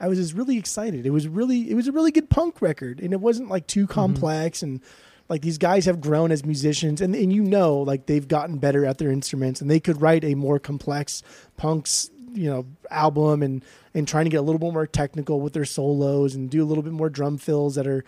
I 0.00 0.08
was 0.08 0.18
just 0.18 0.34
really 0.34 0.58
excited. 0.58 1.06
It 1.06 1.10
was 1.10 1.26
really 1.26 1.70
it 1.70 1.74
was 1.74 1.88
a 1.88 1.92
really 1.92 2.10
good 2.10 2.30
punk 2.30 2.60
record 2.62 3.00
and 3.00 3.12
it 3.12 3.20
wasn't 3.20 3.48
like 3.48 3.66
too 3.66 3.84
mm-hmm. 3.84 3.92
complex 3.92 4.62
and 4.62 4.80
like 5.28 5.42
these 5.42 5.58
guys 5.58 5.84
have 5.84 6.00
grown 6.00 6.32
as 6.32 6.44
musicians 6.44 7.00
and 7.00 7.14
and 7.14 7.32
you 7.32 7.42
know 7.42 7.78
like 7.78 8.06
they've 8.06 8.28
gotten 8.28 8.58
better 8.58 8.84
at 8.84 8.98
their 8.98 9.10
instruments 9.10 9.60
and 9.60 9.70
they 9.70 9.80
could 9.80 10.00
write 10.00 10.24
a 10.24 10.34
more 10.34 10.58
complex 10.58 11.22
punks 11.56 12.10
you 12.32 12.48
know 12.48 12.66
album 12.90 13.42
and 13.42 13.64
and 13.94 14.06
trying 14.06 14.24
to 14.24 14.30
get 14.30 14.38
a 14.38 14.42
little 14.42 14.58
bit 14.58 14.72
more 14.72 14.86
technical 14.86 15.40
with 15.40 15.52
their 15.52 15.64
solos 15.64 16.34
and 16.34 16.50
do 16.50 16.62
a 16.62 16.66
little 16.66 16.82
bit 16.82 16.92
more 16.92 17.10
drum 17.10 17.38
fills 17.38 17.74
that 17.74 17.86
are 17.86 18.04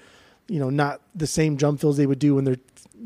you 0.51 0.59
know 0.59 0.71
not 0.71 1.01
the 1.15 1.27
same 1.27 1.57
drum 1.57 1.77
fills 1.77 1.97
they 1.97 2.07
would 2.07 2.19
do 2.19 2.35
when 2.35 2.45
they're 2.45 2.57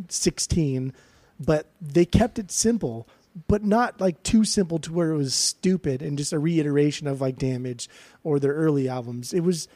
16 0.09 0.92
but 1.38 1.66
they 1.80 2.04
kept 2.04 2.38
it 2.38 2.50
simple 2.50 3.09
but 3.48 3.64
not 3.64 4.00
like 4.00 4.22
too 4.22 4.44
simple 4.44 4.78
to 4.78 4.92
where 4.92 5.11
it 5.11 5.16
was 5.16 5.35
stupid 5.35 6.02
and 6.02 6.16
just 6.16 6.33
a 6.33 6.38
reiteration 6.38 7.07
of 7.07 7.20
like 7.20 7.37
damage 7.37 7.88
or 8.22 8.38
their 8.38 8.52
early 8.52 8.88
albums. 8.88 9.33
It 9.33 9.40
was 9.40 9.68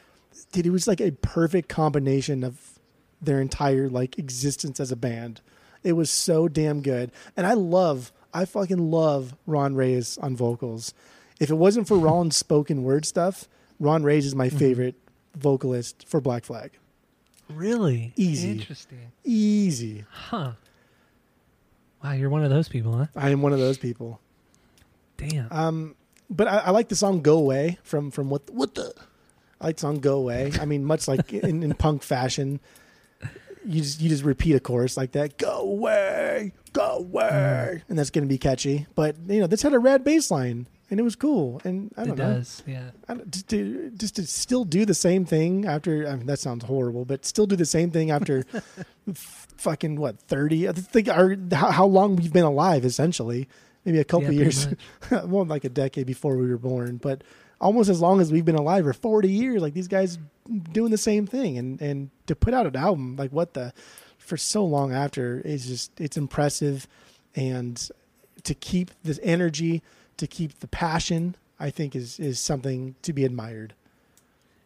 dude, 0.51 0.65
it 0.65 0.71
was 0.71 0.87
like 0.87 1.01
a 1.01 1.11
perfect 1.11 1.67
combination 1.67 2.43
of 2.43 2.79
their 3.21 3.41
entire 3.41 3.89
like 3.89 4.17
existence 4.17 4.79
as 4.79 4.91
a 4.91 4.95
band. 4.95 5.41
It 5.83 5.93
was 5.93 6.09
so 6.09 6.47
damn 6.47 6.81
good. 6.81 7.11
And 7.35 7.45
i 7.45 7.53
love 7.53 8.11
i 8.33 8.45
fucking 8.45 8.91
love 8.91 9.35
ron 9.45 9.75
reyes 9.75 10.17
on 10.19 10.35
vocals. 10.35 10.93
If 11.39 11.49
it 11.49 11.55
wasn't 11.55 11.87
for 11.87 11.97
ron's 11.99 12.37
spoken 12.37 12.83
word 12.83 13.05
stuff 13.05 13.47
ron 13.79 14.03
reyes 14.03 14.25
is 14.25 14.35
my 14.35 14.47
mm-hmm. 14.47 14.57
favorite 14.57 14.95
vocalist 15.35 16.05
for 16.07 16.21
black 16.21 16.45
flag 16.45 16.71
Really? 17.49 18.13
Easy. 18.15 18.51
Interesting. 18.51 19.11
easy 19.23 20.05
Huh. 20.09 20.51
Wow, 22.03 22.13
you're 22.13 22.29
one 22.29 22.43
of 22.43 22.49
those 22.49 22.69
people, 22.69 22.97
huh? 22.97 23.07
i 23.15 23.29
am 23.29 23.41
one 23.41 23.51
of 23.51 23.59
those 23.59 23.77
people 23.77 24.21
Damn. 25.19 25.47
Um, 25.51 25.95
but 26.29 26.47
I, 26.47 26.57
I 26.59 26.69
like 26.71 26.89
the 26.89 26.95
song 26.95 27.21
"Go 27.21 27.37
Away" 27.37 27.77
from 27.83 28.11
from 28.11 28.29
what 28.29 28.49
what 28.49 28.75
the. 28.75 28.93
I 29.61 29.67
like 29.67 29.75
the 29.75 29.81
song 29.81 29.99
"Go 29.99 30.17
Away." 30.17 30.53
I 30.59 30.65
mean, 30.65 30.85
much 30.85 31.07
like 31.07 31.33
in, 31.33 31.61
in 31.61 31.73
punk 31.73 32.03
fashion, 32.03 32.59
you 33.65 33.81
just 33.81 33.99
you 33.99 34.09
just 34.09 34.23
repeat 34.23 34.55
a 34.55 34.59
chorus 34.59 34.95
like 34.95 35.11
that. 35.13 35.37
Go 35.37 35.59
away, 35.59 36.53
go 36.71 36.97
away, 36.99 37.83
and 37.89 37.99
that's 37.99 38.09
going 38.09 38.23
to 38.23 38.29
be 38.29 38.37
catchy. 38.37 38.87
But 38.95 39.17
you 39.27 39.41
know, 39.41 39.47
this 39.47 39.61
had 39.61 39.73
a 39.73 39.79
rad 39.79 40.03
bass 40.03 40.31
line, 40.31 40.67
and 40.89 40.99
it 40.99 41.03
was 41.03 41.15
cool. 41.15 41.61
And 41.63 41.91
I 41.97 42.05
don't 42.05 42.17
know, 42.17 42.35
does. 42.35 42.63
Yeah. 42.65 42.91
I 43.07 43.13
don't, 43.15 43.31
just 43.31 43.47
to 43.49 43.91
just 43.97 44.15
to 44.17 44.25
still 44.25 44.65
do 44.65 44.85
the 44.85 44.93
same 44.93 45.25
thing 45.25 45.65
after. 45.65 46.07
I 46.07 46.15
mean, 46.15 46.25
that 46.27 46.39
sounds 46.39 46.65
horrible, 46.65 47.05
but 47.05 47.25
still 47.25 47.45
do 47.45 47.55
the 47.55 47.65
same 47.65 47.91
thing 47.91 48.11
after. 48.11 48.45
f- 49.09 49.47
fucking 49.57 49.97
what 49.99 50.19
thirty? 50.19 50.67
I 50.67 50.71
think 50.71 51.09
our 51.09 51.35
how, 51.51 51.71
how 51.71 51.85
long 51.85 52.15
we've 52.15 52.33
been 52.33 52.45
alive 52.45 52.85
essentially. 52.85 53.47
Maybe 53.85 53.99
a 53.99 54.03
couple 54.03 54.31
Yeah, 54.31 54.41
years, 54.41 54.67
well, 55.23 55.45
like 55.45 55.63
a 55.63 55.69
decade 55.69 56.05
before 56.05 56.35
we 56.35 56.47
were 56.49 56.57
born, 56.57 56.97
but 56.97 57.23
almost 57.61 57.89
as 57.89 58.01
long 58.01 58.19
as 58.19 58.31
we've 58.31 58.43
been 58.45 58.55
alive, 58.55 58.85
or 58.85 58.93
forty 58.93 59.29
years. 59.29 59.61
Like 59.61 59.73
these 59.73 59.87
guys 59.87 60.17
doing 60.71 60.91
the 60.91 60.97
same 60.97 61.25
thing, 61.25 61.57
and 61.57 61.81
and 61.81 62.09
to 62.27 62.35
put 62.35 62.53
out 62.53 62.65
an 62.65 62.75
album 62.75 63.15
like 63.15 63.31
what 63.31 63.53
the 63.53 63.73
for 64.17 64.35
so 64.37 64.65
long 64.65 64.91
after 64.93 65.39
is 65.39 65.65
just 65.65 65.99
it's 65.99 66.17
impressive, 66.17 66.87
and 67.35 67.89
to 68.43 68.53
keep 68.53 68.91
this 69.03 69.19
energy, 69.23 69.81
to 70.19 70.27
keep 70.27 70.59
the 70.59 70.67
passion, 70.67 71.35
I 71.59 71.69
think 71.69 71.95
is 71.95 72.19
is 72.19 72.39
something 72.39 72.95
to 73.01 73.11
be 73.13 73.25
admired. 73.25 73.73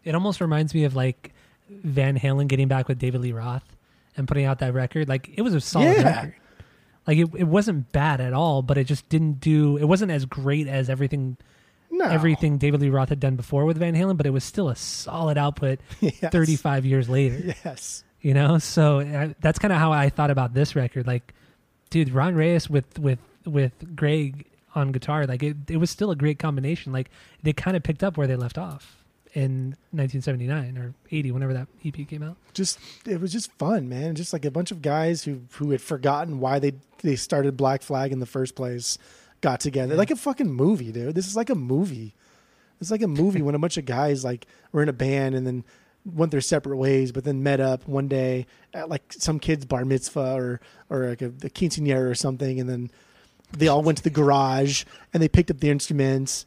It 0.04 0.14
almost 0.16 0.42
reminds 0.42 0.74
me 0.74 0.84
of 0.84 0.96
like 0.96 1.34
Van 1.70 2.20
Halen 2.20 2.48
getting 2.48 2.68
back 2.68 2.88
with 2.88 3.00
David 3.00 3.22
Lee 3.22 3.32
Roth 3.32 3.64
and 4.18 4.28
putting 4.28 4.46
out 4.46 4.60
that 4.60 4.74
record. 4.74 5.08
Like 5.08 5.30
it 5.36 5.42
was 5.42 5.54
a 5.54 5.62
solid 5.62 5.98
Yeah. 5.98 6.04
record. 6.16 6.36
Like 7.08 7.18
it, 7.18 7.30
it 7.36 7.44
wasn't 7.48 7.92
bad 7.92 8.22
at 8.22 8.34
all, 8.34 8.62
but 8.62 8.78
it 8.78 8.86
just 8.86 9.08
didn't 9.10 9.40
do. 9.40 9.78
It 9.78 9.86
wasn't 9.86 10.12
as 10.12 10.26
great 10.26 10.68
as 10.68 10.90
everything 10.90 11.36
No, 11.92 12.06
everything 12.06 12.58
David 12.58 12.82
Lee 12.82 12.90
Roth 12.90 13.10
had 13.10 13.20
done 13.20 13.36
before 13.36 13.66
with 13.66 13.78
Van 13.78 13.94
Halen, 13.96 14.16
but 14.18 14.26
it 14.26 14.30
was 14.32 14.44
still 14.44 14.70
a 14.70 14.76
solid 14.76 15.38
output. 15.38 15.80
Yes. 16.02 16.32
Thirty 16.32 16.56
five 16.56 16.86
years 16.86 17.10
later, 17.10 17.56
Yes. 17.66 18.04
you 18.22 18.34
know. 18.34 18.58
So 18.58 19.00
I, 19.02 19.36
that's 19.42 19.60
kind 19.60 19.74
of 19.74 19.80
how 19.80 19.92
I 19.92 20.10
thought 20.10 20.32
about 20.32 20.54
this 20.54 20.76
record. 20.76 21.06
Like, 21.08 21.34
dude, 21.90 22.10
Ron 22.12 22.36
Reyes 22.36 22.70
with 22.70 22.98
with 23.00 23.20
with 23.46 23.96
Greg 23.96 24.46
on 24.76 24.92
guitar, 24.92 25.26
like 25.26 25.44
it, 25.44 25.58
it 25.70 25.78
was 25.78 25.90
still 25.90 26.12
a 26.12 26.16
great 26.16 26.40
combination. 26.40 26.92
Like 26.92 27.10
they 27.42 27.54
kind 27.54 27.78
of 27.78 27.84
picked 27.84 28.04
up 28.04 28.18
where 28.18 28.28
they 28.28 28.36
left 28.36 28.58
off 28.58 29.04
in 29.34 29.76
1979 29.92 30.78
or 30.78 30.94
80, 31.10 31.32
whenever 31.32 31.54
that 31.54 31.68
EP 31.84 32.08
came 32.08 32.22
out. 32.22 32.38
just 32.54 32.80
it 33.06 33.20
was 33.20 33.32
just 33.32 33.52
fun, 33.54 33.90
man. 33.90 34.16
Just 34.16 34.34
like 34.34 34.46
a 34.46 34.52
bunch 34.52 34.72
of 34.72 34.82
guys 34.82 35.24
who 35.24 35.42
who 35.54 35.72
had 35.72 35.82
forgotten 35.82 36.40
why 36.40 36.60
they 36.60 36.74
they 37.02 37.16
started 37.16 37.58
Black 37.58 37.82
Flag 37.82 38.12
in 38.12 38.20
the 38.20 38.26
first 38.26 38.56
place 38.56 38.98
got 39.42 39.60
together. 39.60 39.96
Like 39.96 40.12
a 40.12 40.16
fucking 40.16 40.52
movie, 40.52 40.92
dude. 40.92 41.16
This 41.16 41.28
is 41.28 41.36
like 41.36 41.50
a 41.50 41.56
movie. 41.56 42.16
It's 42.80 42.92
like 42.92 43.02
a 43.02 43.08
movie 43.08 43.42
when 43.42 43.56
a 43.56 43.60
bunch 43.60 43.78
of 43.78 43.86
guys 43.86 44.24
like 44.24 44.46
were 44.72 44.84
in 44.84 44.90
a 44.90 44.94
band 44.94 45.36
and 45.36 45.46
then 45.46 45.64
went 46.06 46.32
their 46.32 46.42
separate 46.42 46.78
ways, 46.78 47.12
but 47.12 47.24
then 47.24 47.44
met 47.44 47.60
up 47.60 47.88
one 47.88 48.08
day 48.08 48.46
at 48.74 48.90
like 48.90 49.14
some 49.14 49.40
kid's 49.40 49.66
bar 49.66 49.86
mitzvah 49.86 50.34
or 50.34 50.62
or 50.90 51.10
like 51.10 51.22
a, 51.22 51.28
a 51.28 51.50
quinceanera 51.50 52.10
or 52.10 52.16
something, 52.16 52.60
and 52.60 52.70
then 52.70 52.92
they 53.58 53.68
all 53.68 53.82
went 53.82 53.98
to 54.00 54.04
the 54.04 54.10
garage 54.10 54.84
and 55.14 55.22
they 55.24 55.28
picked 55.30 55.50
up 55.52 55.60
the 55.60 55.70
instruments 55.70 56.46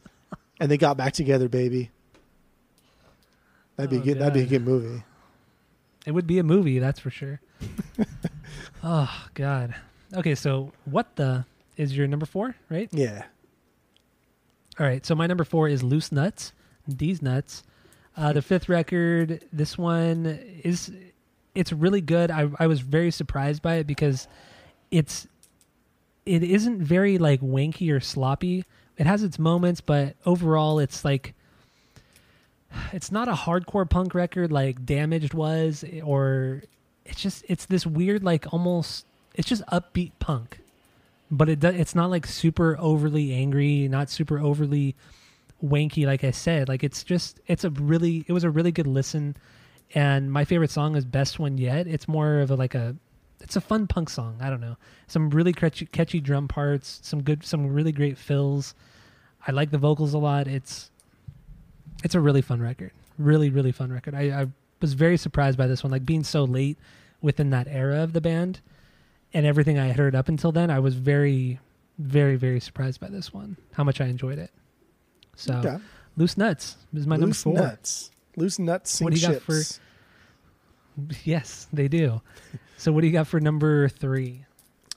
and 0.59 0.69
they 0.71 0.77
got 0.77 0.97
back 0.97 1.13
together, 1.13 1.47
baby. 1.49 1.91
That'd 3.75 3.91
be 3.91 3.97
Oh, 3.97 4.01
good. 4.01 4.19
That'd 4.19 4.33
be 4.33 4.41
a 4.41 4.45
good 4.45 4.65
movie. 4.65 5.03
It 6.05 6.11
would 6.11 6.27
be 6.27 6.39
a 6.39 6.43
movie, 6.43 6.79
that's 6.79 6.99
for 6.99 7.09
sure. 7.09 7.39
oh 8.83 9.27
God. 9.33 9.75
Okay, 10.15 10.35
so 10.35 10.71
what 10.85 11.15
the 11.15 11.45
is 11.75 11.95
your 11.95 12.07
number 12.07 12.25
four, 12.25 12.55
right? 12.69 12.89
Yeah. 12.91 13.23
All 14.79 14.85
right, 14.85 15.05
so 15.05 15.15
my 15.15 15.27
number 15.27 15.43
four 15.43 15.67
is 15.67 15.83
Loose 15.83 16.11
Nuts. 16.11 16.53
These 16.87 17.21
nuts. 17.21 17.63
Uh, 18.15 18.33
the 18.33 18.41
fifth 18.41 18.69
record. 18.69 19.43
This 19.51 19.77
one 19.77 20.25
is 20.63 20.91
it's 21.53 21.71
really 21.73 22.01
good. 22.01 22.31
I 22.31 22.49
I 22.57 22.67
was 22.67 22.79
very 22.79 23.11
surprised 23.11 23.61
by 23.61 23.75
it 23.75 23.87
because 23.87 24.27
it's 24.89 25.27
it 26.27 26.43
isn't 26.43 26.81
very 26.81 27.17
like 27.17 27.41
wanky 27.41 27.91
or 27.91 27.99
sloppy. 27.99 28.65
It 28.97 29.05
has 29.05 29.23
its 29.23 29.39
moments, 29.39 29.81
but 29.81 30.15
overall, 30.25 30.79
it's 30.79 31.05
like 31.05 31.33
it's 32.91 33.11
not 33.11 33.27
a 33.27 33.33
hardcore 33.33 33.89
punk 33.89 34.13
record 34.13 34.51
like 34.51 34.85
Damaged 34.85 35.33
was, 35.33 35.83
or 36.03 36.63
it's 37.05 37.21
just 37.21 37.45
it's 37.47 37.65
this 37.65 37.85
weird 37.85 38.23
like 38.23 38.51
almost 38.53 39.05
it's 39.35 39.47
just 39.47 39.65
upbeat 39.67 40.11
punk 40.19 40.59
but 41.29 41.49
it 41.49 41.63
it's 41.63 41.95
not 41.95 42.09
like 42.09 42.25
super 42.25 42.77
overly 42.79 43.33
angry, 43.33 43.87
not 43.87 44.09
super 44.09 44.39
overly 44.39 44.95
wanky. 45.63 46.05
Like 46.05 46.23
I 46.23 46.31
said, 46.31 46.69
like 46.69 46.83
it's 46.83 47.03
just 47.03 47.39
it's 47.47 47.63
a 47.63 47.69
really 47.69 48.25
it 48.27 48.33
was 48.33 48.43
a 48.43 48.49
really 48.49 48.71
good 48.71 48.87
listen, 48.87 49.35
and 49.93 50.31
my 50.31 50.45
favorite 50.45 50.71
song 50.71 50.95
is 50.95 51.05
"Best 51.05 51.39
One 51.39 51.57
Yet." 51.57 51.87
It's 51.87 52.07
more 52.07 52.39
of 52.39 52.51
a 52.51 52.55
like 52.55 52.75
a 52.75 52.95
it's 53.39 53.55
a 53.55 53.61
fun 53.61 53.87
punk 53.87 54.09
song. 54.09 54.37
I 54.41 54.49
don't 54.49 54.61
know, 54.61 54.77
some 55.07 55.29
really 55.29 55.53
catchy, 55.53 55.85
catchy 55.85 56.19
drum 56.19 56.47
parts, 56.47 56.99
some 57.03 57.21
good, 57.23 57.43
some 57.45 57.67
really 57.73 57.91
great 57.91 58.17
fills. 58.17 58.73
I 59.47 59.51
like 59.51 59.71
the 59.71 59.77
vocals 59.77 60.13
a 60.13 60.17
lot. 60.17 60.47
It's 60.47 60.91
it's 62.03 62.15
a 62.15 62.19
really 62.19 62.41
fun 62.41 62.61
record, 62.61 62.91
really 63.17 63.49
really 63.49 63.71
fun 63.71 63.91
record. 63.91 64.13
I, 64.15 64.41
I 64.41 64.47
was 64.81 64.93
very 64.93 65.17
surprised 65.17 65.57
by 65.57 65.67
this 65.67 65.83
one, 65.83 65.91
like 65.91 66.05
being 66.05 66.23
so 66.23 66.43
late 66.43 66.77
within 67.21 67.49
that 67.51 67.67
era 67.67 68.03
of 68.03 68.13
the 68.13 68.21
band 68.21 68.59
and 69.33 69.45
everything 69.45 69.77
I 69.79 69.87
had 69.87 69.97
heard 69.97 70.15
up 70.15 70.29
until 70.29 70.51
then, 70.51 70.69
I 70.69 70.79
was 70.79 70.93
very, 70.95 71.59
very, 71.97 72.35
very 72.35 72.59
surprised 72.59 72.99
by 73.01 73.07
this 73.09 73.33
one. 73.33 73.57
How 73.73 73.83
much 73.83 73.99
I 73.99 74.05
enjoyed 74.05 74.37
it. 74.37 74.51
So, 75.35 75.55
Okay. 75.55 75.77
Loose 76.15 76.37
Nuts 76.37 76.77
is 76.93 77.05
my 77.07 77.15
number 77.15 77.27
Loose 77.27 77.43
four. 77.43 77.53
nuts. 77.55 78.11
Loose 78.35 78.57
nuts. 78.59 79.01
What 79.01 79.13
do 79.13 79.19
you 79.19 79.27
got 79.27 79.41
for- 79.41 79.61
Yes, 81.23 81.67
they 81.73 81.87
do. 81.87 82.21
So, 82.77 82.91
what 82.91 83.01
do 83.01 83.07
you 83.07 83.13
got 83.13 83.27
for 83.27 83.39
number 83.39 83.89
three? 83.89 84.45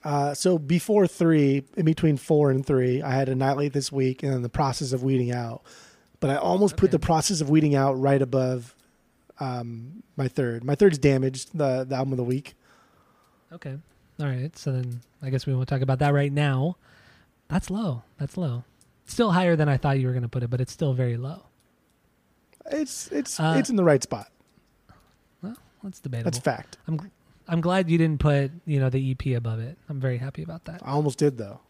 Uh, 0.03 0.33
so 0.33 0.59
before 0.59 1.07
three, 1.07 1.65
in 1.77 1.85
between 1.85 2.17
four 2.17 2.51
and 2.51 2.65
three, 2.65 3.03
I 3.03 3.11
had 3.13 3.29
Annihilate 3.29 3.73
this 3.73 3.93
week 3.93 4.23
and 4.23 4.33
then 4.33 4.43
the 4.43 4.49
process 4.49 4.93
of 4.93 5.03
weeding 5.03 5.31
out. 5.33 5.63
But 6.21 6.31
I 6.31 6.37
almost 6.37 6.77
put 6.77 6.91
the 6.91 6.99
process 6.99 7.41
of 7.41 7.51
weeding 7.51 7.75
out 7.75 7.95
right 8.01 8.21
above 8.21 8.75
um, 9.41 10.03
my 10.17 10.29
third. 10.29 10.65
My 10.65 10.75
third's 10.75 10.99
damaged, 10.99 11.51
the, 11.57 11.85
the 11.85 11.97
album 11.97 12.13
of 12.13 12.17
the 12.19 12.25
week. 12.25 12.55
Okay. 13.53 13.77
All 14.19 14.27
right. 14.27 14.57
So 14.57 14.73
then 14.73 15.01
I 15.23 15.31
guess 15.31 15.47
we 15.47 15.55
won't 15.55 15.69
talk 15.69 15.81
about 15.81 15.99
that 16.01 16.15
right 16.15 16.33
now. 16.33 16.77
That's 17.49 17.71
low. 17.71 18.03
That's 18.19 18.37
low. 18.37 18.65
Still 19.07 19.33
higher 19.33 19.57
than 19.57 19.69
I 19.69 19.77
thought 19.77 19.99
you 19.99 20.07
were 20.07 20.13
going 20.13 20.23
to 20.23 20.29
put 20.29 20.43
it, 20.43 20.51
but 20.51 20.61
it's 20.61 20.73
still 20.73 20.93
very 20.93 21.17
low. 21.17 21.43
It's 22.71 23.09
it's 23.09 23.41
Uh, 23.41 23.57
it's 23.59 23.71
in 23.71 23.77
the 23.77 23.85
right 23.85 24.03
spot. 24.03 24.31
Well, 25.43 25.57
that's 25.83 26.01
debatable. 26.01 26.31
That's 26.31 26.43
fact. 26.43 26.79
I'm 26.87 27.11
I'm 27.51 27.61
glad 27.61 27.91
you 27.91 27.99
didn't 27.99 28.21
put 28.21 28.53
you 28.65 28.79
know 28.81 28.89
the 28.91 29.11
EP 29.11 29.37
above 29.37 29.59
it. 29.59 29.77
I'm 29.89 30.01
very 30.01 30.19
happy 30.19 30.43
about 30.43 30.65
that. 30.67 30.81
I 30.85 30.93
almost 30.93 31.19
did 31.19 31.37
though. 31.37 31.61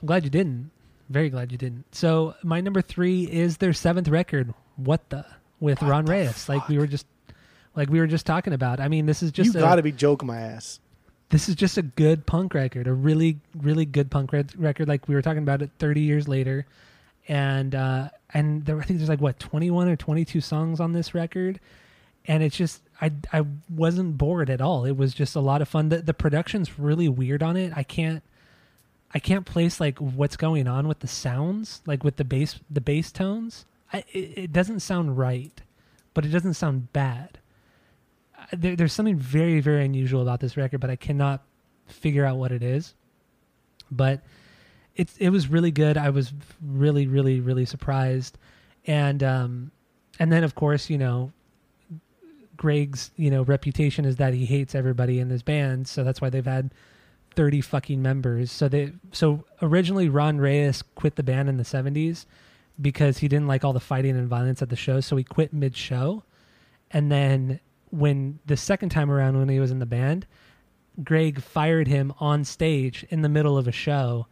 I'm 0.00 0.06
glad 0.06 0.22
you 0.22 0.30
didn't. 0.30 0.70
Very 1.08 1.30
glad 1.30 1.50
you 1.50 1.56
didn't. 1.58 1.84
So 1.94 2.34
my 2.42 2.60
number 2.60 2.82
three 2.82 3.24
is 3.24 3.56
their 3.56 3.72
seventh 3.72 4.08
record. 4.08 4.52
What 4.76 5.08
the 5.08 5.24
with 5.60 5.80
What 5.80 5.90
Ron 5.90 6.04
the 6.04 6.12
Reyes, 6.12 6.48
like 6.48 6.68
we 6.68 6.78
were 6.78 6.86
just 6.86 7.06
like 7.74 7.88
we 7.88 7.98
were 7.98 8.06
just 8.06 8.26
talking 8.26 8.52
about. 8.52 8.80
I 8.80 8.88
mean, 8.88 9.06
this 9.06 9.22
is 9.22 9.32
just 9.32 9.54
you 9.54 9.60
got 9.60 9.76
to 9.76 9.82
be 9.82 9.92
joking 9.92 10.26
my 10.26 10.38
ass. 10.38 10.78
this 11.30 11.48
is 11.48 11.54
just 11.54 11.78
a 11.78 11.82
good 11.82 12.26
punk 12.26 12.52
record, 12.54 12.86
a 12.86 12.92
really 12.92 13.40
really 13.56 13.86
good 13.86 14.10
punk 14.10 14.32
re- 14.32 14.44
record. 14.56 14.88
Like 14.88 15.08
we 15.08 15.14
were 15.14 15.22
talking 15.22 15.42
about 15.42 15.62
it 15.62 15.70
30 15.78 16.02
years 16.02 16.28
later, 16.28 16.66
and 17.26 17.74
uh, 17.74 18.10
and 18.34 18.64
there 18.66 18.78
I 18.78 18.84
think 18.84 18.98
there's 18.98 19.08
like 19.08 19.22
what 19.22 19.38
21 19.40 19.88
or 19.88 19.96
22 19.96 20.40
songs 20.42 20.80
on 20.80 20.92
this 20.92 21.14
record, 21.14 21.58
and 22.26 22.42
it's 22.42 22.56
just 22.56 22.82
I 23.00 23.12
I 23.32 23.44
wasn't 23.70 24.18
bored 24.18 24.50
at 24.50 24.60
all. 24.60 24.84
It 24.84 24.96
was 24.96 25.14
just 25.14 25.36
a 25.36 25.40
lot 25.40 25.62
of 25.62 25.68
fun. 25.68 25.88
The 25.88 25.98
the 25.98 26.14
production's 26.14 26.78
really 26.78 27.08
weird 27.08 27.42
on 27.42 27.56
it. 27.56 27.72
I 27.76 27.82
can't 27.82 28.22
I 29.14 29.18
can't 29.18 29.46
place 29.46 29.80
like 29.80 29.98
what's 29.98 30.36
going 30.36 30.66
on 30.66 30.88
with 30.88 31.00
the 31.00 31.08
sounds, 31.08 31.80
like 31.86 32.04
with 32.04 32.16
the 32.16 32.24
bass 32.24 32.58
the 32.68 32.80
bass 32.80 33.12
tones. 33.12 33.64
I, 33.92 34.04
it, 34.12 34.38
it 34.38 34.52
doesn't 34.52 34.80
sound 34.80 35.16
right, 35.16 35.62
but 36.12 36.26
it 36.26 36.28
doesn't 36.28 36.54
sound 36.54 36.92
bad. 36.92 37.38
There, 38.52 38.76
there's 38.76 38.92
something 38.92 39.16
very 39.16 39.60
very 39.60 39.84
unusual 39.84 40.22
about 40.22 40.40
this 40.40 40.56
record, 40.56 40.80
but 40.80 40.90
I 40.90 40.96
cannot 40.96 41.42
figure 41.86 42.24
out 42.24 42.36
what 42.36 42.52
it 42.52 42.62
is. 42.62 42.94
But 43.90 44.20
it's 44.96 45.16
it 45.18 45.30
was 45.30 45.48
really 45.48 45.70
good. 45.70 45.96
I 45.96 46.10
was 46.10 46.32
really 46.62 47.06
really 47.06 47.40
really 47.40 47.64
surprised, 47.64 48.36
and 48.86 49.22
um, 49.22 49.70
and 50.18 50.32
then 50.32 50.42
of 50.42 50.54
course 50.56 50.90
you 50.90 50.98
know 50.98 51.32
Greg's 52.58 53.10
you 53.16 53.30
know 53.30 53.42
reputation 53.42 54.04
is 54.04 54.16
that 54.16 54.34
he 54.34 54.44
hates 54.44 54.74
everybody 54.74 55.18
in 55.18 55.28
this 55.28 55.42
band, 55.42 55.88
so 55.88 56.04
that's 56.04 56.20
why 56.20 56.28
they've 56.28 56.44
had 56.44 56.74
thirty 57.34 57.62
fucking 57.62 58.02
members. 58.02 58.52
So 58.52 58.68
they 58.68 58.92
so 59.12 59.44
originally 59.62 60.10
Ron 60.10 60.38
Reyes 60.38 60.82
quit 60.94 61.16
the 61.16 61.22
band 61.22 61.48
in 61.48 61.56
the 61.56 61.64
seventies 61.64 62.26
because 62.80 63.18
he 63.18 63.28
didn't 63.28 63.46
like 63.46 63.64
all 63.64 63.72
the 63.72 63.80
fighting 63.80 64.16
and 64.16 64.28
violence 64.28 64.60
at 64.60 64.68
the 64.68 64.76
show, 64.76 65.00
so 65.00 65.16
he 65.16 65.24
quit 65.24 65.52
mid 65.52 65.74
show. 65.76 66.22
And 66.90 67.10
then 67.10 67.60
when 67.90 68.38
the 68.46 68.56
second 68.56 68.90
time 68.90 69.10
around 69.10 69.38
when 69.38 69.48
he 69.48 69.60
was 69.60 69.70
in 69.70 69.78
the 69.78 69.86
band, 69.86 70.26
Greg 71.02 71.40
fired 71.40 71.88
him 71.88 72.12
on 72.18 72.44
stage 72.44 73.06
in 73.08 73.22
the 73.22 73.28
middle 73.28 73.56
of 73.56 73.66
a 73.66 73.72
show 73.72 74.26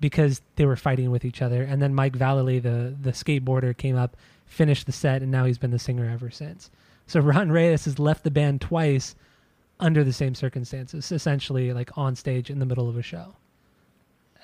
because 0.00 0.40
they 0.56 0.66
were 0.66 0.76
fighting 0.76 1.10
with 1.10 1.24
each 1.24 1.42
other. 1.42 1.62
And 1.62 1.80
then 1.80 1.94
Mike 1.94 2.16
Vallely, 2.16 2.62
the 2.62 2.94
the 3.00 3.12
skateboarder, 3.12 3.76
came 3.76 3.96
up, 3.96 4.16
finished 4.46 4.86
the 4.86 4.92
set, 4.92 5.22
and 5.22 5.30
now 5.30 5.44
he's 5.44 5.58
been 5.58 5.70
the 5.70 5.78
singer 5.78 6.08
ever 6.08 6.30
since. 6.30 6.70
So 7.10 7.18
Ron 7.18 7.50
Reyes 7.50 7.86
has 7.86 7.98
left 7.98 8.22
the 8.22 8.30
band 8.30 8.60
twice 8.60 9.16
under 9.80 10.04
the 10.04 10.12
same 10.12 10.36
circumstances, 10.36 11.10
essentially 11.10 11.72
like 11.72 11.98
on 11.98 12.14
stage 12.14 12.50
in 12.50 12.60
the 12.60 12.64
middle 12.66 12.88
of 12.88 12.96
a 12.96 13.02
show. 13.02 13.34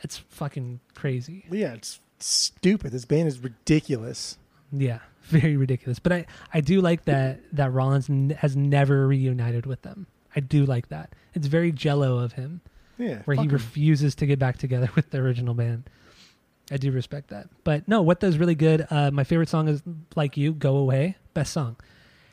It's 0.03 0.19
fucking 0.19 0.81
crazy. 0.97 1.45
Yeah, 1.49 1.75
it's 1.75 2.01
stupid. 2.19 2.91
This 2.91 3.05
band 3.05 3.29
is 3.29 3.39
ridiculous. 3.39 4.37
Yeah, 4.73 4.99
very 5.23 5.57
ridiculous. 5.57 6.01
But 6.01 6.13
I, 6.13 6.27
I 6.53 6.61
do 6.61 6.81
like 6.81 7.05
that 7.05 7.39
that 7.53 7.73
Rollins 7.73 8.11
n- 8.11 8.31
has 8.31 8.57
never 8.57 9.07
reunited 9.07 9.65
with 9.65 9.83
them. 9.83 10.09
I 10.35 10.41
do 10.41 10.67
like 10.67 10.89
that. 10.89 11.13
It's 11.35 11.47
very 11.47 11.71
Jello 11.71 12.19
of 12.19 12.33
him, 12.33 12.63
Yeah, 12.99 13.23
where 13.27 13.37
he 13.37 13.47
refuses 13.47 14.17
to 14.17 14.27
get 14.27 14.41
back 14.41 14.59
together 14.59 14.91
with 14.97 15.11
the 15.11 15.19
original 15.19 15.55
band. 15.55 15.89
I 16.73 16.79
do 16.79 16.91
respect 16.91 17.29
that. 17.29 17.47
But 17.63 17.87
no, 17.87 18.03
what 18.03 18.19
does 18.19 18.39
really 18.39 18.57
good? 18.57 18.89
Uh, 18.91 19.13
my 19.13 19.23
favorite 19.23 19.51
song 19.51 19.69
is 19.69 19.85
"Like 20.17 20.37
You," 20.37 20.53
"Go 20.53 20.79
Away," 20.79 21.15
best 21.33 21.53
song. 21.53 21.77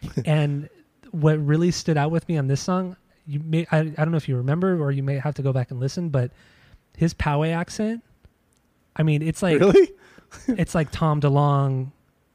and 0.25 0.69
what 1.11 1.37
really 1.45 1.71
stood 1.71 1.97
out 1.97 2.11
with 2.11 2.27
me 2.27 2.37
on 2.37 2.47
this 2.47 2.61
song, 2.61 2.95
you 3.27 3.39
may 3.39 3.65
I, 3.71 3.79
I 3.79 3.83
don't 3.83 4.11
know 4.11 4.17
if 4.17 4.27
you 4.27 4.35
remember 4.37 4.81
or 4.81 4.91
you 4.91 5.03
may 5.03 5.15
have 5.17 5.35
to 5.35 5.41
go 5.41 5.53
back 5.53 5.71
and 5.71 5.79
listen, 5.79 6.09
but 6.09 6.31
his 6.97 7.13
Poway 7.13 7.53
accent. 7.53 8.03
I 8.95 9.03
mean, 9.03 9.21
it's 9.21 9.41
like 9.41 9.59
really? 9.59 9.91
it's 10.47 10.75
like 10.75 10.91
Tom 10.91 11.21
DeLonge, 11.21 11.91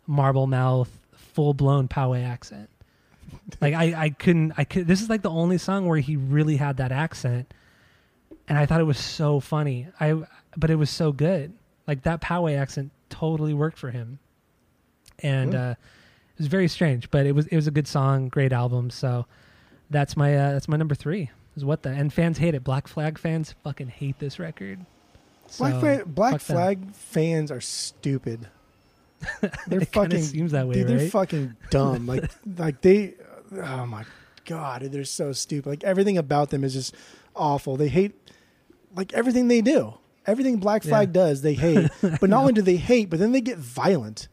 marble 0.07 0.47
mouth, 0.47 0.91
full 1.12 1.55
blown 1.55 1.89
Poway 1.89 2.25
accent. 2.27 2.69
Like 3.61 3.75
I, 3.75 3.95
I 4.05 4.11
couldn't 4.11 4.55
I 4.57 4.64
could 4.64 4.87
this 4.87 5.03
is 5.03 5.09
like 5.11 5.23
the 5.23 5.31
only 5.31 5.59
song 5.59 5.87
where 5.87 5.99
he 5.99 6.16
really 6.16 6.57
had 6.57 6.79
that 6.79 6.93
accent. 6.93 7.53
And 8.49 8.57
I 8.57 8.64
thought 8.66 8.81
it 8.81 8.85
was 8.85 8.99
so 8.99 9.41
funny. 9.41 9.89
I 10.01 10.23
but 10.57 10.71
it 10.71 10.77
was 10.77 10.91
so 10.91 11.12
good. 11.12 11.53
Like 11.87 12.03
that 12.05 12.21
Poway 12.21 12.57
accent 12.59 12.91
totally 13.11 13.53
worked 13.55 13.79
for 13.79 13.91
him. 13.91 14.19
And 15.21 15.53
Hmm. 15.53 15.59
uh 15.59 15.75
was 16.39 16.47
very 16.47 16.68
strange, 16.68 17.11
but 17.11 17.26
it 17.26 17.32
was 17.32 17.47
it 17.49 17.57
was 17.57 17.66
a 17.66 17.70
good 17.70 17.86
song, 17.89 18.28
great 18.28 18.53
album. 18.53 18.91
So 18.91 19.26
that's 19.91 20.16
my 20.16 20.34
uh, 20.36 20.53
that's 20.53 20.68
my 20.68 20.76
number 20.76 20.95
three. 20.95 21.30
Is 21.57 21.64
what 21.64 21.82
the 21.82 21.91
and 21.91 22.12
fans 22.12 22.39
hate 22.39 22.55
it. 22.55 22.62
Black 22.64 22.86
Flag 22.86 23.18
fans 23.18 23.55
fucking 23.64 23.89
hate 23.89 24.18
this 24.18 24.39
record. 24.39 24.84
Black, 25.59 25.80
So, 25.80 26.05
Black 26.07 26.32
fuck 26.34 26.43
them. 26.43 26.57
Flag 26.57 26.95
fans 26.95 27.51
are 27.51 27.61
stupid. 27.61 28.47
They're 29.66 29.80
It 29.80 29.89
fucking 29.89 30.22
seems 30.22 30.53
that 30.53 30.68
way, 30.68 30.74
dude, 30.74 30.86
they're 30.86 31.09
fucking 31.11 31.57
dumb. 31.70 32.07
Like 32.07 32.30
like 32.59 32.80
they 32.82 33.14
oh 33.53 33.86
my 33.86 34.05
god, 34.45 34.82
they're 34.82 35.05
so 35.05 35.32
stupid. 35.32 35.68
Like 35.68 35.84
everything 35.84 36.18
about 36.18 36.51
them 36.51 36.62
is 36.62 36.72
just 36.74 36.95
awful. 37.34 37.76
They 37.76 37.89
hate 37.89 38.14
like 38.95 39.12
everything 39.14 39.49
they 39.49 39.61
do. 39.61 39.95
Everything 40.26 40.59
Black 40.59 40.82
Flag 40.84 41.09
Yeah. 41.09 41.12
does, 41.14 41.43
they 41.43 41.55
hate. 41.55 41.91
But 42.20 42.30
not 42.30 42.41
only 42.43 42.53
do 42.53 42.62
they 42.62 42.76
hate, 42.76 43.11
but 43.11 43.18
then 43.18 43.32
they 43.32 43.41
get 43.41 43.59
violent. 43.59 44.28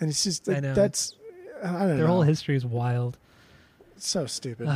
And 0.00 0.08
it's 0.08 0.24
just 0.24 0.48
I 0.48 0.54
like, 0.54 0.62
know. 0.62 0.74
that's 0.74 1.14
I 1.64 1.78
don't 1.80 1.88
Their 1.96 1.98
know. 1.98 2.06
whole 2.08 2.22
history 2.22 2.56
is 2.56 2.64
wild. 2.66 3.16
So 3.96 4.26
stupid. 4.26 4.68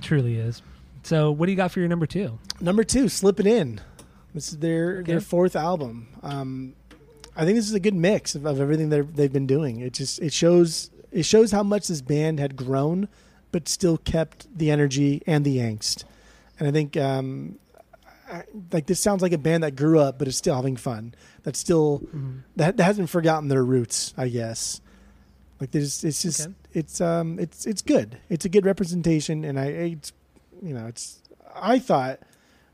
Truly 0.00 0.36
is. 0.36 0.62
So, 1.04 1.30
what 1.32 1.46
do 1.46 1.52
you 1.52 1.56
got 1.56 1.72
for 1.72 1.80
your 1.80 1.88
number 1.88 2.06
two? 2.06 2.38
Number 2.60 2.84
two, 2.84 3.08
Slip 3.08 3.40
It 3.40 3.46
In. 3.46 3.80
This 4.34 4.48
is 4.52 4.58
their 4.58 4.98
Okay. 4.98 5.12
their 5.12 5.20
fourth 5.20 5.56
album. 5.56 6.08
Um, 6.22 6.74
I 7.36 7.44
think 7.44 7.56
this 7.56 7.66
is 7.68 7.74
a 7.74 7.80
good 7.80 7.94
mix 7.94 8.34
of, 8.34 8.46
of 8.46 8.60
everything 8.60 8.88
they're, 8.88 9.02
they've 9.02 9.32
been 9.32 9.46
doing. 9.46 9.80
It 9.80 9.92
just 9.94 10.20
it 10.20 10.32
shows 10.32 10.90
it 11.10 11.24
shows 11.24 11.50
how 11.50 11.62
much 11.62 11.88
this 11.88 12.00
band 12.00 12.38
had 12.40 12.56
grown, 12.56 13.08
but 13.50 13.68
still 13.68 13.98
kept 13.98 14.46
the 14.56 14.70
energy 14.70 15.22
and 15.26 15.44
the 15.44 15.58
angst. 15.58 16.04
And 16.58 16.68
I 16.68 16.70
think 16.70 16.96
um, 16.96 17.58
I, 18.30 18.44
like 18.72 18.86
this 18.86 19.00
sounds 19.00 19.22
like 19.22 19.32
a 19.32 19.38
band 19.38 19.64
that 19.64 19.76
grew 19.76 19.98
up, 19.98 20.18
but 20.18 20.28
is 20.28 20.36
still 20.36 20.54
having 20.54 20.76
fun. 20.76 21.14
That's 21.42 21.58
still 21.58 22.02
that, 22.56 22.76
that 22.76 22.84
hasn't 22.84 23.10
forgotten 23.10 23.48
their 23.48 23.64
roots. 23.64 24.14
I 24.16 24.28
guess. 24.28 24.80
Like 25.62 25.70
there's 25.70 26.02
it's 26.02 26.20
just 26.22 26.40
Okay. 26.42 26.52
it's 26.72 27.00
um 27.00 27.38
it's 27.38 27.66
it's 27.66 27.82
good. 27.82 28.18
It's 28.28 28.44
a 28.44 28.48
good 28.48 28.66
representation, 28.66 29.44
and 29.44 29.58
I 29.60 29.66
it's 29.66 30.12
you 30.60 30.74
know 30.74 30.86
it's 30.88 31.20
I 31.54 31.78
thought 31.78 32.18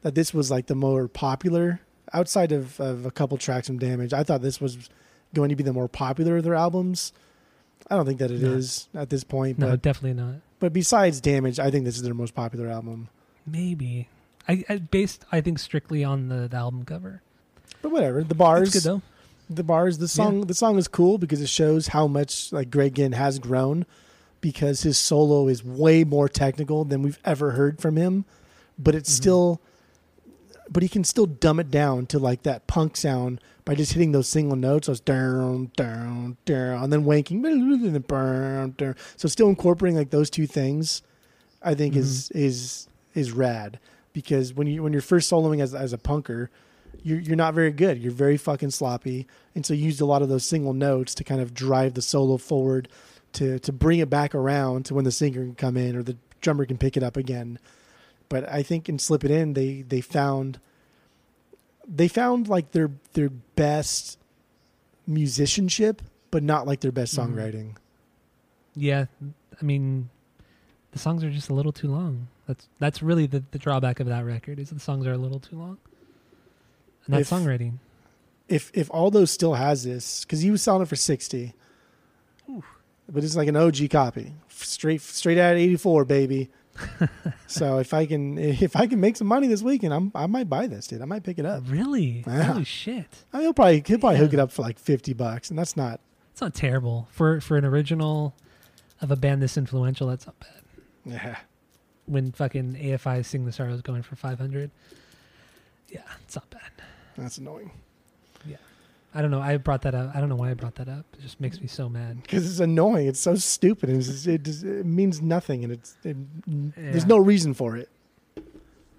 that 0.03 0.15
this 0.15 0.33
was 0.33 0.51
like 0.51 0.67
the 0.69 0.75
more 0.75 1.07
popular 1.07 1.81
outside 2.15 2.51
of, 2.53 2.81
of 2.81 3.05
a 3.05 3.11
couple 3.11 3.37
tracks 3.37 3.67
from 3.67 3.79
Damage. 3.79 4.15
I 4.15 4.23
thought 4.23 4.41
this 4.41 4.59
was 4.59 4.89
going 5.35 5.51
to 5.51 5.57
be 5.57 5.63
the 5.63 5.75
more 5.75 5.87
popular 5.89 6.39
of 6.39 6.45
their 6.45 6.55
albums. 6.55 7.13
I 7.91 7.97
don't 7.97 8.07
think 8.07 8.21
that 8.21 8.31
it 8.31 8.43
is 8.43 8.89
No. 8.95 9.03
at 9.03 9.11
this 9.11 9.23
point, 9.23 9.59
No, 9.59 9.69
but 9.69 9.83
definitely 9.83 10.15
not. 10.15 10.37
but 10.61 10.73
besides 10.73 11.21
Damage, 11.21 11.59
I 11.61 11.71
think 11.71 11.85
this 11.85 11.97
is 11.97 12.03
their 12.03 12.15
most 12.15 12.35
popular 12.35 12.69
album. 12.69 13.09
Maybe. 13.47 14.09
I, 14.49 14.65
I 14.71 14.79
based 14.79 15.27
I 15.31 15.43
think 15.43 15.59
strictly 15.59 16.03
on 16.05 16.29
the, 16.29 16.49
the 16.49 16.57
album 16.57 16.85
cover. 16.87 17.21
But 17.83 17.93
whatever, 17.93 18.25
the 18.25 18.35
bars, 18.35 18.75
It's 18.75 18.85
good 18.87 18.91
though. 18.91 19.03
The 19.51 19.65
bars, 19.65 19.99
the 19.99 20.09
song, 20.09 20.43
the 20.43 20.55
song 20.55 20.77
is 20.79 20.89
cool 20.89 21.19
because 21.19 21.41
it 21.41 21.49
shows 21.49 21.89
how 21.89 22.07
much 22.07 22.53
like 22.53 22.71
Greg 22.71 22.95
Ginn 22.95 23.13
has 23.13 23.39
grown 23.39 23.87
because 24.41 24.83
his 24.83 24.99
solo 24.99 25.49
is 25.49 25.65
way 25.65 26.05
more 26.05 26.29
technical 26.29 26.85
than 26.85 27.03
we've 27.03 27.19
ever 27.25 27.53
heard 27.53 27.81
from 27.81 27.97
him, 27.97 28.25
but 28.79 28.95
it's 28.95 29.11
Mhm. 29.11 29.15
still, 29.17 29.61
but 30.71 30.83
he 30.83 30.89
can 30.89 31.03
still 31.03 31.27
dumb 31.27 31.59
it 31.59 31.71
down 31.71 32.07
to 32.07 32.19
like 32.19 32.43
that 32.45 32.67
punk 32.67 32.97
sound 32.97 33.41
by 33.65 33.75
just 33.75 33.93
hitting 33.95 34.13
those 34.13 34.29
single 34.29 34.57
notes, 34.57 34.87
those 34.87 35.01
down, 35.01 35.71
down, 35.77 36.37
down, 36.45 36.85
and 36.85 36.93
then 36.93 37.05
wanking, 37.05 37.43
burn, 38.07 38.75
down. 38.77 38.95
So 39.17 39.29
still 39.29 39.49
incorporating 39.49 39.97
like 39.97 40.11
those 40.11 40.31
two 40.31 40.47
things, 40.47 41.03
I 41.63 41.75
think 41.75 41.97
is 41.97 42.31
is 42.31 42.87
is 43.15 43.33
rad 43.33 43.79
because 44.13 44.55
when 44.55 44.67
you 44.69 44.83
when 44.83 44.93
you're 44.93 45.03
first 45.03 45.31
soloing 45.31 45.61
as 45.61 45.75
as 45.75 45.93
a 45.93 45.99
punker, 45.99 46.49
you're 47.03 47.21
you're 47.21 47.37
not 47.37 47.55
very 47.55 47.71
good. 47.73 47.99
You're 47.99 48.13
very 48.13 48.37
fucking 48.37 48.71
sloppy, 48.71 49.27
and 49.55 49.65
so 49.65 49.75
you 49.75 49.85
used 49.85 50.01
a 50.01 50.07
lot 50.07 50.23
of 50.23 50.29
those 50.29 50.45
single 50.45 50.73
notes 50.75 51.15
to 51.17 51.25
kind 51.25 51.41
of 51.41 51.55
drive 51.55 51.95
the 51.95 52.03
solo 52.03 52.37
forward, 52.37 52.89
to 53.35 53.59
to 53.61 53.73
bring 53.73 53.99
it 54.01 54.11
back 54.11 54.35
around 54.35 54.85
to 54.87 54.95
when 54.95 55.05
the 55.05 55.13
singer 55.13 55.45
can 55.45 55.55
come 55.55 55.77
in 55.77 55.97
or 55.97 56.03
the 56.03 56.17
drummer 56.41 56.65
can 56.67 56.79
pick 56.79 56.97
it 56.97 57.03
up 57.03 57.17
again. 57.17 57.59
But 58.29 58.49
I 58.51 58.63
think 58.63 58.89
in 58.89 58.99
Slip 58.99 59.25
It 59.25 59.31
In, 59.31 59.55
they 59.55 59.83
they 59.83 60.01
found 60.01 60.61
they 61.87 62.09
found 62.09 62.49
like 62.49 62.73
their 62.73 62.91
their 63.15 63.31
best 63.31 64.19
musicianship, 65.07 66.03
but 66.31 66.43
not 66.43 66.67
like 66.67 66.81
their 66.81 66.93
best 66.93 67.17
Mhm. 67.17 67.35
songwriting. 67.35 67.77
Yeah. 68.75 69.07
I 69.61 69.65
mean 69.65 70.11
the 70.93 70.99
songs 70.99 71.23
are 71.25 71.31
just 71.31 71.49
a 71.49 71.55
little 71.55 71.73
too 71.73 71.89
long. 71.89 72.29
That's 72.47 72.69
that's 72.79 73.03
really 73.03 73.27
the, 73.27 73.43
the 73.51 73.59
drawback 73.59 74.01
of 74.01 74.07
that 74.07 74.25
record 74.25 74.59
is 74.59 74.71
the 74.71 74.81
songs 74.81 75.07
are 75.07 75.13
a 75.13 75.19
little 75.19 75.41
too 75.41 75.57
long. 75.57 75.79
And 77.09 77.17
that's 77.17 77.33
If- 77.33 77.39
songwriting. 77.39 77.79
If 78.49 78.71
if 78.73 78.91
Aldo 78.95 79.25
still 79.27 79.55
has 79.55 79.83
this, 79.85 80.25
because 80.25 80.41
he 80.41 80.51
was 80.51 80.63
selling 80.63 80.81
it 80.83 80.89
for 80.89 80.97
sixty, 80.97 81.53
but 83.09 83.25
it's 83.25 83.37
like 83.37 83.49
an 83.49 83.57
OG 83.57 83.89
copy, 83.91 84.33
straight 84.49 85.03
straight 85.03 85.37
out 85.39 85.53
of 85.53 85.59
eighty 85.59 85.77
four, 85.77 86.05
baby. 86.05 86.49
so 87.47 87.79
if 87.79 87.93
I 87.93 88.07
can 88.07 88.39
if 88.39 88.75
I 88.77 88.87
can 88.87 89.01
make 89.01 89.17
some 89.17 89.27
money 89.27 89.49
this 89.49 89.63
weekend, 89.63 89.93
I'm 89.93 90.13
I 90.15 90.27
might 90.27 90.49
buy 90.49 90.67
this, 90.67 90.87
dude. 90.87 91.03
I 91.03 91.05
might 91.05 91.25
pick 91.25 91.39
it 91.39 91.45
up. 91.45 91.65
Really? 91.67 92.25
Yeah. 92.27 92.43
Holy 92.45 92.65
shit! 92.65 93.07
I 93.33 93.39
mean, 93.39 93.45
he'll 93.47 93.53
probably 93.53 93.83
he'll 93.87 93.99
probably 93.99 94.19
hook 94.19 94.33
it 94.33 94.39
up 94.39 94.51
for 94.51 94.63
like 94.63 94.79
fifty 94.79 95.13
bucks, 95.13 95.51
and 95.51 95.59
that's 95.59 95.77
not. 95.77 96.01
It's 96.33 96.41
not 96.41 96.55
terrible 96.55 97.09
for 97.11 97.41
for 97.43 97.57
an 97.59 97.65
original 97.67 98.35
of 99.03 99.11
a 99.11 99.17
band 99.17 99.43
this 99.43 99.57
influential. 99.59 100.07
That's 100.09 100.25
not 100.27 100.39
bad. 100.41 100.63
Yeah. 101.05 101.37
When 102.07 102.33
fucking 102.33 102.77
AFI 102.77 103.25
Sing 103.27 103.45
the 103.45 103.53
Sorrows 103.53 103.83
going 103.83 104.03
for 104.03 104.17
five 104.17 104.39
hundred. 104.39 104.71
Yeah, 105.91 106.01
it's 106.25 106.37
not 106.37 106.49
bad. 106.49 106.63
That's 107.19 107.39
annoying 107.39 107.71
Yeah. 108.47 108.57
I 109.15 109.23
don't 109.23 109.31
know. 109.31 109.41
I 109.41 109.57
brought 109.57 109.83
that 109.83 109.95
up. 109.95 110.15
I 110.15 110.21
don't 110.21 110.29
know 110.29 110.37
why 110.37 110.51
I 110.51 110.55
brought 110.55 110.77
that 110.77 110.89
up. 110.89 111.05
It 111.15 111.23
just 111.23 111.41
makes 111.41 111.61
me 111.61 111.67
so 111.67 111.89
mad. 111.89 112.23
because 112.23 112.49
it's 112.49 112.61
annoying. 112.61 113.09
It's 113.09 113.21
so 113.21 113.35
stupid, 113.37 113.89
and 113.89 114.03
just, 114.03 114.27
it, 114.27 114.43
just, 114.43 114.63
it 114.65 114.85
means 114.85 115.23
nothing, 115.23 115.65
and 115.65 115.73
it's 115.73 115.97
it, 116.05 116.17
there's 116.77 117.07
no 117.07 117.17
reason 117.19 117.55
for 117.55 117.77
it. 117.77 117.89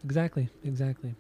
Exactly. 0.04 0.50
Exactly. 0.64 1.16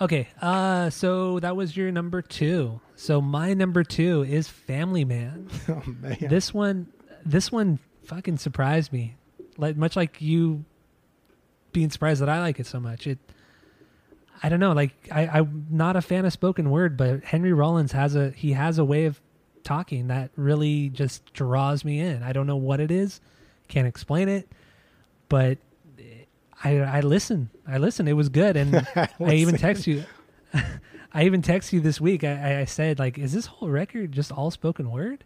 Okay. 0.00 0.28
Uh, 0.40 0.88
so 0.88 1.38
that 1.40 1.56
was 1.56 1.76
your 1.76 1.92
number 1.92 2.22
two. 2.22 2.80
So 2.96 3.20
my 3.20 3.52
number 3.54 3.84
two 3.84 4.22
is 4.22 4.48
Family 4.48 5.04
Man. 5.04 5.48
Oh 5.68 5.82
man, 5.86 6.16
This 6.22 6.54
one, 6.54 6.88
this 7.24 7.52
one 7.52 7.78
fucking 8.04 8.38
surprised 8.38 8.92
me. 8.92 9.16
Like 9.58 9.76
much 9.76 9.94
like 9.94 10.20
you 10.22 10.64
being 11.72 11.90
surprised 11.90 12.22
that 12.22 12.28
I 12.28 12.40
like 12.40 12.58
it 12.58 12.66
so 12.66 12.80
much. 12.80 13.06
It, 13.06 13.18
I 14.42 14.48
don't 14.48 14.60
know. 14.60 14.72
Like 14.72 14.92
I, 15.12 15.26
I'm 15.26 15.66
not 15.70 15.96
a 15.96 16.00
fan 16.02 16.24
of 16.24 16.32
spoken 16.32 16.70
word, 16.70 16.96
but 16.96 17.24
Henry 17.24 17.52
Rollins 17.52 17.92
has 17.92 18.16
a 18.16 18.30
he 18.30 18.52
has 18.52 18.78
a 18.78 18.84
way 18.84 19.04
of 19.06 19.20
talking 19.64 20.08
that 20.08 20.30
really 20.36 20.88
just 20.88 21.32
draws 21.34 21.84
me 21.84 22.00
in. 22.00 22.22
I 22.22 22.32
don't 22.32 22.46
know 22.46 22.56
what 22.56 22.80
it 22.80 22.90
is, 22.90 23.20
can't 23.68 23.86
explain 23.86 24.28
it, 24.28 24.48
but 25.28 25.58
I 26.64 26.78
I 26.78 27.00
listen. 27.00 27.50
I 27.66 27.78
listen. 27.78 28.08
It 28.08 28.14
was 28.14 28.28
good, 28.28 28.56
and 28.56 28.86
I 28.96 29.34
even 29.34 29.56
text 29.56 29.86
you. 29.86 30.04
I 31.12 31.24
even 31.24 31.42
text 31.42 31.72
you 31.72 31.80
this 31.80 32.00
week. 32.00 32.22
I, 32.24 32.60
I 32.60 32.64
said 32.66 32.98
like, 32.98 33.18
is 33.18 33.32
this 33.32 33.46
whole 33.46 33.68
record 33.68 34.12
just 34.12 34.30
all 34.32 34.50
spoken 34.50 34.90
word? 34.90 35.24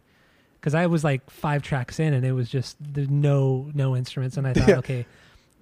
Because 0.61 0.75
I 0.75 0.87
was 0.87 1.05
like 1.05 1.29
five 1.31 1.62
tracks 1.62 2.01
in, 2.01 2.15
and 2.15 2.25
it 2.25 2.33
was 2.33 2.49
just 2.49 2.77
there's 2.81 3.11
no 3.11 3.71
no 3.75 3.95
instruments, 3.95 4.37
and 4.37 4.47
I 4.47 4.55
thought, 4.55 4.69
Yeah. 4.69 4.79
okay, 4.79 5.07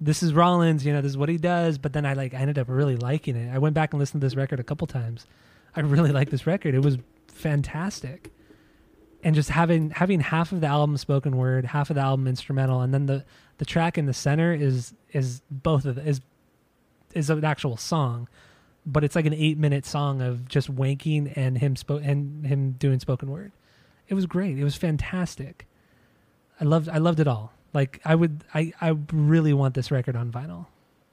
this 0.03 0.21
is 0.21 0.33
Rollins. 0.33 0.85
You 0.85 0.93
know, 0.93 1.01
this 1.01 1.11
is 1.11 1.17
what 1.17 1.29
he 1.29 1.37
does. 1.37 1.77
But 1.77 1.93
then 1.93 2.05
I 2.05 2.13
like 2.13 2.33
I 2.33 2.37
ended 2.37 2.59
up 2.59 2.67
really 2.69 2.95
liking 2.95 3.35
it. 3.35 3.53
I 3.53 3.57
went 3.57 3.73
back 3.73 3.93
and 3.93 3.99
listened 3.99 4.21
to 4.21 4.25
this 4.25 4.35
record 4.35 4.59
a 4.59 4.63
couple 4.63 4.87
times. 4.87 5.25
I 5.75 5.81
really 5.81 6.11
like 6.11 6.29
this 6.29 6.45
record. 6.45 6.75
It 6.75 6.83
was 6.83 6.97
fantastic, 7.27 8.31
and 9.23 9.33
just 9.33 9.49
having 9.49 9.91
having 9.91 10.19
half 10.19 10.51
of 10.51 10.61
the 10.61 10.67
album 10.67 10.97
spoken 10.97 11.37
word, 11.37 11.65
half 11.65 11.89
of 11.89 11.95
the 11.95 12.01
album 12.01 12.27
instrumental, 12.27 12.81
and 12.81 12.93
then 12.93 13.05
the 13.05 13.25
the 13.57 13.65
track 13.65 13.97
in 13.97 14.05
the 14.05 14.13
center 14.13 14.53
is 14.53 14.93
is 15.13 15.41
both 15.49 15.85
of 15.85 15.95
the, 15.95 16.07
is 16.07 16.21
is 17.13 17.29
an 17.29 17.45
actual 17.45 17.77
song, 17.77 18.27
but 18.85 19.03
it's 19.03 19.15
like 19.15 19.25
an 19.25 19.33
eight 19.33 19.57
minute 19.57 19.85
song 19.85 20.21
of 20.21 20.47
just 20.47 20.73
wanking 20.73 21.31
and 21.35 21.57
him 21.57 21.75
spo- 21.75 22.05
and 22.05 22.45
him 22.45 22.73
doing 22.73 22.99
spoken 22.99 23.31
word. 23.31 23.51
It 24.07 24.15
was 24.15 24.25
great. 24.25 24.57
It 24.59 24.63
was 24.63 24.75
fantastic. 24.75 25.65
I 26.59 26.65
loved 26.65 26.89
I 26.89 26.97
loved 26.97 27.19
it 27.19 27.27
all. 27.27 27.52
Like 27.73 28.01
I 28.05 28.15
would 28.15 28.43
I 28.53 28.73
I 28.81 28.95
really 29.11 29.53
want 29.53 29.73
this 29.73 29.91
record 29.91 30.15
on 30.15 30.31
vinyl. 30.31 30.67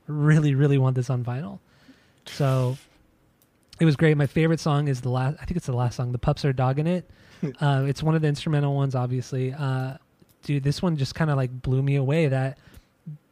Really 0.06 0.54
really 0.54 0.78
want 0.78 0.96
this 0.96 1.10
on 1.10 1.24
vinyl. 1.24 1.58
So 2.26 2.76
it 3.78 3.84
was 3.84 3.96
great. 3.96 4.16
My 4.16 4.26
favorite 4.26 4.60
song 4.60 4.88
is 4.88 5.00
the 5.00 5.10
last 5.10 5.36
I 5.40 5.44
think 5.44 5.56
it's 5.56 5.66
the 5.66 5.72
last 5.72 5.96
song. 5.96 6.12
The 6.12 6.18
pups 6.18 6.44
are 6.44 6.52
dogging 6.52 6.86
it. 6.86 7.10
uh, 7.60 7.84
it's 7.86 8.02
one 8.02 8.14
of 8.14 8.22
the 8.22 8.28
instrumental 8.28 8.74
ones 8.74 8.94
obviously. 8.94 9.52
Uh, 9.52 9.96
dude, 10.42 10.62
this 10.62 10.82
one 10.82 10.96
just 10.96 11.14
kind 11.14 11.30
of 11.30 11.36
like 11.36 11.62
blew 11.62 11.82
me 11.82 11.96
away 11.96 12.28
that 12.28 12.58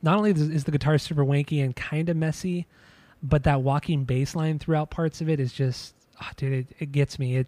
not 0.02 0.16
only 0.16 0.30
is 0.30 0.64
the 0.64 0.70
guitar 0.70 0.96
super 0.98 1.24
wanky 1.24 1.62
and 1.62 1.74
kind 1.76 2.08
of 2.08 2.16
messy, 2.16 2.66
but 3.22 3.44
that 3.44 3.62
walking 3.62 4.04
bass 4.04 4.34
line 4.34 4.58
throughout 4.58 4.90
parts 4.90 5.20
of 5.20 5.28
it 5.28 5.40
is 5.40 5.52
just 5.52 5.94
oh, 6.22 6.28
dude 6.36 6.52
it, 6.52 6.66
it 6.78 6.92
gets 6.92 7.18
me 7.18 7.36
it 7.36 7.46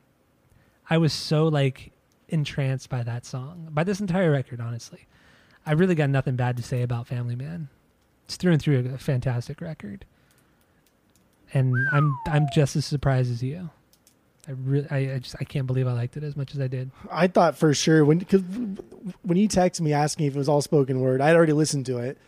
i 0.89 0.99
was 0.99 1.13
so 1.13 1.49
like 1.49 1.93
entranced 2.29 2.89
by 2.89 3.03
that 3.03 3.25
song 3.25 3.69
by 3.71 3.85
this 3.85 4.01
entire 4.01 4.31
record 4.31 4.61
honestly 4.61 5.07
i 5.67 5.73
really 5.73 5.95
got 5.95 6.11
nothing 6.11 6.37
bad 6.37 6.57
to 6.57 6.63
say 6.63 6.83
about 6.83 7.07
family 7.07 7.37
man. 7.37 7.69
It's 8.27 8.37
through 8.37 8.53
and 8.53 8.63
through 8.63 8.93
a 8.95 8.99
fantastic 8.99 9.61
record. 9.61 10.05
And 11.53 11.75
i'm 11.93 12.17
i'm 12.27 12.47
just 12.55 12.77
as 12.77 12.87
surprised 12.87 13.31
as 13.31 13.43
you. 13.43 13.71
I 14.49 14.53
really 14.53 14.87
I, 14.91 15.15
I 15.15 15.19
just 15.19 15.37
i 15.41 15.45
can't 15.45 15.67
believe 15.67 15.87
i 15.87 15.93
liked 15.93 16.17
it 16.17 16.23
as 16.23 16.37
much 16.37 16.55
as 16.55 16.61
i 16.61 16.67
did. 16.67 16.91
I 17.11 17.27
thought 17.27 17.57
for 17.57 17.75
sure 17.75 18.05
when 18.05 18.21
cause 18.21 18.43
when 19.23 19.37
you 19.37 19.49
texted 19.49 19.81
me 19.81 19.93
asking 19.93 20.27
if 20.27 20.35
it 20.35 20.39
was 20.39 20.49
all 20.49 20.63
spoken 20.63 21.01
word, 21.01 21.21
I'd 21.21 21.37
already 21.37 21.53
listened 21.53 21.87
to 21.87 21.99
it, 21.99 22.19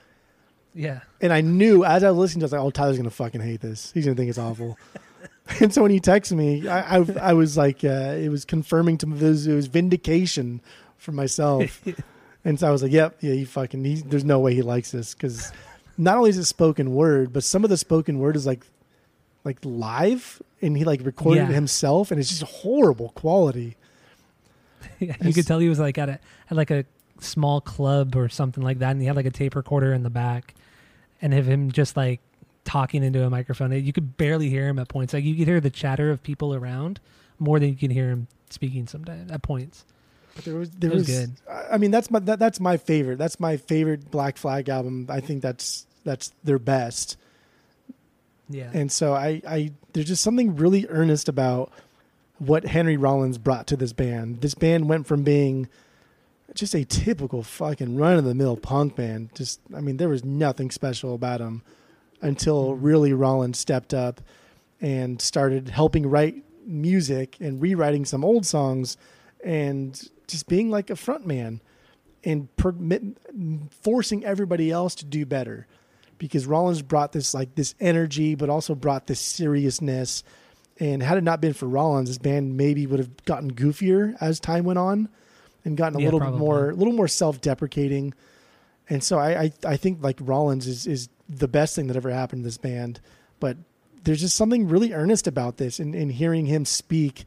yeah. 0.74 1.00
And 1.20 1.32
I 1.32 1.40
knew 1.40 1.84
as 1.84 2.02
I 2.02 2.10
was 2.10 2.18
listening 2.18 2.40
to, 2.40 2.44
it, 2.44 2.46
I 2.46 2.46
was 2.46 2.52
like, 2.52 2.60
"Oh, 2.62 2.70
Tyler's 2.70 2.96
gonna 2.96 3.10
fucking 3.10 3.40
hate 3.40 3.60
this. 3.60 3.92
He's 3.92 4.04
gonna 4.04 4.16
think 4.16 4.30
it's 4.30 4.38
awful." 4.38 4.78
and 5.60 5.72
so 5.72 5.82
when 5.82 5.92
you 5.92 6.00
texted 6.00 6.32
me, 6.32 6.66
I 6.68 6.98
I, 6.98 7.06
I 7.20 7.32
was 7.34 7.56
like, 7.56 7.84
uh, 7.84 8.16
it 8.18 8.30
was 8.30 8.44
confirming 8.44 8.98
to 8.98 9.06
me, 9.06 9.18
it 9.18 9.22
was, 9.22 9.46
it 9.46 9.54
was 9.54 9.66
vindication 9.66 10.60
for 10.96 11.12
myself, 11.12 11.82
and 12.44 12.58
so 12.58 12.68
I 12.68 12.70
was 12.70 12.82
like, 12.82 12.92
"Yep, 12.92 13.18
yeah, 13.20 13.32
he 13.34 13.44
fucking. 13.44 13.84
He, 13.84 13.94
there's 13.96 14.24
no 14.24 14.40
way 14.40 14.54
he 14.54 14.62
likes 14.62 14.90
this 14.90 15.14
because 15.14 15.52
not 15.98 16.16
only 16.16 16.30
is 16.30 16.38
it 16.38 16.44
spoken 16.44 16.94
word, 16.94 17.32
but 17.32 17.44
some 17.44 17.64
of 17.64 17.70
the 17.70 17.76
spoken 17.76 18.18
word 18.18 18.36
is 18.36 18.46
like 18.46 18.64
like 19.44 19.58
live, 19.64 20.40
and 20.60 20.76
he 20.76 20.84
like 20.84 21.04
recorded 21.04 21.44
Yeah. 21.44 21.50
it 21.50 21.54
himself, 21.54 22.10
and 22.10 22.20
it's 22.20 22.28
just 22.30 22.42
horrible 22.42 23.10
quality." 23.10 23.76
you 24.98 25.08
It's- 25.10 25.34
could 25.34 25.46
tell 25.46 25.58
he 25.58 25.68
was 25.68 25.78
like 25.78 25.98
at 25.98 26.08
a 26.08 26.18
at 26.50 26.56
like 26.56 26.70
a 26.70 26.84
small 27.20 27.60
club 27.60 28.16
or 28.16 28.28
something 28.28 28.62
like 28.64 28.78
that, 28.80 28.90
and 28.92 29.00
he 29.00 29.06
had 29.06 29.16
like 29.16 29.26
a 29.26 29.30
tape 29.30 29.54
recorder 29.54 29.92
in 29.92 30.02
the 30.02 30.10
back, 30.10 30.54
and 31.20 31.32
of 31.34 31.46
him 31.46 31.70
just 31.70 31.96
like 31.96 32.20
talking 32.64 33.02
into 33.04 33.24
a 33.24 33.30
microphone. 33.30 33.72
You 33.72 33.92
could 33.92 34.16
barely 34.16 34.48
hear 34.48 34.68
him 34.68 34.78
at 34.78 34.88
points. 34.88 35.12
Like 35.12 35.24
you 35.24 35.34
could 35.36 35.46
hear 35.48 35.60
the 35.60 35.70
chatter 35.70 36.10
of 36.10 36.22
people 36.22 36.54
around 36.54 37.00
more 37.38 37.58
than 37.58 37.68
you 37.70 37.76
can 37.76 37.90
hear 37.90 38.08
him 38.08 38.28
speaking 38.50 38.86
sometimes 38.86 39.30
at 39.30 39.42
points. 39.42 39.84
But 40.34 40.44
there 40.44 40.54
was 40.54 40.70
there 40.70 40.90
was 40.90 41.06
was, 41.06 41.18
good. 41.18 41.30
I 41.70 41.78
mean 41.78 41.90
that's 41.90 42.10
my 42.10 42.18
that, 42.20 42.38
that's 42.38 42.60
my 42.60 42.76
favorite. 42.76 43.18
That's 43.18 43.38
my 43.38 43.56
favorite 43.56 44.10
Black 44.10 44.36
Flag 44.36 44.68
album. 44.68 45.06
I 45.08 45.20
think 45.20 45.42
that's 45.42 45.86
that's 46.04 46.32
their 46.42 46.58
best. 46.58 47.16
Yeah, 48.48 48.70
And 48.74 48.92
so 48.92 49.14
I 49.14 49.40
I 49.48 49.72
there's 49.92 50.06
just 50.06 50.22
something 50.22 50.56
really 50.56 50.86
earnest 50.88 51.28
about 51.28 51.72
what 52.38 52.64
Henry 52.64 52.96
Rollins 52.96 53.38
brought 53.38 53.66
to 53.68 53.76
this 53.76 53.92
band. 53.92 54.40
This 54.40 54.54
band 54.54 54.88
went 54.88 55.06
from 55.06 55.22
being 55.22 55.68
just 56.54 56.74
a 56.74 56.84
typical 56.84 57.42
fucking 57.42 57.96
run 57.96 58.18
of 58.18 58.24
the 58.24 58.34
mill 58.34 58.56
punk 58.56 58.96
band. 58.96 59.34
Just 59.34 59.60
I 59.74 59.80
mean 59.80 59.96
there 59.96 60.08
was 60.08 60.24
nothing 60.24 60.70
special 60.70 61.14
about 61.14 61.38
them 61.38 61.62
until 62.20 62.72
mm-hmm. 62.72 62.84
really 62.84 63.12
Rollins 63.12 63.58
stepped 63.58 63.94
up 63.94 64.20
and 64.80 65.20
started 65.20 65.68
helping 65.68 66.06
write 66.06 66.42
music 66.66 67.36
and 67.40 67.60
rewriting 67.60 68.04
some 68.04 68.24
old 68.24 68.46
songs 68.46 68.96
and 69.42 70.08
just 70.26 70.48
being 70.48 70.70
like 70.70 70.90
a 70.90 70.96
front 70.96 71.26
man 71.26 71.60
and 72.24 72.54
permit, 72.56 73.02
forcing 73.82 74.24
everybody 74.24 74.70
else 74.70 74.94
to 74.96 75.04
do 75.04 75.26
better. 75.26 75.66
Because 76.18 76.46
Rollins 76.46 76.82
brought 76.82 77.12
this 77.12 77.34
like 77.34 77.54
this 77.56 77.74
energy 77.80 78.34
but 78.34 78.48
also 78.48 78.74
brought 78.74 79.06
this 79.06 79.20
seriousness. 79.20 80.22
And 80.78 81.02
had 81.02 81.18
it 81.18 81.24
not 81.24 81.40
been 81.40 81.52
for 81.52 81.66
Rollins 81.66 82.08
this 82.08 82.18
band 82.18 82.56
maybe 82.56 82.86
would 82.86 82.98
have 83.00 83.24
gotten 83.24 83.52
goofier 83.52 84.16
as 84.20 84.38
time 84.40 84.64
went 84.64 84.78
on 84.78 85.08
and 85.64 85.76
gotten 85.76 85.96
a 85.96 86.00
Yeah, 86.00 86.06
little 86.06 86.20
bit 86.20 86.26
probably. 86.26 86.40
more 86.40 86.70
a 86.70 86.74
little 86.74 86.92
more 86.94 87.08
self-deprecating. 87.08 88.14
And 88.88 89.02
so 89.02 89.18
I, 89.18 89.42
I 89.44 89.52
I 89.66 89.76
think 89.76 90.02
like 90.02 90.18
Rollins 90.20 90.66
is 90.66 90.86
is 90.86 91.08
the 91.28 91.48
best 91.48 91.74
thing 91.74 91.88
that 91.88 91.96
ever 91.96 92.10
happened 92.10 92.42
to 92.42 92.46
this 92.46 92.58
band. 92.58 93.00
But 93.40 93.56
there's 94.04 94.20
just 94.20 94.36
something 94.36 94.68
really 94.68 94.92
earnest 94.92 95.26
about 95.26 95.56
this 95.56 95.78
and, 95.80 95.94
and 95.94 96.10
hearing 96.12 96.46
him 96.46 96.64
speak 96.64 97.24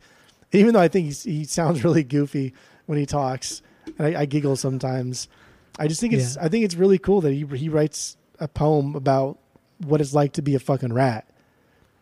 even 0.51 0.73
though 0.73 0.79
I 0.79 0.87
think 0.87 1.05
he's, 1.07 1.23
he 1.23 1.43
sounds 1.45 1.83
really 1.83 2.03
goofy 2.03 2.53
when 2.85 2.97
he 2.97 3.05
talks 3.05 3.61
and 3.97 4.07
I, 4.15 4.21
I 4.21 4.25
giggle 4.25 4.55
sometimes 4.55 5.27
I 5.79 5.87
just 5.87 5.99
think 6.01 6.13
it's 6.13 6.35
Yeah. 6.35 6.45
I 6.45 6.49
think 6.49 6.65
it's 6.65 6.75
really 6.75 6.97
cool 6.97 7.21
that 7.21 7.31
he 7.33 7.45
he 7.57 7.69
writes 7.69 8.17
a 8.39 8.47
poem 8.47 8.95
about 8.95 9.37
what 9.79 10.01
it's 10.01 10.13
like 10.13 10.33
to 10.33 10.41
be 10.41 10.55
a 10.55 10.59
fucking 10.59 10.93
rat 10.93 11.27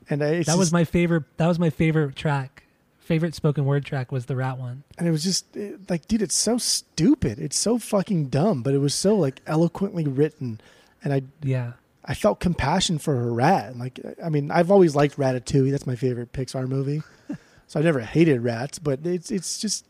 and 0.09 0.21
it's 0.21 0.47
that 0.47 0.57
was 0.57 0.67
just- 0.67 0.73
my 0.73 0.83
favorite. 0.83 1.23
That 1.37 1.47
was 1.47 1.59
my 1.59 1.69
favorite 1.69 2.15
track. 2.15 2.63
Favorite 2.99 3.35
spoken 3.35 3.65
word 3.65 3.83
track 3.85 4.11
was 4.13 4.27
the 4.27 4.35
rat 4.35 4.57
one. 4.57 4.83
and 4.97 5.07
it 5.07 5.11
was 5.11 5.23
just 5.23 5.55
it- 5.57 5.89
like 5.89 6.07
dude 6.07 6.21
it's 6.21 6.35
so 6.35 6.57
stupid 6.57 7.37
it's 7.39 7.57
so 7.57 7.77
fucking 7.77 8.27
dumb 8.27 8.61
but 8.63 8.73
it 8.73 8.77
was 8.79 8.93
so 8.95 9.15
like 9.15 9.41
eloquently 9.45 10.05
written 10.07 10.61
and 11.03 11.13
I 11.13 11.23
Yeah, 11.41 11.73
I 12.05 12.13
felt 12.13 12.39
compassion 12.39 12.97
for 12.99 13.15
her 13.15 13.33
rat. 13.33 13.77
Like, 13.77 13.99
I 14.23 14.27
mean, 14.29 14.51
I've 14.51 14.69
always 14.71 14.93
liked 14.95 15.17
Ratatouille. 15.17 15.71
That's 15.71 15.87
my 15.87 15.95
favorite 15.95 16.31
Pixar 16.33 16.67
movie. 16.67 17.01
so 17.67 17.79
I 17.79 17.83
never 17.83 17.99
hated 18.01 18.41
rats, 18.41 18.77
but 18.79 19.05
it's 19.05 19.31
it's 19.31 19.57
just 19.57 19.85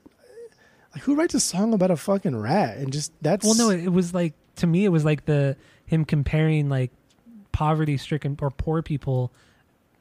like 0.93 1.03
who 1.03 1.15
writes 1.15 1.33
a 1.33 1.39
song 1.39 1.73
about 1.73 1.91
a 1.91 1.97
fucking 1.97 2.35
rat 2.35 2.77
and 2.77 2.91
just 2.93 3.11
that's 3.21 3.45
Well, 3.45 3.55
no, 3.55 3.69
it, 3.69 3.89
was 3.89 4.13
like 4.13 4.33
to 4.57 4.67
me, 4.67 4.85
it 4.85 4.89
was 4.89 5.03
like 5.03 5.25
the 5.25 5.57
him 5.85 6.05
comparing 6.05 6.69
like 6.69 6.91
poverty 7.51 7.97
stricken 7.97 8.37
or 8.41 8.51
poor 8.51 8.81
people, 8.81 9.31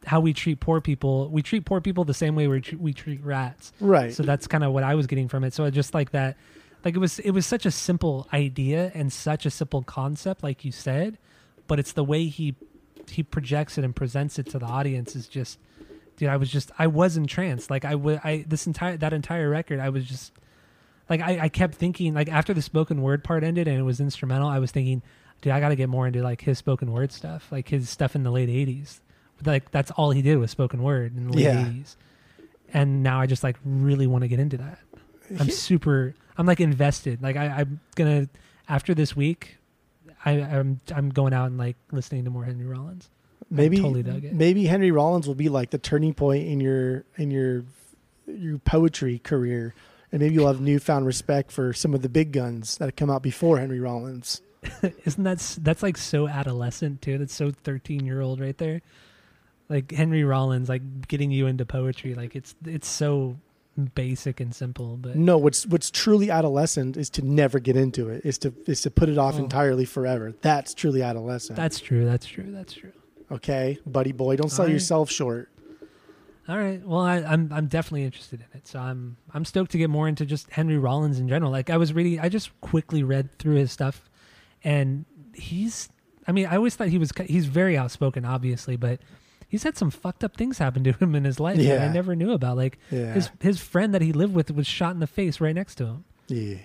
how 0.05 0.21
we 0.21 0.33
treat 0.33 0.61
poor 0.61 0.81
people. 0.81 1.29
We 1.29 1.43
treat 1.43 1.65
poor 1.65 1.81
people 1.81 2.05
the 2.05 2.15
same 2.15 2.35
way 2.35 2.47
we 2.47 2.61
treat, 2.61 2.81
we 2.81 2.93
treat 2.93 3.23
rats. 3.25 3.73
right. 3.81 4.13
So 4.13 4.23
that's 4.23 4.47
kind 4.47 4.65
of 4.65 4.73
what 4.73 4.85
I 4.85 4.95
was 4.95 5.07
getting 5.07 5.29
from 5.29 5.45
it. 5.45 5.55
So 5.55 5.69
just 5.71 5.95
like 5.95 6.11
that, 6.11 6.37
like 6.85 6.95
it 6.95 6.99
was 6.99 7.19
it 7.21 7.31
was 7.31 7.47
such 7.47 7.67
a 7.67 7.71
simple 7.71 8.29
idea 8.33 8.91
and 8.95 9.13
such 9.13 9.47
a 9.47 9.51
simple 9.51 9.83
concept, 9.83 10.43
like 10.43 10.65
you 10.65 10.73
said, 10.73 11.19
but 11.67 11.79
it's 11.79 11.93
the 11.93 12.05
way 12.05 12.27
he 12.27 12.55
he 13.11 13.23
projects 13.23 13.79
it 13.79 13.85
and 13.85 13.95
presents 13.95 14.39
it 14.39 14.47
to 14.51 14.59
the 14.59 14.67
audience 14.67 15.17
is 15.17 15.27
just 15.27 15.59
dude 16.17 16.29
i 16.29 16.37
was 16.37 16.51
just 16.51 16.71
i 16.79 16.87
was 16.87 17.17
entranced 17.17 17.71
like 17.71 17.85
i 17.85 17.95
would 17.95 18.21
i 18.23 18.45
this 18.47 18.67
entire 18.67 18.97
that 18.97 19.13
entire 19.13 19.49
record 19.51 19.81
i 19.81 19.89
was 19.89 20.05
just 20.05 20.33
like 21.13 21.21
I, 21.21 21.45
I 21.45 21.49
kept 21.49 21.75
thinking 21.77 22.15
like 22.15 22.29
after 22.29 22.55
the 22.55 22.63
spoken 22.63 23.03
word 23.03 23.23
part 23.23 23.45
ended 23.45 23.69
and 23.69 23.79
it 23.79 23.83
was 23.83 24.01
instrumental 24.01 24.49
i 24.49 24.59
was 24.59 24.71
thinking 24.71 25.03
dude 25.43 25.53
i 25.53 25.61
gotta 25.61 25.77
get 25.77 25.89
more 25.89 26.07
into 26.07 26.23
like 26.23 26.41
his 26.41 26.59
spoken 26.59 26.91
word 26.91 27.13
stuff 27.13 27.47
like 27.51 27.69
his 27.69 27.89
stuff 27.89 28.15
in 28.17 28.23
the 28.23 28.31
late 28.31 28.49
80s 28.49 29.01
like 29.45 29.71
that's 29.71 29.91
all 29.93 30.11
he 30.13 30.23
did 30.23 30.37
was 30.39 30.51
spoken 30.51 30.83
word 30.83 31.17
in 31.17 31.27
the 31.29 31.33
late 31.33 31.45
Yeah. 31.45 31.65
80s 31.65 31.97
and 32.73 33.03
now 33.03 33.21
i 33.21 33.27
just 33.27 33.43
like 33.43 33.57
really 33.65 34.07
want 34.07 34.23
to 34.23 34.29
get 34.29 34.41
into 34.41 34.57
that 34.57 34.79
i'm 35.39 35.51
super 35.51 36.15
i'm 36.39 36.47
like 36.47 36.61
invested 36.61 37.21
like 37.23 37.37
I, 37.37 37.47
i'm 37.47 37.81
gonna 37.97 38.29
after 38.69 38.95
this 38.95 39.15
week 39.17 39.59
I, 40.25 40.33
I'm 40.41 40.81
I'm 40.95 41.11
going 41.11 41.33
out 41.35 41.47
and 41.47 41.59
like 41.59 41.77
listening 41.91 42.25
to 42.27 42.31
more 42.31 42.45
Henry 42.45 42.65
Rollins. 42.67 43.11
maybe 43.51 43.77
totally 43.79 44.05
dug 44.05 44.25
it. 44.25 44.33
maybe 44.33 44.65
Henry 44.67 44.93
Rollins 44.93 45.27
will 45.27 45.35
be 45.35 45.49
like 45.49 45.71
the 45.71 45.79
turning 45.79 46.15
point 46.15 46.47
in 46.47 46.61
your 46.61 47.05
in 47.17 47.33
your 47.33 47.65
your 48.29 48.59
poetry 48.59 49.19
career, 49.19 49.75
and 50.13 50.21
maybe 50.21 50.35
you'll 50.35 50.47
have 50.47 50.61
newfound 50.61 51.07
respect 51.07 51.51
for 51.51 51.73
some 51.73 51.95
of 51.95 52.03
the 52.03 52.09
big 52.09 52.33
guns 52.33 52.77
that 52.79 52.85
have 52.87 52.97
come 52.97 53.11
out 53.11 53.23
before 53.23 53.59
Henry 53.59 53.81
Rollins. 53.81 54.43
Isn't 55.05 55.25
that 55.25 55.39
that's 55.63 55.83
like 55.83 55.97
so 55.97 56.29
adolescent 56.29 57.03
too? 57.03 57.19
That's 57.19 57.35
so 57.35 57.51
thirteen 57.51 58.07
year 58.07 58.21
old 58.21 58.39
right 58.41 58.57
there. 58.59 58.81
Like 59.69 59.91
Henry 59.91 60.23
Rollins, 60.23 60.69
like 60.69 61.09
getting 61.09 61.31
you 61.31 61.47
into 61.47 61.65
poetry. 61.65 62.15
Like 62.15 62.37
it's 62.37 62.55
it's 62.65 62.87
so 62.89 63.39
basic 63.95 64.39
and 64.39 64.55
simple, 64.55 64.99
but 64.99 65.17
No, 65.17 65.39
what's 65.39 65.67
what's 65.67 65.91
truly 65.91 66.31
adolescent 66.31 66.97
is 66.99 67.09
to 67.11 67.23
never 67.23 67.59
get 67.59 67.75
into 67.77 68.09
it. 68.11 68.25
Is 68.25 68.39
to 68.39 68.53
is 68.67 68.83
to 68.83 68.91
put 68.91 69.09
it 69.09 69.17
off 69.19 69.37
Oh. 69.37 69.39
entirely 69.45 69.85
forever. 69.87 70.35
That's 70.43 70.75
truly 70.75 71.03
adolescent. 71.03 71.57
that's 71.57 71.81
true. 71.81 72.05
That's 72.05 72.27
true. 72.27 72.51
That's 72.53 72.75
true. 72.75 72.93
okay, 73.33 73.79
buddy 73.87 74.13
boy. 74.13 74.37
Don't 74.37 74.51
sell 74.51 74.67
right. 74.67 74.73
yourself 74.75 75.11
short. 75.11 75.49
All 76.49 76.59
right. 76.59 76.85
Well, 76.85 77.01
I, 77.01 77.19
I'm 77.19 77.53
I'm 77.53 77.67
definitely 77.69 78.05
interested 78.05 78.41
in 78.41 78.47
it. 78.59 78.67
So 78.67 78.79
I'm 78.81 79.17
I'm 79.33 79.45
stoked 79.45 79.71
to 79.73 79.79
get 79.79 79.91
more 79.91 80.09
into 80.09 80.27
just 80.27 80.51
Henry 80.51 80.77
Rollins 80.79 81.19
in 81.21 81.29
general. 81.29 81.53
Like 81.53 81.71
I 81.71 81.77
was 81.77 81.93
reading, 81.93 82.19
I 82.21 82.29
just 82.29 82.51
quickly 82.61 83.03
read 83.05 83.39
through 83.39 83.57
his 83.57 83.71
stuff, 83.73 84.09
and 84.65 85.05
he's. 85.35 85.89
I 86.27 86.33
mean, 86.33 86.47
I 86.47 86.57
always 86.57 86.75
thought 86.77 86.89
he 86.89 86.99
was. 86.99 87.11
He's 87.27 87.47
very 87.47 87.77
outspoken, 87.77 88.25
obviously, 88.25 88.77
but 88.77 89.01
he's 89.49 89.63
had 89.63 89.77
some 89.77 89.91
fucked 89.91 90.25
up 90.25 90.37
things 90.37 90.59
happen 90.59 90.83
to 90.85 90.93
him 91.01 91.15
in 91.15 91.25
his 91.25 91.39
life 91.39 91.59
that 91.59 91.83
I 91.91 91.93
never 91.93 92.17
knew 92.17 92.33
about. 92.33 92.57
Like 92.57 92.79
Yeah. 92.91 93.13
his 93.15 93.31
his 93.41 93.61
friend 93.61 93.95
that 93.95 94.03
he 94.03 94.13
lived 94.13 94.35
with 94.35 94.51
was 94.51 94.67
shot 94.67 94.95
in 94.95 95.01
the 95.01 95.07
face 95.07 95.41
right 95.41 95.55
next 95.55 95.77
to 95.77 95.87
him, 95.87 96.05
yeah. 96.29 96.57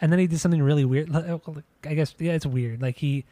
and 0.00 0.12
then 0.12 0.18
he 0.18 0.26
did 0.26 0.38
something 0.38 0.62
really 0.62 0.84
weird. 0.84 1.14
Uh, 1.14 1.38
I 1.86 1.94
guess 1.94 2.14
yeah, 2.18 2.32
it's 2.32 2.46
weird. 2.46 2.82
Like 2.82 2.96
he. 2.98 3.24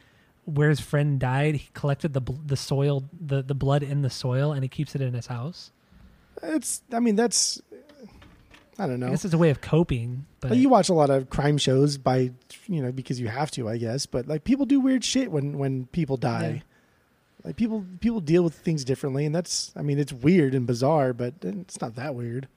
Where 0.45 0.70
his 0.70 0.80
friend 0.80 1.20
died, 1.20 1.55
he 1.55 1.68
collected 1.72 2.14
the 2.14 2.22
the 2.45 2.57
soil, 2.57 3.05
the, 3.20 3.43
the 3.43 3.55
blood 3.55 3.84
in 3.84 4.03
the 4.03 4.11
soil, 4.11 4.51
and 4.53 4.64
he 4.64 4.68
keeps 4.68 4.97
it 4.97 5.01
in 5.01 5.14
his 5.14 5.28
house. 5.28 5.70
It's. 6.43 6.83
I 6.93 7.01
mean, 7.01 7.16
that's. 7.16 7.61
I 8.78 8.87
don't 8.87 9.01
know. 9.01 9.09
I 9.09 9.11
guess 9.11 9.24
it's 9.24 9.35
a 9.35 9.39
way 9.39 9.51
of 9.51 9.61
coping. 9.61 10.26
But 10.41 10.53
Like, 10.53 10.61
you 10.61 10.68
watch 10.68 10.89
a 10.89 10.95
lot 10.95 11.11
of 11.11 11.28
crime 11.30 11.59
shows 11.59 11.99
by 11.99 12.33
you 12.66 12.83
know 12.83 12.91
because 12.91 13.20
you 13.20 13.28
have 13.28 13.51
to, 13.53 13.68
I 13.68 13.76
guess. 13.76 14.07
But 14.07 14.26
like 14.26 14.45
people 14.45 14.66
do 14.66 14.80
weird 14.80 15.05
shit 15.05 15.30
when 15.30 15.59
when 15.59 15.87
people 15.87 16.16
die. 16.16 16.62
Like 17.45 17.57
people 17.57 17.85
people 18.01 18.20
deal 18.20 18.43
with 18.43 18.55
things 18.55 18.85
differently, 18.85 19.26
and 19.26 19.35
that's. 19.35 19.72
I 19.76 19.83
mean, 19.83 19.99
it's 19.99 20.12
weird 20.12 20.55
and 20.55 20.66
bizarre, 20.66 21.12
but 21.12 21.35
it's 21.43 21.80
not 21.80 21.97
that 21.97 22.14
weird. 22.14 22.49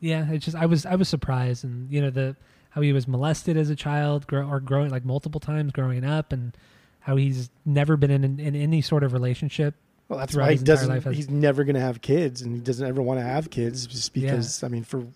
yeah, 0.00 0.30
it's 0.30 0.44
just 0.44 0.56
I 0.56 0.66
was 0.66 0.84
I 0.84 0.96
was 0.96 1.08
surprised, 1.08 1.64
and 1.64 1.90
you 1.90 2.00
know 2.00 2.10
the 2.10 2.36
how 2.70 2.80
he 2.80 2.92
was 2.92 3.06
molested 3.06 3.56
as 3.56 3.70
a 3.70 3.76
child, 3.76 4.26
grow, 4.26 4.48
or 4.48 4.58
growing 4.58 4.90
like 4.90 5.04
multiple 5.04 5.40
times 5.40 5.70
growing 5.72 6.04
up, 6.04 6.32
and 6.32 6.56
how 7.00 7.16
he's 7.16 7.50
never 7.64 7.96
been 7.96 8.10
in, 8.10 8.24
in 8.40 8.56
any 8.56 8.80
sort 8.80 9.04
of 9.04 9.12
relationship. 9.12 9.74
Well, 10.08 10.18
that's 10.18 10.36
why 10.36 10.52
he 10.52 10.58
doesn't. 10.58 11.02
has- 11.02 11.16
he's 11.16 11.30
never 11.30 11.64
going 11.64 11.74
to 11.74 11.80
have 11.80 12.00
kids, 12.02 12.42
and 12.42 12.54
he 12.54 12.60
doesn't 12.60 12.86
ever 12.86 13.00
want 13.00 13.20
to 13.20 13.24
have 13.24 13.50
kids, 13.50 13.86
just 13.86 14.14
Yeah. 14.16 14.30
because. 14.32 14.62
I 14.62 14.68
mean, 14.68 14.84
for 14.84 15.06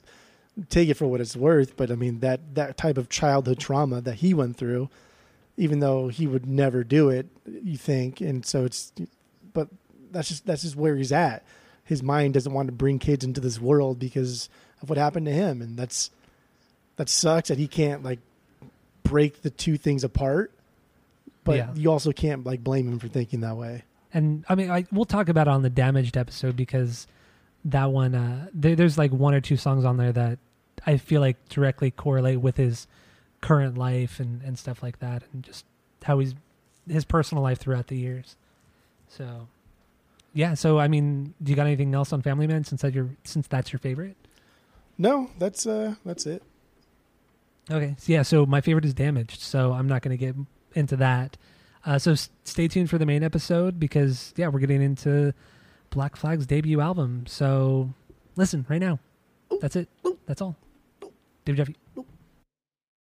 take 0.71 0.89
it 0.89 0.95
for 0.95 1.07
what 1.07 1.21
it's 1.21 1.37
worth, 1.37 1.77
but 1.77 1.91
I 1.91 1.95
mean 1.95 2.21
that 2.21 2.41
that 2.55 2.77
type 2.77 2.99
of 2.99 3.09
childhood 3.09 3.59
trauma 3.61 4.01
that 4.01 4.17
he 4.17 4.35
went 4.35 4.57
through, 4.57 4.89
even 5.57 5.81
though 5.81 6.09
he 6.09 6.27
would 6.27 6.47
never 6.47 6.83
do 6.85 7.11
it, 7.11 7.27
you 7.47 7.77
think, 7.77 8.21
and 8.21 8.45
so 8.45 8.65
it's. 8.65 8.93
But 9.53 9.69
that's 10.11 10.29
just 10.29 10.47
that's 10.47 10.63
just 10.63 10.75
where 10.77 10.97
he's 10.97 11.13
at. 11.13 11.45
His 11.85 12.03
mind 12.03 12.35
doesn't 12.35 12.53
want 12.53 12.67
to 12.69 12.73
bring 12.73 12.99
kids 12.99 13.25
into 13.25 13.41
this 13.41 13.61
world 13.61 13.99
because 13.99 14.49
of 14.83 14.89
what 14.89 14.99
happened 14.99 15.27
to 15.27 15.33
him, 15.33 15.61
and 15.63 15.77
that's 15.79 16.11
that 16.97 17.09
sucks 17.09 17.49
that 17.51 17.59
he 17.59 17.69
can't 17.69 18.03
like 18.03 18.19
break 19.05 19.43
the 19.43 19.51
two 19.51 19.77
things 19.77 20.03
apart. 20.03 20.51
But 21.45 21.57
Yeah. 21.57 21.75
you 21.75 21.91
also 21.93 22.11
can't 22.13 22.45
like 22.45 22.65
blame 22.65 22.89
him 22.89 22.99
for 22.99 23.09
thinking 23.09 23.41
that 23.41 23.57
way. 23.57 23.85
And 24.13 24.45
I 24.49 24.55
mean, 24.55 24.71
I, 24.71 24.87
we'll 24.91 25.05
talk 25.05 25.29
about 25.29 25.49
it 25.49 25.51
on 25.51 25.63
the 25.63 25.71
damaged 25.71 26.17
episode 26.17 26.57
because 26.57 27.07
that 27.65 27.91
one, 27.91 28.15
uh, 28.15 28.49
there, 28.53 28.75
there's 28.75 28.97
like 28.97 29.13
one 29.13 29.35
or 29.35 29.41
two 29.41 29.57
songs 29.57 29.85
on 29.85 29.97
there 29.97 30.13
that 30.13 30.39
I 30.87 30.97
feel 30.97 31.21
like 31.21 31.49
directly 31.49 31.91
correlate 31.91 32.41
with 32.41 32.57
his 32.57 32.87
current 33.41 33.77
life 33.77 34.19
and, 34.19 34.43
and 34.43 34.59
stuff 34.59 34.83
like 34.83 35.01
that, 35.01 35.23
and 35.33 35.43
just 35.43 35.65
how 36.03 36.19
he's 36.19 36.35
his 36.89 37.05
personal 37.05 37.43
life 37.43 37.59
throughout 37.59 37.89
the 37.89 37.97
years. 37.97 38.37
So, 39.09 39.49
yeah. 40.33 40.55
So, 40.55 40.79
I 40.79 40.89
mean, 40.89 41.35
do 41.43 41.51
you 41.51 41.57
got 41.57 41.67
anything 41.67 41.95
else 41.95 42.13
on 42.13 42.23
Family 42.23 42.47
Man 42.47 42.65
since 42.65 42.83
that 42.83 42.95
your 42.95 43.11
since 43.25 43.47
that's 43.47 43.73
your 43.73 43.81
favorite? 43.81 44.17
No, 44.97 45.31
that's 45.39 45.67
uh 45.67 45.95
that's 46.05 46.27
it. 46.27 46.43
Okay. 47.71 47.95
So, 47.99 48.13
yeah. 48.13 48.23
So 48.23 48.47
my 48.47 48.61
favorite 48.61 48.85
is 48.85 48.95
Damaged. 48.95 49.41
So 49.41 49.73
I'm 49.73 49.87
not 49.87 50.03
going 50.03 50.17
to 50.17 50.25
get 50.27 50.35
into 50.75 50.97
that. 50.97 51.37
Uh, 51.87 51.99
so 51.99 52.13
s- 52.13 52.31
stay 52.45 52.69
tuned 52.69 52.91
for 52.91 52.99
the 52.99 53.07
main 53.07 53.23
episode 53.23 53.79
because 53.81 54.33
yeah, 54.37 54.49
we're 54.49 54.59
getting 54.61 54.83
into 54.83 55.33
Black 55.91 56.17
Flag's 56.17 56.47
debut 56.47 56.81
album. 56.81 57.25
So 57.27 57.91
listen 58.37 58.67
right 58.69 58.81
now. 58.81 58.99
That's 59.61 59.77
it. 59.77 59.89
That's 60.27 60.43
all. 60.43 60.57
David 61.45 61.57
Jeffy. 61.59 61.77